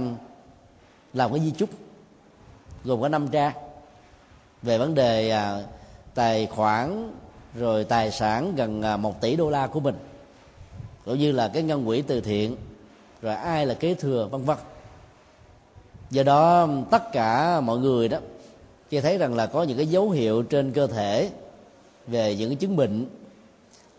làm 1.13 1.31
cái 1.31 1.39
di 1.39 1.51
chúc 1.51 1.69
gồm 2.83 3.01
có 3.01 3.09
năm 3.09 3.27
trang 3.27 3.53
về 4.61 4.77
vấn 4.77 4.95
đề 4.95 5.29
à, 5.29 5.63
tài 6.13 6.45
khoản 6.45 7.11
rồi 7.55 7.83
tài 7.83 8.11
sản 8.11 8.55
gần 8.55 8.81
à, 8.81 8.97
một 8.97 9.21
tỷ 9.21 9.35
đô 9.35 9.49
la 9.49 9.67
của 9.67 9.79
mình 9.79 9.95
cũng 11.05 11.19
như 11.19 11.31
là 11.31 11.47
cái 11.47 11.63
ngân 11.63 11.85
quỹ 11.85 12.01
từ 12.01 12.21
thiện 12.21 12.55
rồi 13.21 13.35
ai 13.35 13.65
là 13.65 13.73
kế 13.73 13.93
thừa 13.93 14.27
vân 14.31 14.43
vân. 14.43 14.57
Do 16.09 16.23
đó 16.23 16.67
tất 16.91 17.11
cả 17.11 17.61
mọi 17.61 17.77
người 17.77 18.07
đó 18.07 18.17
khi 18.89 19.01
thấy 19.01 19.17
rằng 19.17 19.33
là 19.35 19.45
có 19.45 19.63
những 19.63 19.77
cái 19.77 19.87
dấu 19.87 20.09
hiệu 20.09 20.43
trên 20.43 20.71
cơ 20.71 20.87
thể 20.87 21.29
về 22.07 22.35
những 22.35 22.49
cái 22.49 22.55
chứng 22.55 22.75
bệnh, 22.75 23.05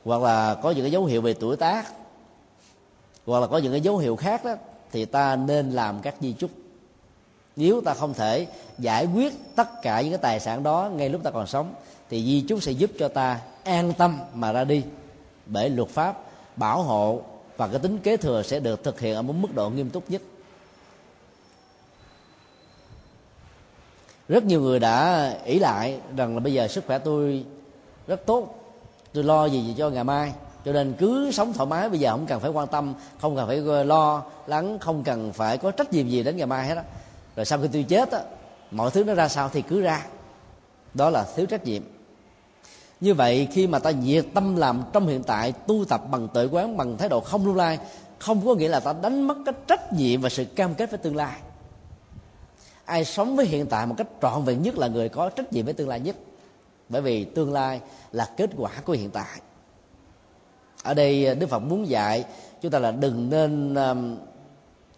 hoặc 0.05 0.23
là 0.23 0.55
có 0.55 0.71
những 0.71 0.85
cái 0.85 0.91
dấu 0.91 1.05
hiệu 1.05 1.23
về 1.23 1.35
tuổi 1.35 1.57
tác, 1.57 1.93
hoặc 3.27 3.41
là 3.41 3.47
có 3.47 3.59
những 3.59 3.73
cái 3.73 3.81
dấu 3.81 3.99
hiệu 3.99 4.17
khác 4.17 4.45
đó, 4.45 4.55
thì 4.93 5.05
ta 5.05 5.37
nên 5.37 5.71
làm 5.71 6.01
các 6.01 6.15
di 6.21 6.33
chúc. 6.33 6.51
Nếu 7.57 7.81
ta 7.81 7.95
không 7.95 8.15
thể 8.15 8.47
giải 8.79 9.07
quyết 9.07 9.33
tất 9.57 9.83
cả 9.83 10.01
những 10.01 10.11
cái 10.11 10.19
tài 10.19 10.41
sản 10.41 10.63
đó 10.63 10.91
ngay 10.95 11.09
lúc 11.09 11.23
ta 11.23 11.31
còn 11.31 11.47
sống, 11.47 11.75
thì 12.11 12.25
di 12.25 12.41
chúc 12.41 12.63
sẽ 12.63 12.73
giúp 12.73 12.91
cho 12.99 13.09
ta 13.09 13.41
an 13.65 13.93
tâm 13.99 14.19
mà 14.35 14.53
ra 14.53 14.65
đi. 14.65 14.83
Bởi 15.47 15.71
luật 15.71 15.89
pháp, 15.89 16.25
bảo 16.57 16.83
hộ 16.83 17.23
và 17.57 17.69
cái 17.69 17.79
tính 17.79 17.99
kế 17.99 18.17
thừa 18.17 18.43
sẽ 18.43 18.61
được 18.61 18.85
thực 18.85 19.01
hiện 19.01 19.15
ở 19.15 19.23
một 19.23 19.33
mức 19.33 19.55
độ 19.55 19.71
nghiêm 19.71 19.91
túc 19.91 20.11
nhất. 20.11 20.23
Rất 24.31 24.45
nhiều 24.45 24.61
người 24.61 24.79
đã 24.79 25.29
ý 25.45 25.59
lại 25.59 26.01
rằng 26.17 26.35
là 26.35 26.41
bây 26.41 26.53
giờ 26.53 26.69
sức 26.69 26.85
khỏe 26.87 26.99
tôi 26.99 27.45
rất 28.07 28.27
tốt. 28.27 28.55
Tôi 29.13 29.25
lo 29.25 29.47
gì, 29.47 29.61
gì 29.61 29.75
cho 29.79 29.91
ngày 29.91 30.05
mai. 30.05 30.33
Cho 30.65 30.73
nên 30.73 30.95
cứ 30.99 31.31
sống 31.33 31.53
thoải 31.53 31.67
mái 31.67 31.89
bây 31.89 31.99
giờ 31.99 32.11
không 32.11 32.27
cần 32.27 32.41
phải 32.41 32.51
quan 32.51 32.67
tâm 32.67 32.95
không 33.21 33.37
cần 33.37 33.47
phải 33.47 33.85
lo 33.85 34.23
lắng 34.47 34.79
không 34.79 35.03
cần 35.03 35.33
phải 35.33 35.59
có 35.59 35.71
trách 35.71 35.93
nhiệm 35.93 36.09
gì 36.09 36.23
đến 36.23 36.37
ngày 36.37 36.47
mai 36.47 36.67
hết 36.67 36.75
á. 36.75 36.83
Rồi 37.37 37.47
sau 37.47 37.59
khi 37.59 37.69
tôi 37.73 37.83
chết 37.83 38.11
á 38.11 38.21
mọi 38.71 38.91
thứ 38.91 39.05
nó 39.05 39.15
ra 39.15 39.29
sao 39.29 39.49
thì 39.53 39.63
cứ 39.63 39.81
ra. 39.81 40.07
Đó 40.95 41.11
là 41.11 41.27
thiếu 41.37 41.47
trách 41.47 41.65
nhiệm. 41.65 41.83
Như 43.01 43.15
vậy 43.15 43.49
khi 43.53 43.67
mà 43.67 43.79
ta 43.79 43.91
nhiệt 43.91 44.27
tâm 44.35 44.57
làm 44.57 44.83
trong 44.93 45.07
hiện 45.07 45.23
tại 45.23 45.53
tu 45.53 45.85
tập 45.85 46.03
bằng 46.11 46.29
tự 46.29 46.49
quán 46.49 46.77
bằng 46.77 46.97
thái 46.97 47.09
độ 47.09 47.21
không 47.21 47.47
lưu 47.47 47.55
lai 47.55 47.79
không 48.19 48.47
có 48.47 48.55
nghĩa 48.55 48.69
là 48.69 48.81
ta 48.81 48.95
đánh 49.03 49.23
mất 49.23 49.35
cái 49.47 49.55
trách 49.67 49.93
nhiệm 49.93 50.21
và 50.21 50.29
sự 50.29 50.45
cam 50.45 50.75
kết 50.75 50.91
với 50.91 50.99
tương 50.99 51.17
lai 51.17 51.37
ai 52.91 53.05
sống 53.05 53.37
với 53.37 53.47
hiện 53.47 53.67
tại 53.67 53.87
một 53.87 53.95
cách 53.99 54.07
trọn 54.23 54.45
vẹn 54.45 54.63
nhất 54.63 54.79
là 54.79 54.89
người 54.89 55.09
có 55.09 55.31
trách 55.31 55.53
nhiệm 55.53 55.65
với 55.65 55.75
tương 55.75 55.89
lai 55.89 56.01
nhất. 56.01 56.17
Bởi 56.89 57.03
vì 57.03 57.25
tương 57.25 57.53
lai 57.53 57.81
là 58.13 58.31
kết 58.37 58.51
quả 58.57 58.71
của 58.85 58.93
hiện 58.93 59.11
tại. 59.11 59.41
Ở 60.83 60.95
đây 60.95 61.27
ờ, 61.27 61.35
đức 61.35 61.47
phật 61.47 61.59
muốn 61.59 61.89
dạy 61.89 62.25
chúng 62.61 62.71
ta 62.71 62.79
là 62.79 62.91
đừng 62.91 63.31
nên 63.31 63.75
um, 63.75 64.17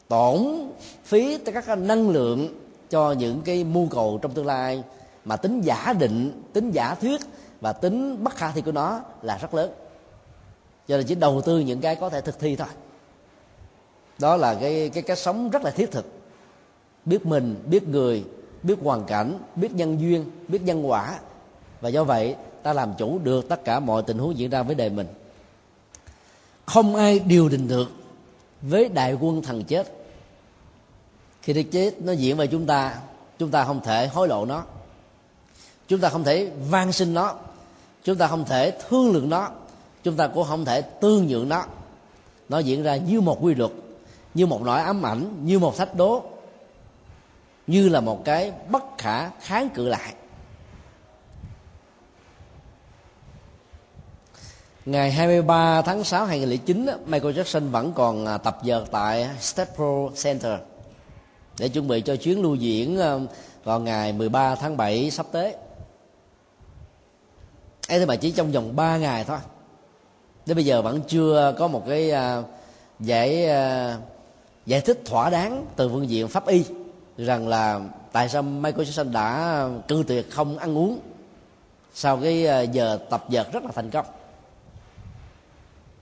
tổn 0.09 0.71
phí 1.05 1.39
các 1.39 1.79
năng 1.79 2.11
lượng 2.11 2.61
cho 2.91 3.13
những 3.13 3.43
cái 3.45 3.65
mưu 3.65 3.89
cầu 3.91 4.19
trong 4.23 4.33
tương 4.33 4.47
lai 4.47 4.83
mà 5.25 5.37
tính 5.37 5.61
giả 5.61 5.93
định 5.99 6.43
tính 6.53 6.71
giả 6.71 6.95
thuyết 6.95 7.21
và 7.61 7.73
tính 7.73 8.25
bất 8.25 8.35
khả 8.35 8.51
thi 8.51 8.61
của 8.61 8.73
nó 8.73 9.01
là 9.23 9.39
rất 9.39 9.55
lớn. 9.55 9.73
Cho 10.89 10.97
nên 10.97 11.07
chỉ 11.07 11.15
đầu 11.15 11.41
tư 11.41 11.59
những 11.59 11.81
cái 11.81 11.97
có 11.97 12.11
thể 12.11 12.21
thực 12.21 12.39
thi 12.39 12.57
thôi. 12.57 12.69
Đó 14.19 14.37
là 14.37 14.55
cái 14.55 14.91
cái 14.95 15.03
cách 15.03 15.19
sống 15.19 15.51
rất 15.51 15.63
là 15.63 15.71
thiết 15.71 15.91
thực 15.91 16.22
biết 17.05 17.27
mình, 17.27 17.57
biết 17.67 17.89
người, 17.89 18.25
biết 18.63 18.79
hoàn 18.83 19.05
cảnh, 19.05 19.39
biết 19.57 19.73
nhân 19.73 20.01
duyên, 20.01 20.25
biết 20.49 20.63
nhân 20.63 20.91
quả. 20.91 21.19
Và 21.81 21.89
do 21.89 22.05
vậy, 22.05 22.37
ta 22.63 22.73
làm 22.73 22.95
chủ 22.99 23.19
được 23.19 23.49
tất 23.49 23.65
cả 23.65 23.81
mọi 23.81 24.03
tình 24.03 24.19
huống 24.19 24.39
diễn 24.39 24.51
ra 24.51 24.63
với 24.63 24.75
đời 24.75 24.91
mình. 24.91 25.07
Không 26.67 26.95
ai 26.95 27.19
điều 27.19 27.49
định 27.49 27.69
được 27.69 27.91
với 28.63 28.89
đại 28.89 29.15
quân 29.15 29.43
thần 29.43 29.65
chết. 29.65 29.93
Khi 31.43 31.53
cái 31.53 31.65
chết, 31.65 32.03
nó 32.03 32.13
diễn 32.13 32.37
về 32.37 32.47
chúng 32.47 32.67
ta 32.67 32.99
chúng 33.39 33.51
ta 33.51 33.65
không 33.65 33.81
thể 33.85 34.07
hối 34.07 34.29
lộ 34.29 34.45
nó. 34.45 34.65
Chúng 35.89 36.01
ta 36.01 36.09
không 36.09 36.25
thể 36.25 36.51
van 36.71 36.93
xin 36.93 37.15
nó. 37.15 37.35
Chúng 38.05 38.17
ta 38.17 38.27
không 38.27 38.45
thể 38.45 38.79
thương 38.89 39.13
lượng 39.13 39.29
nó. 39.29 39.51
Chúng 40.03 40.17
ta 40.17 40.27
cũng 40.27 40.45
không 40.45 40.65
thể 40.65 40.81
tương 40.81 41.27
nhượng 41.27 41.49
nó. 41.49 41.65
Nó 42.49 42.59
diễn 42.59 42.83
ra 42.83 42.97
như 42.97 43.21
một 43.21 43.39
quy 43.41 43.55
luật, 43.55 43.71
như 44.35 44.47
một 44.47 44.63
nỗi 44.63 44.81
ám 44.81 45.07
ảnh, 45.07 45.47
như 45.47 45.59
một 45.59 45.77
thách 45.77 45.95
đố 45.95 46.23
như 47.67 47.89
là 47.89 48.01
một 48.01 48.25
cái 48.25 48.53
bất 48.69 48.83
khả 48.99 49.31
kháng 49.31 49.69
cự 49.71 49.89
lại 49.89 50.15
Ngày 54.85 55.13
23 55.13 55.83
tháng 55.83 56.05
6 56.05 56.25
2009 56.25 56.87
Michael 57.07 57.39
Jackson 57.39 57.71
vẫn 57.71 57.93
còn 57.93 58.27
à, 58.27 58.39
tập 58.39 58.59
dượt 58.65 58.85
tại 58.91 59.31
Staples 59.41 60.25
Center 60.25 60.53
để 61.59 61.69
chuẩn 61.69 61.89
bị 61.89 62.01
cho 62.01 62.17
chuyến 62.17 62.43
lưu 62.43 62.55
diễn 62.55 62.99
à, 62.99 63.19
vào 63.65 63.81
ngày 63.81 64.13
13 64.13 64.55
tháng 64.55 64.77
7 64.77 65.11
sắp 65.11 65.27
tới. 65.33 65.55
ấy 67.89 67.99
thế 67.99 68.07
mà 68.07 68.17
chỉ 68.17 68.31
trong 68.31 68.53
vòng 68.53 68.77
3 68.77 68.97
ngày 68.97 69.25
thôi. 69.25 69.39
Đến 70.47 70.55
bây 70.55 70.65
giờ 70.65 70.83
vẫn 70.83 71.01
chưa 71.09 71.55
có 71.59 71.69
một 71.69 71.83
cái 71.89 72.11
à, 72.11 72.43
giải 73.01 73.49
giải 74.67 74.81
thích 74.81 75.03
thỏa 75.05 75.31
đáng 75.31 75.67
từ 75.77 75.89
phương 75.89 76.09
diện 76.09 76.29
pháp 76.29 76.47
y 76.47 76.65
rằng 77.19 77.49
là 77.49 77.81
tại 78.13 78.29
sao 78.29 78.43
Michael 78.43 78.89
Jackson 78.89 79.13
đã 79.13 79.69
cư 79.89 80.05
tuyệt 80.09 80.31
không 80.31 80.59
ăn 80.59 80.79
uống 80.79 81.01
sau 81.95 82.17
cái 82.17 82.47
ờ, 82.47 82.63
giờ 82.63 82.99
tập 83.11 83.25
dượt 83.29 83.53
rất 83.53 83.65
là 83.65 83.71
thành 83.75 83.91
công? 83.91 84.07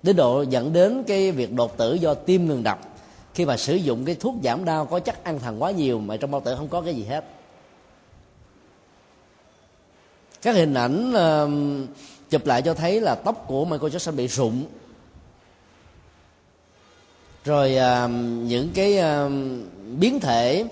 Đến 0.02 0.16
độ 0.16 0.42
dẫn 0.42 0.72
đến 0.72 1.04
cái 1.06 1.30
việc 1.30 1.52
đột 1.52 1.76
tử 1.76 1.94
do 1.94 2.14
tim 2.14 2.46
ngừng 2.46 2.62
đập. 2.62 2.78
Khi 3.34 3.44
mà 3.44 3.56
sử 3.56 3.74
dụng 3.74 4.04
cái 4.04 4.14
thuốc 4.14 4.34
giảm 4.44 4.64
đau 4.64 4.86
có 4.86 5.00
chất 5.00 5.24
ăn 5.24 5.38
thần 5.38 5.62
quá 5.62 5.70
nhiều 5.70 5.98
mà 5.98 6.16
trong 6.16 6.30
bao 6.30 6.40
tử 6.40 6.56
không 6.56 6.68
có 6.68 6.80
cái 6.80 6.94
gì 6.94 7.04
hết. 7.04 7.24
Các 10.42 10.54
hình 10.54 10.74
ảnh 10.74 11.12
uh, 11.12 11.88
chụp 12.30 12.46
lại 12.46 12.62
cho 12.62 12.74
thấy 12.74 13.00
là 13.00 13.14
tóc 13.14 13.44
của 13.46 13.64
Michael 13.64 13.92
Jackson 13.92 14.16
bị 14.16 14.28
rụng. 14.28 14.64
Rồi 17.44 17.76
uh, 17.76 18.10
những 18.42 18.68
cái 18.74 18.98
uh, 18.98 19.32
biến 19.98 20.20
thể 20.20 20.64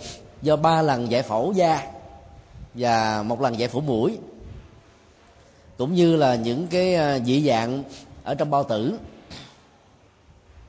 do 0.42 0.56
ba 0.56 0.82
lần 0.82 1.10
giải 1.10 1.22
phẫu 1.22 1.52
da 1.52 1.92
và 2.74 3.22
một 3.22 3.40
lần 3.40 3.58
giải 3.58 3.68
phẫu 3.68 3.80
mũi 3.80 4.18
cũng 5.78 5.94
như 5.94 6.16
là 6.16 6.34
những 6.34 6.66
cái 6.66 6.94
ờ, 6.94 7.20
dị 7.24 7.48
dạng 7.48 7.82
ở 8.24 8.34
trong 8.34 8.50
bao 8.50 8.64
tử. 8.64 8.98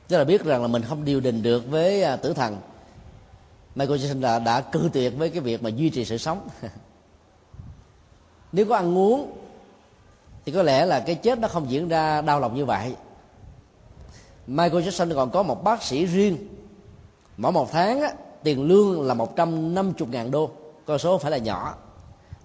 Tức 0.08 0.18
là 0.18 0.24
biết 0.24 0.44
rằng 0.44 0.62
là 0.62 0.68
mình 0.68 0.82
không 0.82 1.04
điều 1.04 1.20
đình 1.20 1.42
được 1.42 1.70
với 1.70 2.02
ờ, 2.02 2.16
tử 2.16 2.34
thần. 2.34 2.56
Michael 3.74 4.00
Jackson 4.00 4.20
đã 4.20 4.38
đã 4.38 4.60
cư 4.60 4.90
tuyệt 4.92 5.12
với 5.16 5.30
cái 5.30 5.40
việc 5.40 5.62
mà 5.62 5.70
duy 5.70 5.90
trì 5.90 6.04
sự 6.04 6.18
sống. 6.18 6.48
Nếu 8.52 8.66
có 8.66 8.76
ăn 8.76 8.98
uống 8.98 9.32
thì 10.44 10.52
có 10.52 10.62
lẽ 10.62 10.86
là 10.86 11.00
cái 11.00 11.14
chết 11.14 11.38
nó 11.38 11.48
không 11.48 11.70
diễn 11.70 11.88
ra 11.88 12.20
đau 12.20 12.40
lòng 12.40 12.56
như 12.56 12.64
vậy. 12.64 12.94
Michael 14.46 14.88
Jackson 14.88 15.14
còn 15.14 15.30
có 15.30 15.42
một 15.42 15.64
bác 15.64 15.82
sĩ 15.82 16.06
riêng. 16.06 16.36
Mỗi 17.36 17.52
một 17.52 17.72
tháng 17.72 18.00
á, 18.00 18.12
tiền 18.42 18.68
lương 18.68 19.02
là 19.02 19.14
150 19.14 20.08
ngàn 20.10 20.30
đô. 20.30 20.50
Con 20.86 20.98
số 20.98 21.10
không 21.10 21.20
phải 21.20 21.30
là 21.30 21.38
nhỏ. 21.38 21.74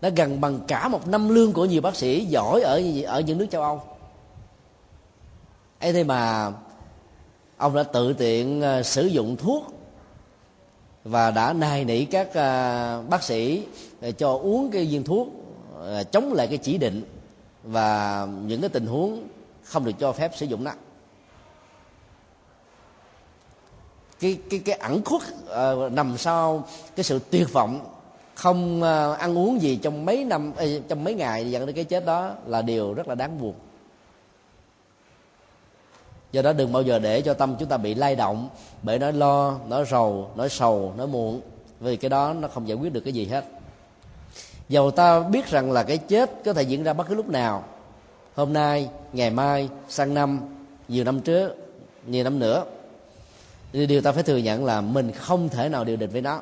Nó 0.02 0.10
gần 0.16 0.42
bằng 0.42 0.60
cả 0.68 0.88
một 0.88 1.08
năm 1.08 1.30
lương 1.30 1.54
của 1.54 1.66
nhiều 1.66 1.82
bác 1.82 1.96
sĩ 1.96 2.26
giỏi 2.26 2.62
ở 2.62 2.82
ở 3.06 3.20
những 3.20 3.38
nước 3.38 3.48
châu 3.52 3.62
Âu. 3.62 3.82
Ấy 5.80 5.94
thế 5.94 6.04
mà 6.04 6.52
ông 7.58 7.76
đã 7.76 7.84
tự 7.84 8.14
tiện 8.14 8.62
ờ, 8.62 8.84
sử 8.84 9.06
dụng 9.06 9.38
thuốc 9.38 9.64
và 11.04 11.32
đã 11.32 11.54
nài 11.54 11.86
nỉ 11.86 12.06
các 12.06 12.34
ờ, 12.34 13.04
bác 13.10 13.24
sĩ 13.24 13.64
cho 14.18 14.34
uống 14.34 14.72
cái 14.72 14.86
viên 14.86 15.04
thuốc 15.04 15.28
ờ, 15.80 16.04
chống 16.04 16.34
lại 16.34 16.48
cái 16.48 16.58
chỉ 16.58 16.78
định 16.78 17.04
và 17.64 18.28
những 18.46 18.62
cái 18.62 18.70
tình 18.70 18.86
huống 18.86 19.28
không 19.64 19.86
được 19.86 19.92
cho 20.00 20.12
phép 20.12 20.32
sử 20.36 20.46
dụng 20.46 20.64
nó. 20.64 20.72
Cái 24.20 24.38
cái 24.50 24.60
cái 24.60 24.76
ẩn 24.76 25.02
khuất 25.06 25.22
uh, 25.22 25.92
nằm 25.92 26.18
sau 26.18 26.68
cái 26.96 27.04
sự 27.04 27.20
tuyệt 27.30 27.54
vọng 27.54 27.80
không 28.36 28.82
uh, 28.82 29.20
ăn 29.20 29.38
uống 29.38 29.62
gì 29.62 29.76
trong 29.76 30.06
mấy 30.06 30.24
năm 30.24 30.54
uh, 30.64 30.88
trong 30.88 31.04
mấy 31.04 31.14
ngày 31.14 31.52
dẫn 31.52 31.66
đến 31.66 31.76
cái 31.76 31.84
chết 31.84 32.06
đó 32.06 32.32
là 32.46 32.62
điều 32.62 32.94
rất 32.94 33.08
là 33.08 33.16
đáng 33.16 33.42
buồn. 33.42 33.54
Do 36.32 36.42
đó 36.42 36.54
đừng 36.54 36.74
bao 36.74 36.82
giờ 36.82 37.00
để 37.00 37.22
cho 37.22 37.34
tâm 37.34 37.56
chúng 37.60 37.70
ta 37.70 37.78
bị 37.78 37.96
lay 37.96 38.16
động 38.16 38.50
bởi 38.82 39.00
nói 39.00 39.14
lo 39.14 39.58
nói 39.68 39.86
rầu 39.92 40.30
nói 40.36 40.50
sầu 40.50 40.94
nói 40.98 41.08
muộn 41.08 41.42
vì 41.80 41.98
cái 41.98 42.10
đó 42.10 42.34
nó 42.34 42.48
không 42.48 42.68
giải 42.68 42.78
quyết 42.78 42.94
được 42.94 43.02
cái 43.02 43.14
gì 43.14 43.26
hết. 43.26 43.46
Dầu 44.70 44.92
ta 44.92 45.20
biết 45.20 45.48
rằng 45.48 45.72
là 45.72 45.84
cái 45.84 45.98
chết 45.98 46.32
có 46.46 46.54
thể 46.54 46.64
diễn 46.64 46.84
ra 46.84 46.94
bất 46.94 47.08
cứ 47.08 47.16
lúc 47.16 47.30
nào 47.30 47.64
hôm 48.36 48.54
nay 48.54 48.90
ngày 49.14 49.30
mai 49.30 49.70
sang 49.90 50.14
năm 50.14 50.40
nhiều 50.88 51.04
năm 51.04 51.20
trước 51.20 51.56
nhiều 52.08 52.24
năm 52.24 52.40
nữa 52.40 52.66
thì 53.76 53.86
điều 53.86 54.02
ta 54.02 54.12
phải 54.12 54.24
thừa 54.24 54.38
nhận 54.38 54.66
là 54.66 54.82
mình 54.82 55.12
không 55.12 55.50
thể 55.50 55.70
nào 55.70 55.84
điều 55.84 55.98
định 55.98 56.10
với 56.10 56.22
nó. 56.22 56.42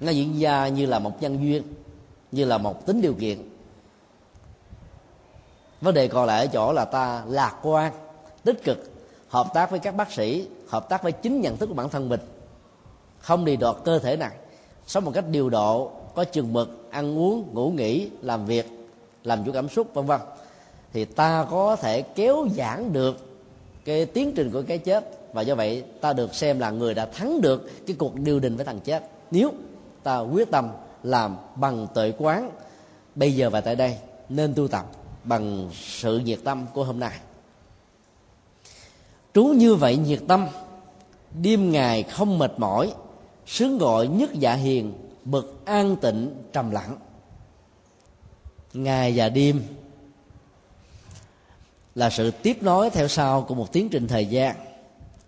Nó 0.00 0.10
diễn 0.10 0.38
ra 0.38 0.68
như 0.68 0.86
là 0.86 0.98
một 0.98 1.22
nhân 1.22 1.38
duyên, 1.44 1.62
như 2.32 2.44
là 2.44 2.58
một 2.58 2.86
tính 2.86 3.00
điều 3.00 3.14
kiện. 3.14 3.38
Vấn 5.80 5.94
đề 5.94 6.08
còn 6.08 6.26
lại 6.26 6.40
ở 6.40 6.46
chỗ 6.46 6.72
là 6.72 6.84
ta 6.84 7.22
lạc 7.28 7.58
quan, 7.62 7.92
tích 8.44 8.64
cực, 8.64 8.90
hợp 9.28 9.46
tác 9.54 9.70
với 9.70 9.78
các 9.78 9.94
bác 9.94 10.12
sĩ, 10.12 10.48
hợp 10.68 10.88
tác 10.88 11.02
với 11.02 11.12
chính 11.12 11.40
nhận 11.40 11.56
thức 11.56 11.66
của 11.66 11.74
bản 11.74 11.88
thân 11.88 12.08
mình. 12.08 12.20
Không 13.18 13.44
đi 13.44 13.56
đọt 13.56 13.76
cơ 13.84 13.98
thể 13.98 14.16
này 14.16 14.32
sống 14.86 15.04
một 15.04 15.12
cách 15.14 15.24
điều 15.28 15.50
độ, 15.50 15.92
có 16.14 16.24
chừng 16.24 16.52
mực, 16.52 16.90
ăn 16.90 17.18
uống, 17.18 17.54
ngủ 17.54 17.70
nghỉ, 17.70 18.10
làm 18.20 18.46
việc, 18.46 18.66
làm 19.24 19.44
chủ 19.44 19.52
cảm 19.52 19.68
xúc, 19.68 19.94
vân 19.94 20.06
vân. 20.06 20.20
Thì 20.92 21.04
ta 21.04 21.46
có 21.50 21.76
thể 21.76 22.02
kéo 22.02 22.46
giãn 22.56 22.92
được 22.92 23.16
cái 23.84 24.06
tiến 24.06 24.32
trình 24.36 24.50
của 24.50 24.62
cái 24.68 24.78
chết 24.78 25.23
và 25.34 25.42
do 25.42 25.54
vậy, 25.54 25.84
ta 26.00 26.12
được 26.12 26.34
xem 26.34 26.58
là 26.58 26.70
người 26.70 26.94
đã 26.94 27.06
thắng 27.06 27.40
được 27.40 27.86
cái 27.86 27.96
cuộc 27.98 28.14
điều 28.14 28.40
đình 28.40 28.56
với 28.56 28.64
thằng 28.64 28.80
chết. 28.80 29.10
Nếu 29.30 29.52
ta 30.02 30.18
quyết 30.18 30.50
tâm 30.50 30.68
làm 31.02 31.36
bằng 31.56 31.86
tuệ 31.94 32.12
quán, 32.18 32.50
bây 33.14 33.32
giờ 33.32 33.50
và 33.50 33.60
tại 33.60 33.76
đây 33.76 33.96
nên 34.28 34.54
tu 34.54 34.68
tập 34.68 34.86
bằng 35.24 35.70
sự 35.72 36.18
nhiệt 36.18 36.38
tâm 36.44 36.66
của 36.74 36.84
hôm 36.84 37.00
nay. 37.00 37.18
Trú 39.34 39.44
như 39.44 39.74
vậy 39.74 39.96
nhiệt 39.96 40.20
tâm, 40.28 40.46
đêm 41.42 41.72
ngày 41.72 42.02
không 42.02 42.38
mệt 42.38 42.52
mỏi, 42.56 42.94
sướng 43.46 43.78
gọi 43.78 44.08
nhất 44.08 44.30
dạ 44.34 44.54
hiền 44.54 44.92
bực 45.24 45.60
an 45.64 45.96
tịnh, 45.96 46.34
trầm 46.52 46.70
lặng. 46.70 46.96
Ngày 48.72 49.12
và 49.16 49.28
đêm 49.28 49.62
là 51.94 52.10
sự 52.10 52.30
tiếp 52.30 52.62
nối 52.62 52.90
theo 52.90 53.08
sau 53.08 53.42
của 53.42 53.54
một 53.54 53.72
tiến 53.72 53.88
trình 53.88 54.08
thời 54.08 54.26
gian 54.26 54.56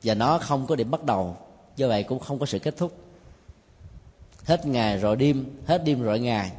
và 0.02 0.14
nó 0.14 0.38
không 0.38 0.66
có 0.66 0.76
điểm 0.76 0.90
bắt 0.90 1.04
đầu. 1.04 1.36
Do 1.76 1.88
vậy 1.88 2.02
cũng 2.02 2.18
không 2.18 2.38
có 2.38 2.46
sự 2.46 2.58
kết 2.58 2.76
thúc. 2.76 2.92
Hết 4.44 4.66
ngày 4.66 4.98
rồi 4.98 5.16
đêm, 5.16 5.44
hết 5.66 5.84
đêm 5.84 6.02
rồi 6.02 6.20
ngày. 6.20 6.52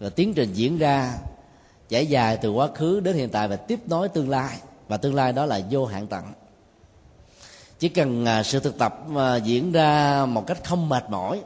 Và 0.00 0.08
tiến 0.08 0.34
trình 0.34 0.52
diễn 0.52 0.78
ra 0.78 1.18
trải 1.88 2.06
dài 2.06 2.36
từ 2.36 2.50
quá 2.50 2.68
khứ 2.74 3.00
đến 3.00 3.16
hiện 3.16 3.28
tại 3.28 3.48
và 3.48 3.56
tiếp 3.56 3.80
nối 3.86 4.08
tương 4.08 4.30
lai. 4.30 4.58
Và 4.88 4.96
tương 4.96 5.14
lai 5.14 5.32
đó 5.32 5.46
là 5.46 5.60
vô 5.70 5.86
hạn 5.86 6.06
tận. 6.06 6.24
Chỉ 7.78 7.88
cần 7.88 8.24
à, 8.24 8.42
sự 8.42 8.60
thực 8.60 8.78
tập 8.78 9.04
à, 9.16 9.36
diễn 9.36 9.72
ra 9.72 10.26
một 10.26 10.46
cách 10.46 10.64
không 10.64 10.88
mệt 10.88 11.10
mỏi, 11.10 11.42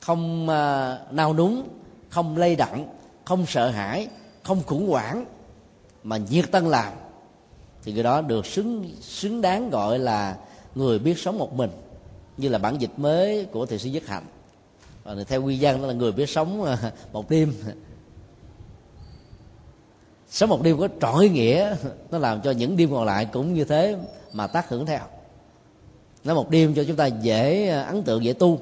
không 0.00 0.48
à, 0.48 0.98
nao 1.10 1.34
núng, 1.34 1.68
không 2.08 2.36
lây 2.36 2.56
đặng 2.56 2.88
không 3.24 3.46
sợ 3.46 3.70
hãi, 3.70 4.08
không 4.42 4.62
khủng 4.66 4.88
hoảng 4.88 5.24
mà 6.02 6.16
nhiệt 6.16 6.50
tân 6.50 6.64
làm 6.64 6.92
thì 7.86 7.92
người 7.92 8.02
đó 8.02 8.20
được 8.20 8.46
xứng 8.46 8.90
xứng 9.00 9.40
đáng 9.40 9.70
gọi 9.70 9.98
là 9.98 10.36
người 10.74 10.98
biết 10.98 11.18
sống 11.18 11.38
một 11.38 11.52
mình 11.54 11.70
như 12.36 12.48
là 12.48 12.58
bản 12.58 12.80
dịch 12.80 12.90
mới 12.96 13.44
của 13.44 13.66
Thầy 13.66 13.78
sĩ 13.78 13.90
nhất 13.90 14.06
hạnh 14.06 14.24
và 15.04 15.14
theo 15.28 15.42
quy 15.42 15.58
dân 15.58 15.82
đó 15.82 15.86
là 15.88 15.94
người 15.94 16.12
biết 16.12 16.28
sống 16.28 16.64
à, 16.64 16.92
một 17.12 17.30
đêm. 17.30 17.54
Sống 20.28 20.48
một 20.48 20.62
đêm 20.62 20.78
có 20.78 20.88
trọn 21.00 21.32
nghĩa 21.32 21.76
nó 22.10 22.18
làm 22.18 22.40
cho 22.40 22.50
những 22.50 22.76
đêm 22.76 22.90
còn 22.90 23.04
lại 23.04 23.28
cũng 23.32 23.54
như 23.54 23.64
thế 23.64 23.96
mà 24.32 24.46
tác 24.46 24.68
hưởng 24.68 24.86
theo. 24.86 25.00
Nó 26.24 26.34
một 26.34 26.50
đêm 26.50 26.74
cho 26.74 26.84
chúng 26.84 26.96
ta 26.96 27.06
dễ 27.06 27.68
à, 27.68 27.82
ấn 27.82 28.02
tượng 28.02 28.24
dễ 28.24 28.32
tu. 28.32 28.60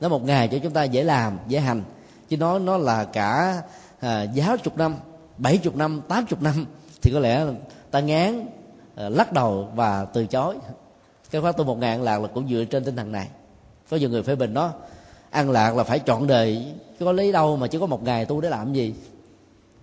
Nó 0.00 0.08
một 0.08 0.24
ngày 0.24 0.48
cho 0.48 0.58
chúng 0.62 0.72
ta 0.72 0.84
dễ 0.84 1.04
làm 1.04 1.38
dễ 1.48 1.60
hành. 1.60 1.82
Chứ 2.28 2.36
nó 2.36 2.58
nó 2.58 2.76
là 2.76 3.04
cả 3.04 3.62
à, 4.00 4.22
giáo 4.22 4.56
chục 4.56 4.76
năm 4.76 4.96
bảy 5.38 5.58
chục 5.58 5.76
năm 5.76 6.00
tám 6.08 6.26
chục 6.26 6.42
năm 6.42 6.66
thì 7.02 7.10
có 7.12 7.20
lẽ 7.20 7.46
ta 7.92 8.00
ngán 8.00 8.46
ờ, 8.94 9.08
lắc 9.08 9.32
đầu 9.32 9.68
và 9.74 10.04
từ 10.04 10.26
chối. 10.26 10.56
Cái 11.30 11.42
khóa 11.42 11.52
tu 11.52 11.64
một 11.64 11.78
ngàn 11.78 12.02
lạc 12.02 12.18
là 12.18 12.28
cũng 12.28 12.48
dựa 12.48 12.64
trên 12.64 12.84
tinh 12.84 12.96
thần 12.96 13.12
này. 13.12 13.28
Có 13.90 13.96
nhiều 13.96 14.08
người 14.08 14.22
phê 14.22 14.34
bình 14.34 14.54
nó 14.54 14.70
ăn 15.30 15.50
lạc 15.50 15.76
là 15.76 15.84
phải 15.84 15.98
chọn 15.98 16.26
đời. 16.26 16.74
Có 17.00 17.12
lấy 17.12 17.32
đâu 17.32 17.56
mà 17.56 17.66
chỉ 17.66 17.78
có 17.78 17.86
một 17.86 18.02
ngày 18.02 18.24
tu 18.24 18.40
để 18.40 18.48
làm 18.48 18.72
gì? 18.72 18.94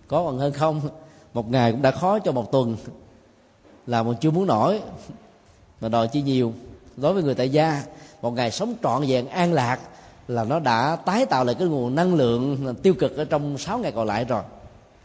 Có 0.07 0.23
còn 0.23 0.37
hơn 0.37 0.53
không? 0.53 0.81
Một 1.33 1.51
ngày 1.51 1.71
cũng 1.71 1.81
đã 1.81 1.91
khó 1.91 2.19
cho 2.19 2.31
một 2.31 2.51
tuần. 2.51 2.77
Là 3.87 4.03
một 4.03 4.13
chưa 4.21 4.31
muốn 4.31 4.47
nổi. 4.47 4.81
Mà 5.81 5.89
đòi 5.89 6.07
chi 6.07 6.21
nhiều. 6.21 6.53
Đối 6.97 7.13
với 7.13 7.23
người 7.23 7.35
tại 7.35 7.49
gia, 7.49 7.83
một 8.21 8.31
ngày 8.31 8.51
sống 8.51 8.75
trọn 8.83 9.03
vẹn 9.07 9.27
an 9.27 9.53
lạc 9.53 9.79
là 10.27 10.43
nó 10.43 10.59
đã 10.59 10.95
tái 10.95 11.25
tạo 11.25 11.43
lại 11.43 11.55
cái 11.59 11.67
nguồn 11.67 11.95
năng 11.95 12.15
lượng 12.15 12.75
tiêu 12.83 12.93
cực 12.93 13.17
ở 13.17 13.25
trong 13.25 13.57
6 13.57 13.77
ngày 13.77 13.91
còn 13.91 14.07
lại 14.07 14.25
rồi. 14.25 14.43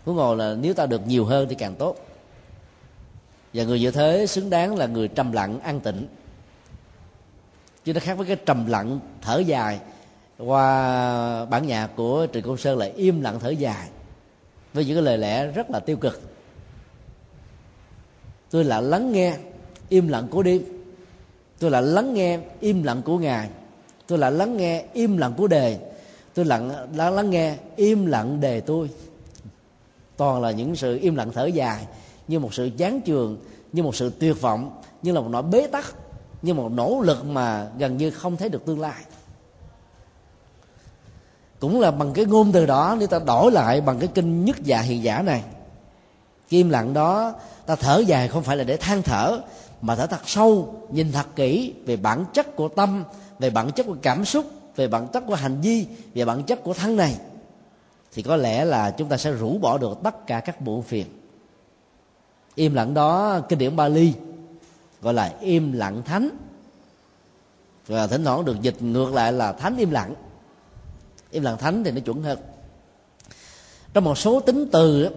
Huống 0.05 0.17
hồ 0.17 0.35
là 0.35 0.55
nếu 0.61 0.75
ta 0.75 0.87
được 0.87 1.07
nhiều 1.07 1.25
hơn 1.25 1.47
thì 1.49 1.55
càng 1.55 1.75
tốt 1.75 1.97
và 3.55 3.65
người 3.65 3.81
như 3.81 3.91
thế 3.91 4.27
xứng 4.27 4.51
đáng 4.51 4.77
là 4.77 4.87
người 4.87 5.09
trầm 5.09 5.33
lặng 5.33 5.61
an 5.61 5.81
tịnh. 5.81 6.07
Chứ 7.85 7.93
nó 7.93 8.01
khác 8.01 8.15
với 8.19 8.27
cái 8.27 8.37
trầm 8.47 8.67
lặng 8.67 9.01
thở 9.23 9.39
dài. 9.39 9.81
Qua 10.39 11.45
bản 11.45 11.67
nhạc 11.67 11.91
của 11.97 12.27
trịnh 12.33 12.43
công 12.43 12.57
sơn 12.57 12.79
là 12.79 12.87
im 12.97 13.21
lặng 13.21 13.39
thở 13.41 13.51
dài 13.51 13.89
với 14.73 14.85
những 14.85 14.97
cái 14.97 15.03
lời 15.03 15.19
lẽ 15.19 15.47
rất 15.47 15.71
là 15.71 15.81
tiêu 15.81 15.97
cực. 15.97 16.21
Tôi 18.51 18.65
là 18.65 18.81
lắng 18.81 19.13
nghe 19.13 19.37
im 19.89 20.09
lặng 20.09 20.29
của 20.31 20.43
đêm. 20.43 20.63
Tôi 21.59 21.71
là 21.71 21.81
lắng 21.81 22.15
nghe 22.15 22.39
im 22.61 22.83
lặng 22.83 23.03
của 23.03 23.19
ngài 23.19 23.49
tôi 24.07 24.19
là 24.19 24.31
lắng 24.31 24.57
nghe 24.57 24.85
im 24.93 25.17
lặng 25.17 25.35
của 25.37 25.47
đề. 25.47 25.79
Tôi 26.35 26.45
lặng 26.45 26.69
lắng, 26.97 27.15
lắng 27.15 27.31
nghe 27.31 27.57
im 27.77 28.07
lặng 28.07 28.41
đề 28.41 28.61
tôi. 28.61 28.91
Toàn 30.17 30.43
là 30.43 30.51
những 30.51 30.77
sự 30.77 30.99
im 31.03 31.15
lặng 31.15 31.31
thở 31.35 31.47
dài 31.47 31.87
như 32.29 32.39
một 32.39 32.55
sự 32.55 32.71
chán 32.77 33.01
trường, 33.01 33.39
như 33.73 33.83
một 33.83 33.97
sự 33.97 34.13
tuyệt 34.19 34.41
vọng, 34.41 34.81
như 35.03 35.13
là 35.13 35.21
một 35.21 35.29
nỗi 35.31 35.43
bế 35.43 35.67
tắc, 35.67 35.95
như 36.43 36.55
một 36.55 36.73
nỗ 36.73 37.01
lực 37.01 37.25
mà 37.25 37.69
gần 37.79 37.97
như 37.97 38.11
không 38.11 38.37
thấy 38.37 38.49
được 38.49 38.67
tương 38.67 38.81
lai. 38.81 39.05
Cũng 41.59 41.81
là 41.81 41.91
bằng 41.91 42.13
cái 42.13 42.25
ngôn 42.25 42.53
từ 42.53 42.67
đó, 42.67 42.97
nếu 42.99 43.09
ta 43.09 43.19
đổi 43.19 43.53
lại 43.53 43.81
bằng 43.81 43.99
cái 43.99 44.09
kinh 44.15 44.45
nhất 44.45 44.57
dạ 44.63 44.81
hiện 44.81 45.03
giả 45.03 45.23
này 45.23 45.45
kim 46.49 46.71
lặng 46.71 46.95
đó, 46.95 47.33
ta 47.67 47.77
thở 47.77 48.03
dài 48.07 48.29
không 48.29 48.43
phải 48.43 48.57
là 48.57 48.65
để 48.65 48.77
than 48.77 49.03
thở, 49.03 49.41
mà 49.83 49.97
thở 49.97 50.07
thật 50.07 50.21
sâu, 50.27 50.75
nhìn 50.91 51.13
thật 51.13 51.27
kỹ 51.37 51.75
về 51.87 51.97
bản 51.97 52.25
chất 52.33 52.57
của 52.57 52.69
tâm, 52.69 53.05
về 53.39 53.51
bản 53.51 53.71
chất 53.71 53.87
của 53.87 53.97
cảm 54.03 54.25
xúc, 54.25 54.47
về 54.77 54.89
bản 54.89 55.09
chất 55.09 55.25
của 55.27 55.35
hành 55.35 55.61
vi, 55.61 55.87
về 56.15 56.25
bản 56.25 56.43
chất 56.43 56.65
của 56.65 56.75
thân 56.75 56.97
này, 56.97 57.17
thì 58.15 58.23
có 58.23 58.37
lẽ 58.37 58.65
là 58.65 58.91
chúng 58.91 59.09
ta 59.09 59.17
sẽ 59.17 59.33
rũ 59.33 59.59
bỏ 59.59 59.79
được 59.79 59.99
tất 60.05 60.27
cả 60.27 60.41
các 60.41 60.61
bộ 60.61 60.81
phiền 60.81 61.07
im 62.55 62.75
lặng 62.75 62.95
đó 62.95 63.41
kinh 63.49 63.59
điển 63.59 63.77
Bali, 63.77 64.13
gọi 65.03 65.15
là 65.15 65.33
im 65.41 65.73
lặng 65.73 66.03
thánh. 66.05 66.29
Và 67.87 68.07
thỉnh 68.07 68.25
thoảng 68.25 68.45
được 68.45 68.63
dịch 68.63 68.83
ngược 68.83 69.13
lại 69.13 69.33
là 69.33 69.53
thánh 69.53 69.77
im 69.77 69.91
lặng. 69.91 70.15
Im 71.31 71.43
lặng 71.43 71.59
thánh 71.59 71.85
thì 71.85 71.91
nó 71.91 72.01
chuẩn 72.01 72.23
hơn. 72.23 72.39
Trong 73.95 74.05
một 74.05 74.19
số 74.19 74.41
tính 74.41 74.69
từ 74.73 75.09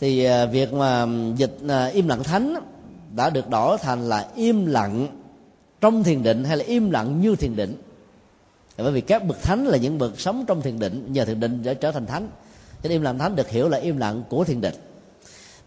thì 0.00 0.24
à, 0.24 0.46
việc 0.46 0.72
mà 0.72 1.06
dịch 1.36 1.56
à, 1.68 1.86
im 1.86 2.08
lặng 2.08 2.24
thánh 2.24 2.54
đã 3.16 3.30
được 3.30 3.48
đổi 3.48 3.78
thành 3.78 4.08
là 4.08 4.28
im 4.34 4.66
lặng 4.66 5.06
trong 5.80 6.04
thiền 6.04 6.22
định 6.22 6.44
hay 6.44 6.56
là 6.56 6.64
im 6.64 6.90
lặng 6.90 7.20
như 7.20 7.36
thiền 7.36 7.56
định. 7.56 7.76
Bởi 8.76 8.92
vì 8.92 9.00
các 9.00 9.24
bậc 9.24 9.42
thánh 9.42 9.66
là 9.66 9.76
những 9.76 9.98
bậc 9.98 10.20
sống 10.20 10.44
trong 10.46 10.62
thiền 10.62 10.78
định, 10.78 11.12
nhờ 11.12 11.24
thiền 11.24 11.40
định 11.40 11.62
để 11.62 11.74
trở 11.74 11.92
thành 11.92 12.06
thánh. 12.06 12.28
Cho 12.82 12.88
nên 12.88 12.92
im 12.92 13.02
lặng 13.02 13.18
thánh 13.18 13.36
được 13.36 13.48
hiểu 13.48 13.68
là 13.68 13.78
im 13.78 13.96
lặng 13.96 14.22
của 14.28 14.44
thiền 14.44 14.60
định 14.60 14.74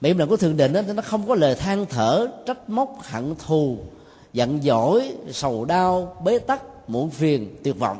miệng 0.01 0.09
im 0.09 0.17
lặng 0.17 0.29
của 0.29 0.37
thượng 0.37 0.57
định 0.57 0.73
đó, 0.73 0.81
nó 0.95 1.01
không 1.01 1.27
có 1.27 1.35
lời 1.35 1.55
than 1.55 1.85
thở 1.85 2.27
trách 2.45 2.69
móc 2.69 2.97
hận 3.01 3.35
thù 3.47 3.77
giận 4.33 4.61
dỗi 4.61 5.15
sầu 5.31 5.65
đau 5.65 6.17
bế 6.23 6.39
tắc 6.39 6.89
muộn 6.89 7.09
phiền 7.09 7.55
tuyệt 7.63 7.79
vọng. 7.79 7.99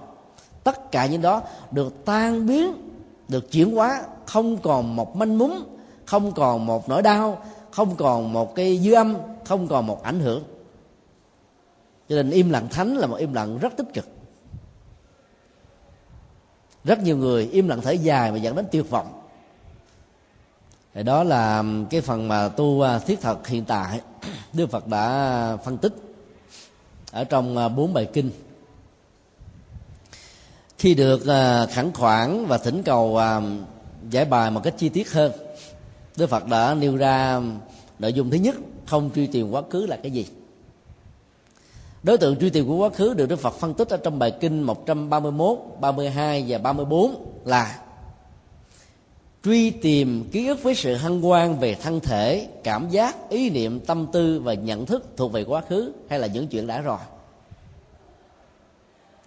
Tất 0.64 0.92
cả 0.92 1.06
những 1.06 1.22
đó 1.22 1.42
được 1.72 2.06
tan 2.06 2.48
biến 2.48 2.74
được 3.28 3.52
chuyển 3.52 3.76
hóa 3.76 4.04
không 4.26 4.58
còn 4.58 4.96
một 4.96 5.16
manh 5.16 5.38
mún 5.38 5.52
không 6.06 6.32
còn 6.32 6.66
một 6.66 6.90
nỗi 6.90 7.02
đau 7.02 7.44
không 7.72 7.96
còn 7.96 8.34
một 8.34 8.56
cái 8.56 8.78
dư 8.78 8.94
âm 8.94 9.16
không 9.46 9.68
còn 9.68 9.88
một 9.88 10.04
ảnh 10.04 10.20
hưởng. 10.20 10.44
Cho 12.10 12.16
nên 12.16 12.30
im 12.30 12.50
lặng 12.50 12.68
thánh 12.72 12.96
là 12.98 13.08
một 13.08 13.16
im 13.16 13.34
lặng 13.34 13.58
rất 13.58 13.78
tích 13.78 13.88
cực. 13.94 14.08
Rất 16.84 17.00
nhiều 17.00 17.18
người 17.18 17.46
im 17.46 17.68
lặng 17.68 17.82
thở 17.82 17.92
dài 17.92 18.32
mà 18.32 18.38
dẫn 18.38 18.56
đến 18.56 18.66
tuyệt 18.72 18.90
vọng 18.90 19.21
đó 20.94 21.24
là 21.24 21.64
cái 21.90 22.02
phần 22.02 22.28
mà 22.28 22.48
tu 22.48 22.82
à, 22.82 23.00
thiết 23.00 23.22
thật 23.22 23.48
hiện 23.48 23.66
tại. 23.66 24.02
Đức 24.54 24.72
phật 24.72 24.88
đã 24.88 25.58
phân 25.66 25.78
tích 25.78 25.94
ở 27.12 27.24
trong 27.24 27.58
à, 27.58 27.68
bốn 27.70 27.94
bài 27.94 28.08
kinh. 28.14 28.32
Khi 30.78 30.94
được 30.94 31.28
à, 31.28 31.66
khẳng 31.66 31.94
khoản 31.94 32.46
và 32.46 32.58
thỉnh 32.58 32.84
cầu 32.84 33.20
giải 34.10 34.26
bài 34.26 34.52
một 34.52 34.62
cách 34.64 34.74
chi 34.78 34.90
tiết 34.90 35.12
hơn 35.12 35.32
đức 36.18 36.28
phật 36.28 36.48
đã 36.48 36.74
nêu 36.74 36.98
ra 36.98 37.42
nội 38.00 38.14
dung 38.14 38.30
thứ 38.30 38.38
nhất 38.38 38.56
không 38.86 39.10
truy 39.16 39.28
tìm 39.28 39.52
quá 39.52 39.62
khứ 39.70 39.86
là 39.86 39.98
cái 40.04 40.12
gì. 40.12 40.26
Đối 42.04 42.18
tượng 42.18 42.38
truy 42.40 42.50
tìm 42.50 42.68
của 42.68 42.76
quá 42.76 42.90
khứ 42.90 43.14
được 43.14 43.30
Đức 43.30 43.40
Phật 43.40 43.54
phân 43.54 43.74
tích 43.74 43.90
ở 43.90 43.98
trong 43.98 44.20
bài 44.20 44.32
kinh 44.40 44.62
131, 44.62 45.60
32 45.80 46.46
và 46.48 46.58
34 46.58 47.16
là 47.46 47.80
truy 49.44 49.72
tìm 49.72 50.30
ký 50.32 50.48
ức 50.48 50.64
với 50.64 50.76
sự 50.76 50.96
hân 50.96 51.22
quan 51.22 51.60
về 51.60 51.76
thân 51.76 52.00
thể, 52.00 52.48
cảm 52.64 52.90
giác, 52.90 53.30
ý 53.30 53.50
niệm, 53.50 53.80
tâm 53.80 54.08
tư 54.12 54.40
và 54.44 54.54
nhận 54.54 54.86
thức 54.86 55.06
thuộc 55.18 55.32
về 55.32 55.44
quá 55.44 55.62
khứ 55.70 55.94
hay 56.10 56.20
là 56.20 56.28
những 56.28 56.48
chuyện 56.48 56.68
đã 56.68 56.82
rồi. 56.82 56.98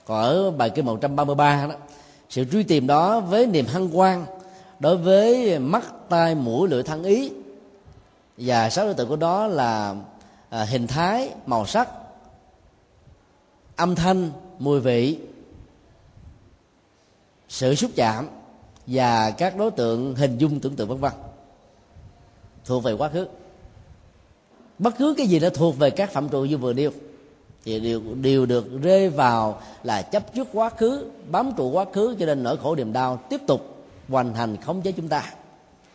Còn 0.04 0.22
ở 0.22 0.50
bài 0.50 0.70
kinh 0.70 0.84
133 0.84 1.66
đó, 1.66 1.74
sự 2.28 2.44
truy 2.52 2.62
tìm 2.62 2.86
đó 2.86 3.20
với 3.20 3.46
niềm 3.46 3.66
hân 3.66 3.90
quan 3.92 4.26
đối 4.80 4.96
với 4.96 5.58
mắt, 5.58 5.84
tai, 6.08 6.34
mũi, 6.34 6.68
lưỡi, 6.68 6.82
thân 6.82 7.04
ý 7.04 7.32
và 8.36 8.70
sáu 8.70 8.84
đối 8.84 8.94
tượng 8.94 9.08
của 9.08 9.16
đó 9.16 9.46
là 9.46 9.94
à, 10.48 10.64
hình 10.64 10.86
thái, 10.86 11.30
màu 11.46 11.66
sắc, 11.66 11.88
âm 13.76 13.94
thanh 13.94 14.30
mùi 14.58 14.80
vị 14.80 15.18
sự 17.48 17.74
xúc 17.74 17.90
chạm 17.96 18.28
và 18.86 19.30
các 19.30 19.56
đối 19.56 19.70
tượng 19.70 20.14
hình 20.14 20.38
dung 20.38 20.60
tưởng 20.60 20.76
tượng 20.76 20.88
vân 20.88 20.98
vân. 20.98 21.12
Thuộc 22.64 22.82
về 22.82 22.92
quá 22.92 23.08
khứ. 23.08 23.26
Bất 24.78 24.94
cứ 24.98 25.14
cái 25.18 25.26
gì 25.26 25.38
đã 25.38 25.48
thuộc 25.54 25.78
về 25.78 25.90
các 25.90 26.10
phạm 26.10 26.28
trụ 26.28 26.44
như 26.44 26.58
vừa 26.58 26.72
nêu, 26.72 26.90
thì 27.64 27.80
đều 27.80 28.00
đều 28.14 28.46
được 28.46 28.82
rơi 28.82 29.08
vào 29.08 29.60
là 29.82 30.02
chấp 30.02 30.34
trước 30.34 30.48
quá 30.52 30.70
khứ, 30.70 31.10
bám 31.30 31.52
trụ 31.56 31.70
quá 31.70 31.84
khứ 31.92 32.16
cho 32.20 32.26
nên 32.26 32.42
nỗi 32.42 32.56
khổ 32.56 32.74
niềm 32.74 32.92
đau 32.92 33.20
tiếp 33.30 33.40
tục 33.46 33.84
hoành 34.08 34.34
hành 34.34 34.56
khống 34.56 34.82
chế 34.82 34.92
chúng 34.92 35.08
ta. 35.08 35.32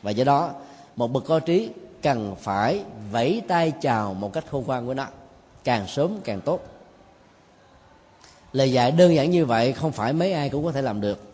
Và 0.01 0.11
do 0.11 0.23
đó, 0.23 0.51
một 0.95 1.07
bậc 1.07 1.23
có 1.25 1.39
trí 1.39 1.69
cần 2.01 2.35
phải 2.39 2.83
vẫy 3.11 3.41
tay 3.47 3.71
chào 3.81 4.13
một 4.13 4.33
cách 4.33 4.45
khôn 4.51 4.63
ngoan 4.67 4.85
với 4.85 4.95
nó, 4.95 5.05
càng 5.63 5.87
sớm 5.87 6.19
càng 6.23 6.41
tốt. 6.41 6.59
Lời 8.53 8.71
dạy 8.71 8.91
đơn 8.91 9.15
giản 9.15 9.31
như 9.31 9.45
vậy 9.45 9.73
không 9.73 9.91
phải 9.91 10.13
mấy 10.13 10.33
ai 10.33 10.49
cũng 10.49 10.65
có 10.65 10.71
thể 10.71 10.81
làm 10.81 11.01
được 11.01 11.28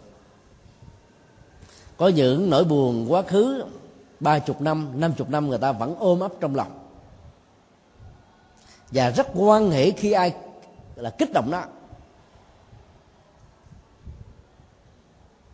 có 1.97 2.07
những 2.07 2.49
nỗi 2.49 2.63
buồn, 2.63 3.11
quá 3.11 3.21
khứ, 3.21 3.63
ba 4.19 4.39
chục 4.39 4.61
năm 4.61 4.91
năm 4.95 5.13
chục 5.13 5.29
năm 5.29 5.49
người 5.49 5.57
ta 5.57 5.71
vẫn 5.71 5.95
ôm 5.99 6.19
ấp 6.19 6.31
trong 6.39 6.55
lòng. 6.55 6.79
Và 8.91 9.09
rất 9.09 9.27
quan 9.35 9.71
hệ 9.71 9.91
khi 9.91 10.11
ai 10.11 10.33
là 10.95 11.09
kích 11.09 11.33
động 11.33 11.51
nó 11.51 11.63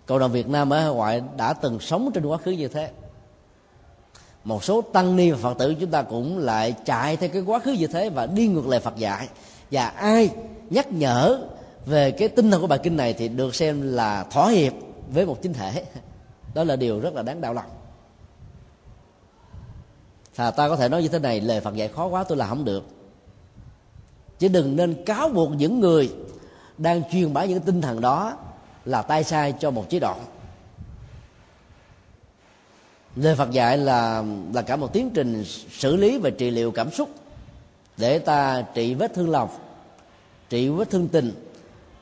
cộng 0.06 0.20
đồng 0.20 0.32
Việt 0.32 0.50
Nam 0.50 0.70
ở 0.70 0.80
hải 0.80 0.94
ngoại 0.94 1.22
đã 1.38 1.54
từng 1.54 1.80
sống 1.80 2.12
trên 2.14 2.26
quá 2.26 2.38
khứ 2.38 2.52
như 2.52 2.68
thế. 2.68 2.92
Một 4.44 4.64
số 4.64 4.82
tăng 4.82 5.16
ni 5.16 5.32
và 5.32 5.38
phật 5.38 5.58
tử 5.58 5.76
chúng 5.80 5.92
ta 5.92 6.02
cũng 6.02 6.38
lại 6.38 6.76
chạy 6.86 7.18
theo 7.18 7.30
cái 7.30 7.42
quá 7.42 7.60
khứ 7.60 7.72
như 7.72 7.88
thế 7.88 8.10
và 8.10 8.26
đi 8.26 8.48
ngược 8.48 8.68
lại 8.68 8.80
Phật 8.80 8.96
dạy. 8.96 9.28
Và 9.72 9.88
ai 9.88 10.30
nhắc 10.70 10.92
nhở 10.92 11.48
về 11.86 12.12
cái 12.12 12.28
tinh 12.28 12.52
thần 12.52 12.62
của 12.62 12.68
bài 12.68 12.80
kinh 12.84 12.98
này 12.98 13.14
thì 13.14 13.28
được 13.28 13.56
xem 13.56 13.94
là 13.94 14.24
thỏa 14.24 14.50
hiệp 14.50 14.74
với 15.14 15.26
một 15.26 15.42
chính 15.42 15.54
thể. 15.54 15.84
đó 16.54 16.64
là 16.64 16.76
điều 16.76 17.00
rất 17.00 17.14
là 17.14 17.22
đáng 17.22 17.42
đau 17.42 17.54
lòng. 17.54 17.70
Thà 20.36 20.52
ta 20.52 20.70
có 20.70 20.76
thể 20.76 20.90
nói 20.90 21.02
như 21.02 21.08
thế 21.08 21.20
này, 21.20 21.42
lời 21.42 21.62
phật 21.62 21.76
dạy 21.76 21.88
khó 21.88 22.06
quá, 22.06 22.24
tôi 22.24 22.38
làm 22.38 22.50
không 22.50 22.66
được. 22.66 22.84
Chứ 24.40 24.48
đừng 24.48 24.76
nên 24.76 25.06
cáo 25.06 25.30
buộc 25.30 25.52
những 25.52 25.80
người 25.80 26.14
đang 26.78 27.02
truyền 27.12 27.34
bá 27.34 27.46
những 27.46 27.62
tinh 27.62 27.82
thần 27.82 28.02
đó 28.02 28.38
là 28.86 29.02
tay 29.02 29.24
sai 29.24 29.54
cho 29.60 29.72
một 29.72 29.90
chế 29.90 30.00
độ. 30.00 30.16
Lời 33.16 33.36
phật 33.36 33.52
dạy 33.52 33.78
là 33.78 34.24
là 34.54 34.62
cả 34.62 34.76
một 34.76 34.94
tiến 34.94 35.12
trình 35.14 35.44
xử 35.72 35.96
lý 35.96 36.18
và 36.18 36.30
trị 36.30 36.52
liệu 36.52 36.72
cảm 36.72 36.92
xúc 36.92 37.10
để 37.98 38.20
ta 38.20 38.62
trị 38.74 38.94
vết 38.94 39.14
thương 39.14 39.30
lòng, 39.30 39.50
trị 40.50 40.70
vết 40.70 40.90
thương 40.90 41.08
tình 41.08 41.51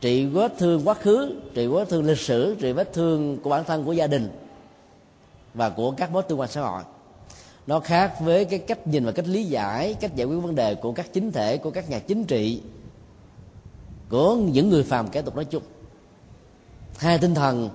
trị 0.02 0.26
vết 0.26 0.54
thương 0.58 0.88
quá 0.88 0.94
khứ, 0.94 1.36
trị 1.54 1.68
vết 1.68 1.90
thương 1.90 2.06
lịch 2.06 2.20
sử, 2.20 2.56
trị 2.60 2.72
vết 2.72 2.94
thương 2.94 3.38
của 3.38 3.50
bản 3.50 3.64
thân 3.64 3.86
của 3.86 3.94
gia 3.94 4.08
đình 4.08 4.30
và 5.54 5.70
của 5.70 5.92
các 5.92 6.12
mối 6.12 6.24
tương 6.24 6.40
quan 6.40 6.50
xã 6.50 6.62
hội. 6.62 6.84
Nó 7.68 7.80
khác 7.80 8.14
với 8.20 8.46
cái 8.46 8.60
cách 8.60 8.88
nhìn 8.88 9.06
và 9.06 9.12
cách 9.12 9.28
lý 9.28 9.44
giải, 9.44 9.94
cách 9.94 10.16
giải 10.16 10.28
quyết 10.28 10.38
vấn 10.38 10.56
đề 10.56 10.76
của 10.76 10.92
các 10.92 11.14
chính 11.14 11.32
thể, 11.32 11.58
của 11.58 11.72
các 11.72 11.90
nhà 11.90 12.00
chính 12.00 12.24
trị, 12.24 12.62
của 14.10 14.36
những 14.36 14.70
người 14.70 14.84
phàm 14.84 15.08
kẻ 15.08 15.22
tục 15.22 15.36
nói 15.36 15.46
chung. 15.46 15.64
Hai 16.98 17.18
tinh 17.18 17.36
thần 17.36 17.70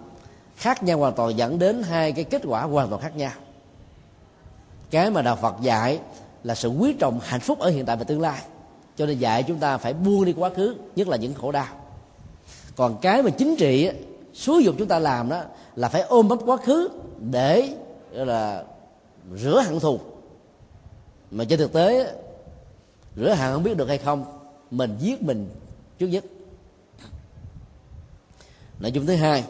khác 0.57 0.83
nhau 0.83 0.99
hoàn 0.99 1.15
toàn 1.15 1.39
dẫn 1.39 1.59
đến 1.59 1.83
hai 1.83 2.13
cái 2.13 2.25
kết 2.25 2.43
quả 2.45 2.63
hoàn 2.63 2.89
toàn 2.89 3.03
khác 3.03 3.17
nhau. 3.17 3.33
Cái 4.91 5.11
mà 5.11 5.23
đạo 5.23 5.37
phật 5.37 5.55
dạy 5.61 6.01
là 6.45 6.55
sự 6.55 6.69
quý 6.69 6.93
trọng 6.99 7.21
hạnh 7.23 7.41
phúc 7.41 7.59
ở 7.59 7.71
hiện 7.71 7.87
tại 7.87 7.97
và 7.97 8.05
tương 8.05 8.21
lai. 8.21 8.43
Cho 8.97 9.07
nên 9.07 9.19
dạy 9.19 9.43
chúng 9.43 9.59
ta 9.59 9.79
phải 9.79 9.93
buông 9.93 10.25
đi 10.25 10.33
quá 10.33 10.51
khứ, 10.57 10.77
nhất 10.97 11.09
là 11.09 11.17
những 11.17 11.35
khổ 11.35 11.53
đau 11.53 11.67
còn 12.77 12.99
cái 13.03 13.23
mà 13.23 13.31
chính 13.31 13.57
trị 13.57 13.91
xúi 14.35 14.65
dục 14.65 14.75
chúng 14.79 14.89
ta 14.89 14.99
làm 14.99 15.29
đó, 15.29 15.43
là 15.77 15.89
phải 15.89 16.03
ôm 16.03 16.29
bắp 16.29 16.39
quá 16.47 16.57
khứ 16.57 16.89
để 17.31 17.77
là, 18.11 18.65
rửa 19.35 19.63
hận 19.67 19.81
thù. 19.81 19.99
Mà 21.31 21.45
trên 21.45 21.59
thực 21.59 21.73
tế 21.73 22.15
rửa 23.17 23.35
hận 23.35 23.53
không 23.53 23.63
biết 23.63 23.77
được 23.77 23.89
hay 23.89 23.99
không, 23.99 24.25
mình 24.71 24.97
giết 25.01 25.23
mình 25.23 25.49
trước 25.99 26.07
nhất. 26.07 26.25
Nội 28.81 28.93
dung 28.93 29.07
thứ 29.07 29.15
hai, 29.15 29.45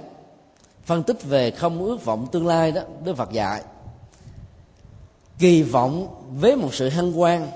phân 0.85 1.03
tích 1.03 1.23
về 1.23 1.51
không 1.51 1.85
ước 1.85 2.05
vọng 2.05 2.27
tương 2.33 2.47
lai 2.47 2.73
đó, 2.73 2.83
đức 3.05 3.17
phật 3.17 3.33
dạy, 3.33 3.63
kỳ 5.39 5.63
vọng 5.63 6.23
với 6.41 6.57
một 6.57 6.75
sự 6.75 6.89
hân 6.89 7.13
hoan, 7.13 7.47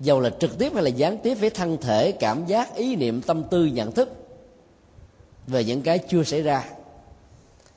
dầu 0.00 0.20
là 0.20 0.30
trực 0.30 0.58
tiếp 0.58 0.74
hay 0.74 0.82
là 0.82 0.90
gián 0.90 1.18
tiếp 1.18 1.34
với 1.34 1.50
thân 1.50 1.76
thể, 1.80 2.12
cảm 2.12 2.46
giác, 2.46 2.74
ý 2.74 2.96
niệm, 2.96 3.22
tâm 3.22 3.42
tư, 3.50 3.66
nhận 3.66 3.92
thức 3.92 4.21
về 5.46 5.64
những 5.64 5.82
cái 5.82 5.98
chưa 5.98 6.22
xảy 6.22 6.42
ra 6.42 6.64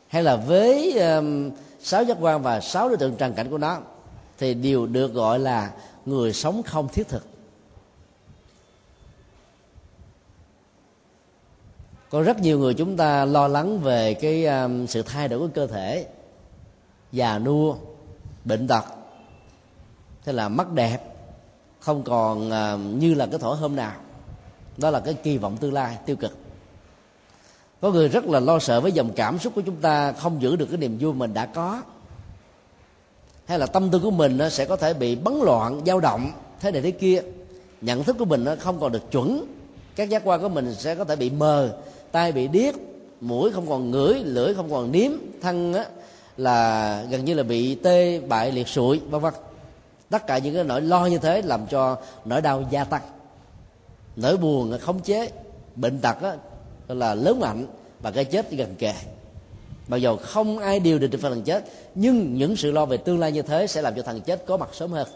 hay 0.07 0.23
là 0.23 0.35
với 0.35 0.99
um, 0.99 1.51
sáu 1.79 2.03
giác 2.03 2.17
quan 2.21 2.41
và 2.41 2.61
sáu 2.61 2.87
đối 2.87 2.97
tượng 2.97 3.15
trần 3.15 3.33
cảnh 3.33 3.49
của 3.49 3.57
nó 3.57 3.81
thì 4.37 4.53
đều 4.53 4.85
được 4.85 5.13
gọi 5.13 5.39
là 5.39 5.71
người 6.05 6.33
sống 6.33 6.63
không 6.63 6.87
thiết 6.87 7.07
thực. 7.07 7.25
Có 12.09 12.21
rất 12.21 12.39
nhiều 12.39 12.59
người 12.59 12.73
chúng 12.73 12.97
ta 12.97 13.25
lo 13.25 13.47
lắng 13.47 13.79
về 13.79 14.13
cái 14.13 14.45
um, 14.45 14.85
sự 14.85 15.01
thay 15.01 15.27
đổi 15.27 15.39
của 15.39 15.49
cơ 15.53 15.67
thể 15.67 16.07
già 17.11 17.39
nua 17.39 17.75
bệnh 18.45 18.67
tật 18.67 18.85
thế 20.23 20.33
là 20.33 20.49
mắt 20.49 20.71
đẹp 20.71 20.99
không 21.79 22.03
còn 22.03 22.47
uh, 22.47 23.01
như 23.01 23.13
là 23.13 23.25
cái 23.25 23.39
thổi 23.39 23.57
hôm 23.57 23.75
nào. 23.75 23.93
Đó 24.77 24.89
là 24.89 24.99
cái 24.99 25.13
kỳ 25.13 25.37
vọng 25.37 25.57
tương 25.57 25.73
lai 25.73 25.97
tiêu 26.05 26.15
cực 26.15 26.44
có 27.85 27.91
người 27.91 28.07
rất 28.07 28.25
là 28.25 28.39
lo 28.39 28.59
sợ 28.59 28.81
với 28.81 28.91
dòng 28.91 29.09
cảm 29.15 29.39
xúc 29.39 29.53
của 29.55 29.61
chúng 29.61 29.75
ta 29.75 30.11
không 30.11 30.41
giữ 30.41 30.55
được 30.55 30.65
cái 30.65 30.77
niềm 30.77 30.97
vui 30.99 31.13
mình 31.13 31.33
đã 31.33 31.45
có. 31.45 31.81
Hay 33.45 33.59
là 33.59 33.65
tâm 33.65 33.89
tư 33.89 33.99
của 33.99 34.11
mình 34.11 34.37
nó 34.37 34.49
sẽ 34.49 34.65
có 34.65 34.75
thể 34.75 34.93
bị 34.93 35.15
bấn 35.15 35.33
loạn 35.43 35.81
dao 35.85 35.99
động 35.99 36.31
thế 36.59 36.71
này 36.71 36.81
thế 36.81 36.91
kia. 36.91 37.21
Nhận 37.81 38.03
thức 38.03 38.15
của 38.19 38.25
mình 38.25 38.43
nó 38.43 38.55
không 38.59 38.79
còn 38.79 38.91
được 38.91 39.11
chuẩn. 39.11 39.45
Các 39.95 40.09
giác 40.09 40.21
quan 40.25 40.41
của 40.41 40.49
mình 40.49 40.73
sẽ 40.73 40.95
có 40.95 41.03
thể 41.03 41.15
bị 41.15 41.29
mờ 41.29 41.77
tai 42.11 42.31
bị 42.31 42.47
điếc 42.47 42.75
mũi 43.21 43.51
không 43.51 43.69
còn 43.69 43.91
ngửi 43.91 44.13
lưỡi 44.23 44.53
không 44.53 44.71
còn 44.71 44.91
nếm 44.91 45.11
thân 45.41 45.73
á, 45.73 45.85
là 46.37 47.03
gần 47.09 47.25
như 47.25 47.33
là 47.33 47.43
bị 47.43 47.75
tê 47.75 48.19
bại 48.19 48.51
liệt 48.51 48.67
sụi 48.67 48.99
vân 48.99 49.21
vân. 49.21 49.33
Tất 50.09 50.27
cả 50.27 50.37
những 50.37 50.55
cái 50.55 50.63
nỗi 50.63 50.81
lo 50.81 51.05
như 51.05 51.17
thế 51.17 51.41
làm 51.41 51.67
cho 51.67 51.97
nỗi 52.25 52.41
đau 52.41 52.63
gia 52.69 52.83
tăng. 52.83 53.01
Nỗi 54.15 54.37
buồn 54.37 54.79
khống 54.79 54.99
chế 54.99 55.31
bệnh 55.75 55.99
tật 55.99 56.17
đó, 56.87 56.95
là 56.95 57.15
lớn 57.15 57.39
mạnh 57.39 57.67
và 57.99 58.11
cái 58.11 58.25
chết 58.25 58.51
gần 58.51 58.75
kề. 58.75 58.93
Mặc 59.87 59.97
dù 59.97 60.17
không 60.17 60.59
ai 60.59 60.79
điều 60.79 60.99
định 60.99 61.11
được 61.11 61.19
phần 61.21 61.43
chết 61.43 61.65
nhưng 61.95 62.37
những 62.37 62.55
sự 62.55 62.71
lo 62.71 62.85
về 62.85 62.97
tương 62.97 63.19
lai 63.19 63.31
như 63.31 63.41
thế 63.41 63.67
sẽ 63.67 63.81
làm 63.81 63.95
cho 63.95 64.01
thằng 64.01 64.21
chết 64.21 64.43
có 64.45 64.57
mặt 64.57 64.69
sớm 64.73 64.91
hơn. 64.91 65.07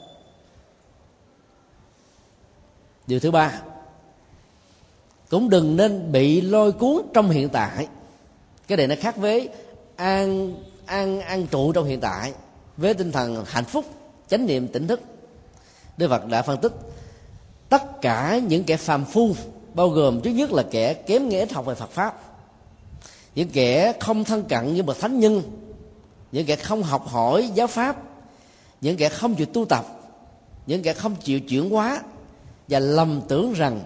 Điều 3.07 3.19
thứ 3.19 3.31
ba 3.31 3.61
cũng 5.29 5.49
đừng 5.49 5.77
nên 5.77 6.11
bị 6.11 6.41
lôi 6.41 6.71
cuốn 6.71 7.01
trong 7.13 7.29
hiện 7.29 7.49
tại. 7.49 7.87
Cái 8.67 8.77
này 8.77 8.87
nó 8.87 8.95
khác 8.99 9.17
với 9.17 9.49
an 9.95 10.55
an 10.85 11.21
an 11.21 11.47
trụ 11.47 11.71
trong 11.71 11.85
hiện 11.85 11.99
tại 11.99 12.33
với 12.77 12.93
tinh 12.93 13.11
thần 13.11 13.45
hạnh 13.47 13.65
phúc 13.65 13.85
chánh 14.27 14.45
niệm 14.45 14.67
tỉnh 14.67 14.87
thức. 14.87 15.01
Đức 15.97 16.07
phật 16.07 16.25
đã 16.25 16.41
phân 16.41 16.61
tích 16.61 16.73
tất 17.69 18.01
cả 18.01 18.39
những 18.47 18.63
kẻ 18.63 18.77
phàm 18.77 19.05
phu 19.05 19.35
bao 19.73 19.89
gồm 19.89 20.21
trước 20.21 20.31
nhất 20.31 20.51
là 20.51 20.63
kẻ 20.71 20.93
kém 20.93 21.29
nghĩa 21.29 21.45
học 21.53 21.65
về 21.65 21.75
phật 21.75 21.91
pháp. 21.91 22.21
Những 23.35 23.49
kẻ 23.49 23.93
không 23.99 24.23
thân 24.23 24.43
cận 24.43 24.73
với 24.73 24.81
bậc 24.81 24.99
thánh 24.99 25.19
nhân, 25.19 25.41
những 26.31 26.45
kẻ 26.45 26.55
không 26.55 26.83
học 26.83 27.07
hỏi 27.07 27.49
giáo 27.55 27.67
pháp, 27.67 27.97
những 28.81 28.97
kẻ 28.97 29.09
không 29.09 29.35
chịu 29.35 29.45
tu 29.45 29.65
tập, 29.65 29.85
những 30.67 30.83
kẻ 30.83 30.93
không 30.93 31.15
chịu 31.15 31.39
chuyển 31.39 31.69
hóa, 31.69 32.01
và 32.67 32.79
lầm 32.79 33.21
tưởng 33.27 33.53
rằng 33.53 33.81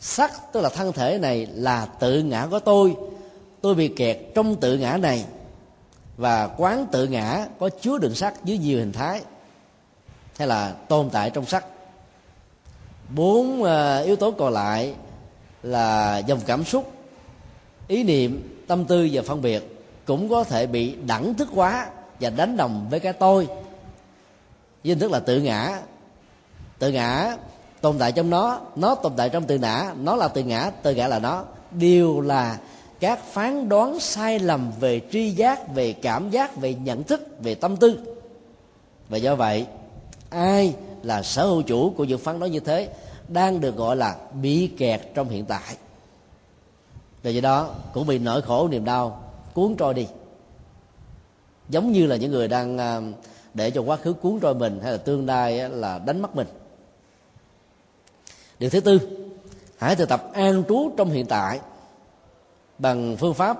sắc 0.00 0.52
tức 0.52 0.60
là 0.60 0.68
thân 0.68 0.92
thể 0.92 1.18
này 1.18 1.46
là 1.46 1.86
tự 1.86 2.22
ngã 2.22 2.46
của 2.50 2.60
tôi 2.60 2.96
tôi 3.60 3.74
bị 3.74 3.88
kẹt 3.88 4.18
trong 4.34 4.56
tự 4.56 4.78
ngã 4.78 4.96
này, 4.96 5.24
và 6.16 6.46
quán 6.56 6.86
tự 6.92 7.06
ngã 7.06 7.46
có 7.58 7.70
chứa 7.80 7.98
đựng 7.98 8.14
sắc 8.14 8.44
dưới 8.44 8.58
nhiều 8.58 8.78
hình 8.78 8.92
thái, 8.92 9.22
hay 10.36 10.48
là 10.48 10.72
tồn 10.88 11.10
tại 11.10 11.30
trong 11.30 11.46
sắc 11.46 11.64
bốn 13.14 13.62
ờ, 13.64 14.02
yếu 14.02 14.16
tố 14.16 14.30
còn 14.30 14.52
lại 14.52 14.94
là 15.62 16.18
dòng 16.18 16.40
cảm 16.46 16.64
xúc, 16.64 16.92
ý 17.88 18.02
niệm, 18.02 18.62
tâm 18.66 18.84
tư 18.84 19.08
và 19.12 19.22
phân 19.22 19.42
biệt 19.42 19.78
cũng 20.04 20.28
có 20.28 20.44
thể 20.44 20.66
bị 20.66 20.94
đẳng 21.06 21.34
thức 21.34 21.48
hóa 21.48 21.86
và 22.20 22.30
đánh 22.30 22.56
đồng 22.56 22.86
với 22.90 23.00
cái 23.00 23.12
tôi. 23.12 23.46
Với 23.46 23.56
hình 24.84 24.98
thức 24.98 25.10
là 25.10 25.20
tự 25.20 25.40
ngã. 25.40 25.80
Tự 26.78 26.90
ngã 26.90 27.36
tồn 27.80 27.98
tại 27.98 28.12
trong 28.12 28.30
nó 28.30 28.60
nó 28.76 28.94
tồn 28.94 29.12
tại 29.16 29.28
trong 29.28 29.44
tự 29.44 29.58
ngã, 29.58 29.92
nó 30.00 30.16
là 30.16 30.28
tự 30.28 30.42
ngã 30.42 30.70
tự 30.82 30.94
ngã 30.94 31.08
là 31.08 31.18
nó. 31.18 31.44
Đều 31.70 32.20
là 32.20 32.58
các 33.00 33.24
phán 33.24 33.68
đoán 33.68 34.00
sai 34.00 34.38
lầm 34.38 34.72
về 34.80 35.00
tri 35.12 35.30
giác, 35.30 35.74
về 35.74 35.92
cảm 35.92 36.30
giác, 36.30 36.56
về 36.56 36.74
nhận 36.74 37.02
thức, 37.02 37.42
về 37.42 37.54
tâm 37.54 37.76
tư. 37.76 37.98
Và 39.08 39.18
do 39.18 39.34
vậy, 39.34 39.66
ai 40.30 40.74
là 41.02 41.22
sở 41.22 41.46
hữu 41.46 41.62
chủ 41.62 41.90
của 41.96 42.04
những 42.04 42.18
phán 42.18 42.40
đoán 42.40 42.52
như 42.52 42.60
thế 42.60 42.88
đang 43.28 43.60
được 43.60 43.76
gọi 43.76 43.96
là 43.96 44.16
bị 44.42 44.70
kẹt 44.78 45.00
trong 45.14 45.28
hiện 45.28 45.44
tại. 45.44 45.76
Và 47.22 47.30
do 47.30 47.40
đó, 47.40 47.74
cũng 47.92 48.06
bị 48.06 48.18
nỗi 48.18 48.42
khổ, 48.42 48.68
niềm 48.68 48.84
đau 48.84 49.22
cuốn 49.54 49.74
trôi 49.78 49.94
đi. 49.94 50.06
Giống 51.68 51.92
như 51.92 52.06
là 52.06 52.16
những 52.16 52.30
người 52.30 52.48
đang 52.48 52.78
à, 52.78 53.00
để 53.54 53.70
cho 53.70 53.82
quá 53.82 53.96
khứ 53.96 54.12
cuốn 54.12 54.40
trôi 54.40 54.54
mình 54.54 54.80
hay 54.82 54.92
là 54.92 54.98
tương 54.98 55.26
lai 55.26 55.68
là 55.68 55.98
đánh 55.98 56.22
mất 56.22 56.36
mình. 56.36 56.46
Điều 58.58 58.70
thứ 58.70 58.80
tư, 58.80 59.00
hãy 59.78 59.96
thực 59.96 60.08
tập 60.08 60.30
an 60.32 60.62
trú 60.68 60.90
trong 60.96 61.10
hiện 61.10 61.26
tại 61.26 61.60
bằng 62.78 63.16
phương 63.16 63.34
pháp 63.34 63.58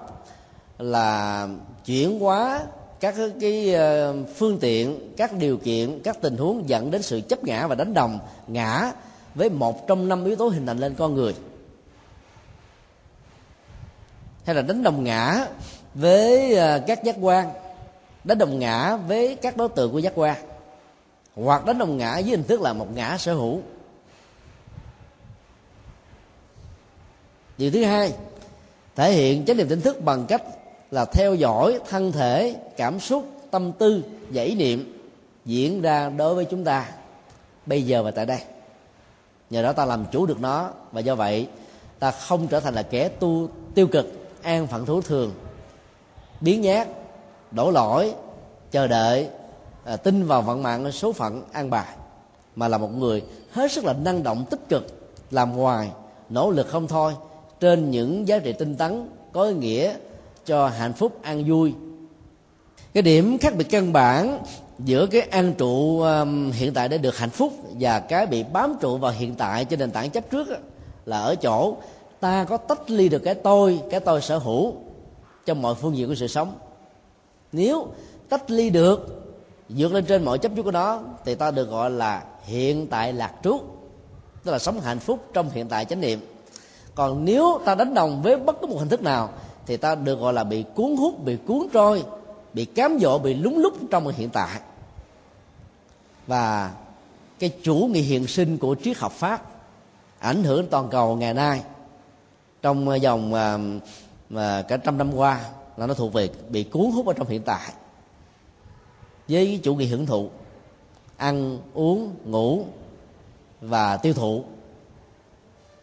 là 0.78 1.48
chuyển 1.84 2.20
hóa 2.20 2.60
các 3.00 3.14
cái 3.40 3.74
ờ, 3.74 4.14
phương 4.36 4.58
tiện, 4.58 5.12
các 5.16 5.32
điều 5.38 5.56
kiện, 5.56 6.00
các 6.04 6.20
tình 6.20 6.36
huống 6.36 6.68
dẫn 6.68 6.90
đến 6.90 7.02
sự 7.02 7.20
chấp 7.20 7.44
ngã 7.44 7.66
và 7.66 7.74
đánh 7.74 7.94
đồng, 7.94 8.18
ngã 8.46 8.92
với 9.38 9.50
một 9.50 9.86
trong 9.86 10.08
năm 10.08 10.24
yếu 10.24 10.36
tố 10.36 10.48
hình 10.48 10.66
thành 10.66 10.78
lên 10.78 10.94
con 10.94 11.14
người. 11.14 11.34
Hay 14.44 14.54
là 14.54 14.62
đánh 14.62 14.82
đồng 14.82 15.04
ngã 15.04 15.46
với 15.94 16.54
ờ, 16.54 16.80
các 16.86 17.04
giác 17.04 17.16
quan, 17.20 17.50
đánh 18.24 18.38
đồng 18.38 18.58
ngã 18.58 18.96
với 18.96 19.34
các 19.34 19.56
đối 19.56 19.68
tượng 19.68 19.92
của 19.92 19.98
giác 19.98 20.12
quan, 20.14 20.36
hoặc 21.34 21.66
đánh 21.66 21.78
đồng 21.78 21.96
ngã 21.96 22.14
với 22.14 22.22
hình 22.22 22.44
thức 22.44 22.60
là 22.60 22.72
một 22.72 22.86
ngã 22.94 23.18
sở 23.18 23.34
hữu. 23.34 23.60
Điều 27.58 27.70
thứ 27.70 27.84
hai, 27.84 28.12
thể 28.96 29.12
hiện 29.12 29.44
chánh 29.44 29.56
niệm 29.56 29.68
tỉnh 29.68 29.80
thức 29.80 30.04
bằng 30.04 30.26
cách 30.26 30.42
là 30.90 31.04
theo 31.04 31.34
dõi 31.34 31.78
thân 31.88 32.12
thể, 32.12 32.56
cảm 32.76 33.00
xúc, 33.00 33.32
tâm 33.50 33.72
tư, 33.72 34.04
dãy 34.34 34.54
niệm 34.54 35.10
diễn 35.44 35.82
ra 35.82 36.10
đối 36.10 36.34
với 36.34 36.44
chúng 36.44 36.64
ta 36.64 36.88
bây 37.66 37.82
giờ 37.82 38.02
và 38.02 38.10
tại 38.10 38.26
đây 38.26 38.40
nhờ 39.50 39.62
đó 39.62 39.72
ta 39.72 39.84
làm 39.84 40.04
chủ 40.12 40.26
được 40.26 40.40
nó. 40.40 40.70
Và 40.92 41.00
do 41.00 41.14
vậy 41.14 41.48
ta 41.98 42.10
không 42.10 42.46
trở 42.46 42.60
thành 42.60 42.74
là 42.74 42.82
kẻ 42.82 43.08
tu 43.08 43.48
tiêu 43.74 43.86
cực 43.86 44.06
an 44.42 44.66
phận 44.66 44.86
thú 44.86 45.00
thường. 45.00 45.32
Biến 46.40 46.60
nhát 46.60 46.88
đổ 47.50 47.70
lỗi 47.70 48.14
chờ 48.70 48.86
đợi 48.86 49.28
à, 49.84 49.96
tin 49.96 50.26
vào 50.26 50.42
vận 50.42 50.62
mạng 50.62 50.92
số 50.92 51.12
phận 51.12 51.42
an 51.52 51.70
bài. 51.70 51.96
Mà 52.56 52.68
là 52.68 52.78
một 52.78 52.94
người 52.96 53.22
hết 53.52 53.72
sức 53.72 53.84
là 53.84 53.92
năng 53.92 54.22
động 54.22 54.44
tích 54.50 54.68
cực 54.68 54.86
làm 55.30 55.56
ngoài 55.56 55.90
nỗ 56.28 56.50
lực 56.50 56.68
không 56.68 56.88
thôi 56.88 57.14
trên 57.60 57.90
những 57.90 58.28
giá 58.28 58.38
trị 58.38 58.52
tinh 58.52 58.76
tấn 58.76 59.10
có 59.32 59.44
ý 59.44 59.54
nghĩa 59.54 59.94
cho 60.44 60.68
hạnh 60.68 60.92
phúc 60.92 61.18
an 61.22 61.44
vui. 61.46 61.74
Cái 62.94 63.02
điểm 63.02 63.38
khác 63.38 63.54
biệt 63.56 63.66
căn 63.70 63.92
bản 63.92 64.38
giữa 64.78 65.06
cái 65.06 65.20
an 65.20 65.54
trụ 65.58 66.00
um, 66.00 66.50
hiện 66.50 66.74
tại 66.74 66.88
để 66.88 66.98
được 66.98 67.18
hạnh 67.18 67.30
phúc 67.30 67.52
và 67.80 68.00
cái 68.00 68.26
bị 68.26 68.42
bám 68.42 68.74
trụ 68.80 68.96
vào 68.96 69.12
hiện 69.12 69.34
tại 69.34 69.64
trên 69.64 69.78
nền 69.78 69.90
tảng 69.90 70.10
chấp 70.10 70.30
trước 70.30 70.48
là 71.06 71.18
ở 71.18 71.34
chỗ 71.34 71.76
ta 72.20 72.44
có 72.44 72.56
tách 72.56 72.90
ly 72.90 73.08
được 73.08 73.18
cái 73.18 73.34
tôi 73.34 73.80
cái 73.90 74.00
tôi 74.00 74.22
sở 74.22 74.38
hữu 74.38 74.74
trong 75.46 75.62
mọi 75.62 75.74
phương 75.74 75.96
diện 75.96 76.08
của 76.08 76.14
sự 76.14 76.26
sống. 76.26 76.54
Nếu 77.52 77.86
tách 78.28 78.50
ly 78.50 78.70
được 78.70 79.24
vượt 79.68 79.92
lên 79.92 80.04
trên 80.04 80.24
mọi 80.24 80.38
chấp 80.38 80.52
trước 80.56 80.62
của 80.62 80.70
nó 80.70 81.00
thì 81.24 81.34
ta 81.34 81.50
được 81.50 81.70
gọi 81.70 81.90
là 81.90 82.24
hiện 82.42 82.86
tại 82.86 83.12
lạc 83.12 83.32
trú 83.42 83.60
tức 84.44 84.52
là 84.52 84.58
sống 84.58 84.80
hạnh 84.80 84.98
phúc 84.98 85.24
trong 85.32 85.50
hiện 85.50 85.68
tại 85.68 85.84
chánh 85.84 86.00
niệm. 86.00 86.20
Còn 86.94 87.24
nếu 87.24 87.60
ta 87.64 87.74
đánh 87.74 87.94
đồng 87.94 88.22
với 88.22 88.36
bất 88.36 88.56
cứ 88.60 88.66
một 88.66 88.76
hình 88.78 88.88
thức 88.88 89.02
nào 89.02 89.30
thì 89.66 89.76
ta 89.76 89.94
được 89.94 90.20
gọi 90.20 90.32
là 90.32 90.44
bị 90.44 90.64
cuốn 90.74 90.96
hút 90.96 91.24
bị 91.24 91.36
cuốn 91.46 91.66
trôi 91.72 92.04
bị 92.58 92.64
cám 92.64 92.98
dỗ 93.00 93.18
bị 93.18 93.34
lúng 93.34 93.58
lúc 93.58 93.74
trong 93.90 94.08
hiện 94.08 94.30
tại. 94.30 94.60
Và 96.26 96.74
cái 97.38 97.50
chủ 97.62 97.74
nghĩa 97.74 98.00
hiện 98.00 98.26
sinh 98.26 98.58
của 98.58 98.76
triết 98.84 98.98
học 98.98 99.12
pháp 99.12 99.42
ảnh 100.18 100.44
hưởng 100.44 100.66
toàn 100.66 100.88
cầu 100.90 101.16
ngày 101.16 101.34
nay. 101.34 101.62
Trong 102.62 102.88
ờ, 102.88 102.98
vòng 103.02 103.30
mà, 103.30 103.52
ờ, 103.52 103.58
mà 104.30 104.62
cả 104.62 104.76
trăm 104.76 104.98
năm 104.98 105.14
qua 105.14 105.40
là 105.76 105.86
nó 105.86 105.94
thuộc 105.94 106.12
về 106.12 106.30
bị 106.48 106.64
cuốn 106.64 106.90
hút 106.90 107.06
ở 107.06 107.12
trong 107.12 107.28
hiện 107.28 107.42
tại. 107.42 107.72
Với 109.28 109.46
cái 109.46 109.60
chủ 109.62 109.74
nghĩa 109.74 109.86
hưởng 109.86 110.06
thụ 110.06 110.30
ăn 111.16 111.58
uống 111.74 112.14
ngủ 112.24 112.64
và 113.60 113.96
tiêu 113.96 114.14
thụ. 114.14 114.44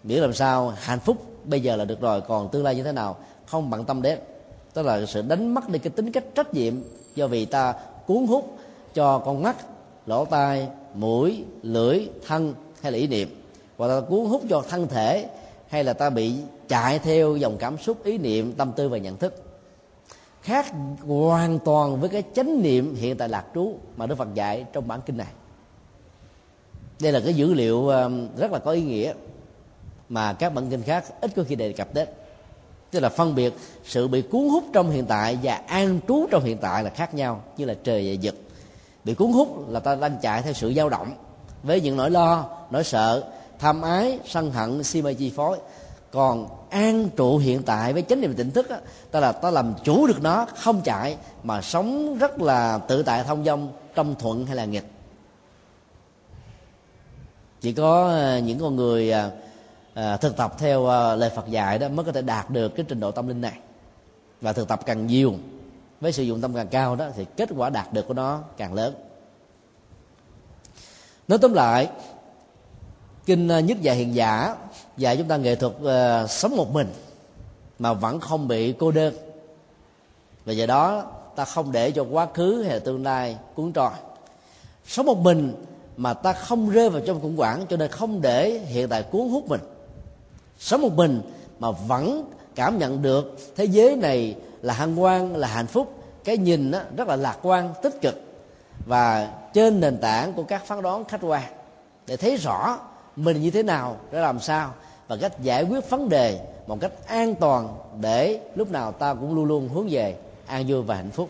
Miễn 0.04 0.20
làm 0.20 0.34
sao 0.34 0.74
hạnh 0.78 1.00
phúc 1.00 1.26
bây 1.46 1.62
giờ 1.62 1.76
là 1.76 1.86
được 1.86 2.02
rồi 2.02 2.22
còn 2.22 2.50
tương 2.52 2.64
lai 2.64 2.76
như 2.76 2.84
thế 2.84 2.92
nào 2.92 3.18
không 3.46 3.70
bận 3.70 3.86
tâm 3.86 4.02
đến 4.02 4.20
tức 4.76 4.86
là 4.86 5.06
sự 5.06 5.22
đánh 5.22 5.54
mất 5.54 5.70
đi 5.70 5.80
cái 5.80 5.92
tính 5.96 6.12
cách 6.12 6.24
trách 6.36 6.54
nhiệm 6.54 6.74
do 7.16 7.28
vì 7.28 7.46
ta 7.46 7.74
cuốn 8.08 8.28
hút 8.28 8.58
cho 8.94 9.20
con 9.20 9.44
mắt 9.44 9.56
lỗ 10.06 10.26
tai, 10.26 10.68
mũi, 10.94 11.44
lưỡi, 11.62 12.08
thân 12.28 12.54
hay 12.82 12.92
là 12.92 12.98
ý 12.98 13.08
niệm. 13.08 13.42
Hoặc 13.78 13.88
là 13.88 14.02
cuốn 14.02 14.26
hút 14.26 14.42
cho 14.50 14.64
thân 14.70 14.88
thể 14.88 15.30
hay 15.68 15.84
là 15.84 15.94
ta 15.94 16.10
bị 16.10 16.34
chạy 16.68 17.00
theo 17.00 17.36
dòng 17.36 17.58
cảm 17.58 17.78
xúc, 17.78 18.04
ý 18.04 18.18
niệm, 18.18 18.54
tâm 18.54 18.72
tư 18.76 18.90
và 18.90 18.98
nhận 18.98 19.18
thức. 19.18 19.44
Khác 20.42 20.66
hoàn 21.08 21.60
toàn 21.60 22.00
với 22.00 22.10
cái 22.10 22.24
chánh 22.34 22.62
niệm 22.62 22.96
hiện 22.96 23.18
tại 23.18 23.30
lạc 23.30 23.46
trú 23.56 23.76
mà 23.98 24.06
đức 24.06 24.16
phật 24.18 24.34
dạy 24.34 24.66
trong 24.74 24.88
bản 24.88 25.00
kinh 25.06 25.18
này. 25.18 25.32
Đây 27.02 27.12
là 27.12 27.20
cái 27.20 27.34
dữ 27.34 27.54
liệu 27.54 27.88
um, 27.88 28.28
rất 28.38 28.52
là 28.52 28.60
có 28.60 28.72
ý 28.72 28.82
nghĩa 28.82 29.14
mà 30.10 30.34
các 30.34 30.54
bản 30.54 30.70
kinh 30.70 30.82
khác 30.82 31.22
ít 31.22 31.32
có 31.36 31.44
khi 31.48 31.56
đề 31.56 31.74
cập 31.74 31.94
đến 31.94 32.08
tức 32.92 33.00
là 33.00 33.10
phân 33.10 33.36
biệt 33.36 33.54
sự 33.86 34.08
bị 34.08 34.22
cuốn 34.22 34.50
hút 34.50 34.64
trong 34.74 34.90
hiện 34.90 35.06
tại 35.06 35.38
và 35.44 35.62
an 35.68 36.00
trú 36.08 36.28
trong 36.32 36.44
hiện 36.44 36.58
tại 36.58 36.84
là 36.84 36.90
khác 36.90 37.14
nhau 37.14 37.44
như 37.58 37.66
là 37.66 37.74
trời 37.84 38.08
và 38.08 38.14
giật 38.14 38.36
bị 39.04 39.14
cuốn 39.14 39.32
hút 39.32 39.70
là 39.70 39.80
ta 39.80 39.96
đang 39.96 40.18
chạy 40.22 40.42
theo 40.42 40.54
sự 40.54 40.74
dao 40.74 40.90
động 40.90 41.14
với 41.64 41.82
những 41.82 41.98
nỗi 41.98 42.12
lo 42.12 42.50
nỗi 42.72 42.84
sợ 42.84 43.24
tham 43.60 43.82
ái 43.82 44.20
sân 44.26 44.52
hận 44.52 44.84
si 44.84 45.02
mê 45.02 45.14
chi 45.14 45.32
phối. 45.36 45.58
Còn 46.12 46.48
an 46.70 47.10
trụ 47.16 47.38
hiện 47.38 47.64
tại 47.64 47.94
với 47.94 48.02
chánh 48.02 48.22
niệm 48.22 48.34
tỉnh 48.34 48.52
thức 48.52 48.70
á, 48.70 48.78
ta 49.12 49.20
là 49.20 49.32
ta 49.32 49.52
làm 49.52 49.74
chủ 49.84 50.08
được 50.08 50.22
nó 50.22 50.46
không 50.56 50.82
chạy 50.82 51.18
mà 51.44 51.62
sống 51.62 52.18
rất 52.18 52.42
là 52.42 52.78
tự 52.78 53.04
tại 53.04 53.24
thông 53.24 53.46
dong 53.46 53.72
trong 53.96 54.16
thuận 54.16 54.46
hay 54.46 54.56
là 54.56 54.66
nghịch. 54.66 54.86
Chỉ 57.62 57.74
có 57.74 58.08
ờ, 58.10 58.38
những 58.38 58.60
con 58.60 58.76
người 58.76 59.12
ờ, 59.12 59.32
à, 59.96 60.18
thực 60.18 60.38
tập 60.38 60.56
theo 60.58 60.88
à, 60.88 61.16
lời 61.16 61.30
Phật 61.36 61.48
dạy 61.50 61.80
đó 61.80 61.88
mới 61.90 62.06
có 62.06 62.12
thể 62.12 62.22
đạt 62.22 62.50
được 62.50 62.70
cái 62.70 62.86
trình 62.90 63.00
độ 63.00 63.12
tâm 63.12 63.28
linh 63.28 63.42
này. 63.42 63.60
Và 64.42 64.54
thực 64.54 64.68
tập 64.68 64.80
càng 64.86 65.08
nhiều 65.08 65.34
với 66.02 66.12
sử 66.12 66.24
dụng 66.24 66.42
tâm 66.42 66.54
càng 66.54 66.68
cao 66.68 66.96
đó 66.96 67.08
thì 67.16 67.26
kết 67.38 67.50
quả 67.58 67.70
đạt 67.70 67.94
được 67.94 68.08
của 68.08 68.14
nó 68.14 68.42
càng 68.58 68.74
lớn. 68.74 68.94
Nói 71.28 71.40
tóm 71.40 71.54
lại 71.54 71.90
kinh 73.26 73.48
ờ, 73.48 73.60
nhất 73.60 73.82
dạy 73.82 73.96
hiện 73.96 74.16
giả 74.16 74.56
dạy 74.98 75.18
chúng 75.18 75.28
ta 75.28 75.38
nghệ 75.38 75.56
thuật 75.56 75.74
uh, 75.74 76.30
sống 76.30 76.56
một 76.56 76.74
mình 76.74 76.88
mà 77.80 77.94
vẫn 77.94 78.20
không 78.20 78.48
bị 78.48 78.74
cô 78.74 78.92
đơn. 78.92 79.14
Và 80.46 80.54
do 80.54 80.66
đó 80.66 81.04
ta 81.36 81.46
không 81.46 81.72
để 81.72 81.92
cho 81.92 82.06
quá 82.12 82.28
khứ 82.34 82.64
hay 82.64 82.74
là 82.74 82.80
tương 82.80 83.04
lai 83.04 83.38
cuốn 83.56 83.72
trôi. 83.72 83.92
Sống 84.86 85.06
một 85.06 85.18
mình 85.18 85.66
mà 85.98 86.14
ta 86.14 86.34
không 86.34 86.70
rơi 86.70 86.90
vào 86.90 87.02
trong 87.06 87.22
khủng 87.22 87.38
hoảng 87.38 87.66
cho 87.70 87.78
nên 87.78 87.92
không 87.92 88.22
để 88.22 88.60
hiện 88.66 88.90
tại 88.90 89.04
cuốn 89.04 89.30
hút 89.30 89.48
mình 89.48 89.62
sống 90.60 90.82
một 90.82 90.94
mình 90.94 91.22
mà 91.60 91.72
vẫn 91.72 92.32
cảm 92.56 92.78
nhận 92.78 93.02
được 93.02 93.38
thế 93.56 93.66
giới 93.66 93.96
này 93.96 94.36
là 94.62 94.74
hân 94.74 94.96
hoan, 94.96 95.34
là 95.34 95.48
hạnh 95.48 95.68
phúc. 95.68 95.94
Cái 96.24 96.38
nhìn 96.38 96.72
đó 96.72 96.80
rất 96.98 97.08
là 97.08 97.16
lạc 97.16 97.38
quan, 97.42 97.74
tích 97.82 98.02
cực. 98.02 98.16
Và 98.86 99.34
trên 99.54 99.80
nền 99.80 99.98
tảng 99.98 100.34
của 100.34 100.44
các 100.44 100.66
phán 100.66 100.82
đoán 100.82 101.06
khách 101.06 101.22
quan, 101.22 101.44
để 102.08 102.18
thấy 102.18 102.36
rõ 102.38 102.80
mình 103.16 103.42
như 103.42 103.52
thế 103.52 103.64
nào, 103.64 103.98
để 104.12 104.20
làm 104.20 104.40
sao, 104.40 104.74
và 105.08 105.18
cách 105.18 105.42
giải 105.42 105.64
quyết 105.64 105.90
vấn 105.90 106.10
đề 106.10 106.40
một 106.68 106.78
cách 106.82 106.92
an 107.08 107.36
toàn, 107.36 107.78
để 108.02 108.40
lúc 108.56 108.72
nào 108.72 108.92
ta 108.92 109.14
cũng 109.14 109.36
luôn 109.36 109.46
luôn 109.46 109.70
hướng 109.70 109.88
về 109.90 110.16
an 110.46 110.66
vui 110.68 110.82
và 110.82 110.96
hạnh 110.96 111.12
phúc. 111.12 111.30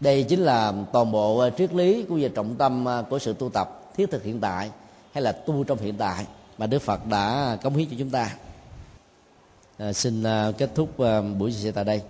Đây 0.00 0.22
chính 0.22 0.40
là 0.40 0.72
toàn 0.92 1.12
bộ 1.12 1.38
ờ, 1.38 1.50
triết 1.50 1.74
lý 1.74 2.02
của 2.02 2.18
về 2.20 2.28
trọng 2.28 2.54
tâm 2.54 2.84
ờ, 2.84 3.04
của 3.10 3.18
sự 3.18 3.34
tu 3.38 3.48
tập 3.48 3.82
thiết 3.96 4.10
thực 4.10 4.24
hiện 4.24 4.40
tại, 4.40 4.70
hay 5.12 5.22
là 5.22 5.32
tu 5.32 5.64
trong 5.64 5.78
hiện 5.78 5.94
tại 5.98 6.26
mà 6.60 6.66
Đức 6.66 6.82
Phật 6.82 7.06
đã 7.06 7.56
cống 7.62 7.76
hiến 7.76 7.88
cho 7.90 7.96
chúng 7.98 8.10
ta. 8.10 8.36
À, 9.78 9.92
xin 9.92 10.22
à, 10.22 10.52
kết 10.58 10.70
thúc 10.74 11.00
à, 11.00 11.20
buổi 11.20 11.52
chia 11.52 11.58
sẻ 11.58 11.70
tại 11.72 11.84
đây. 11.84 12.02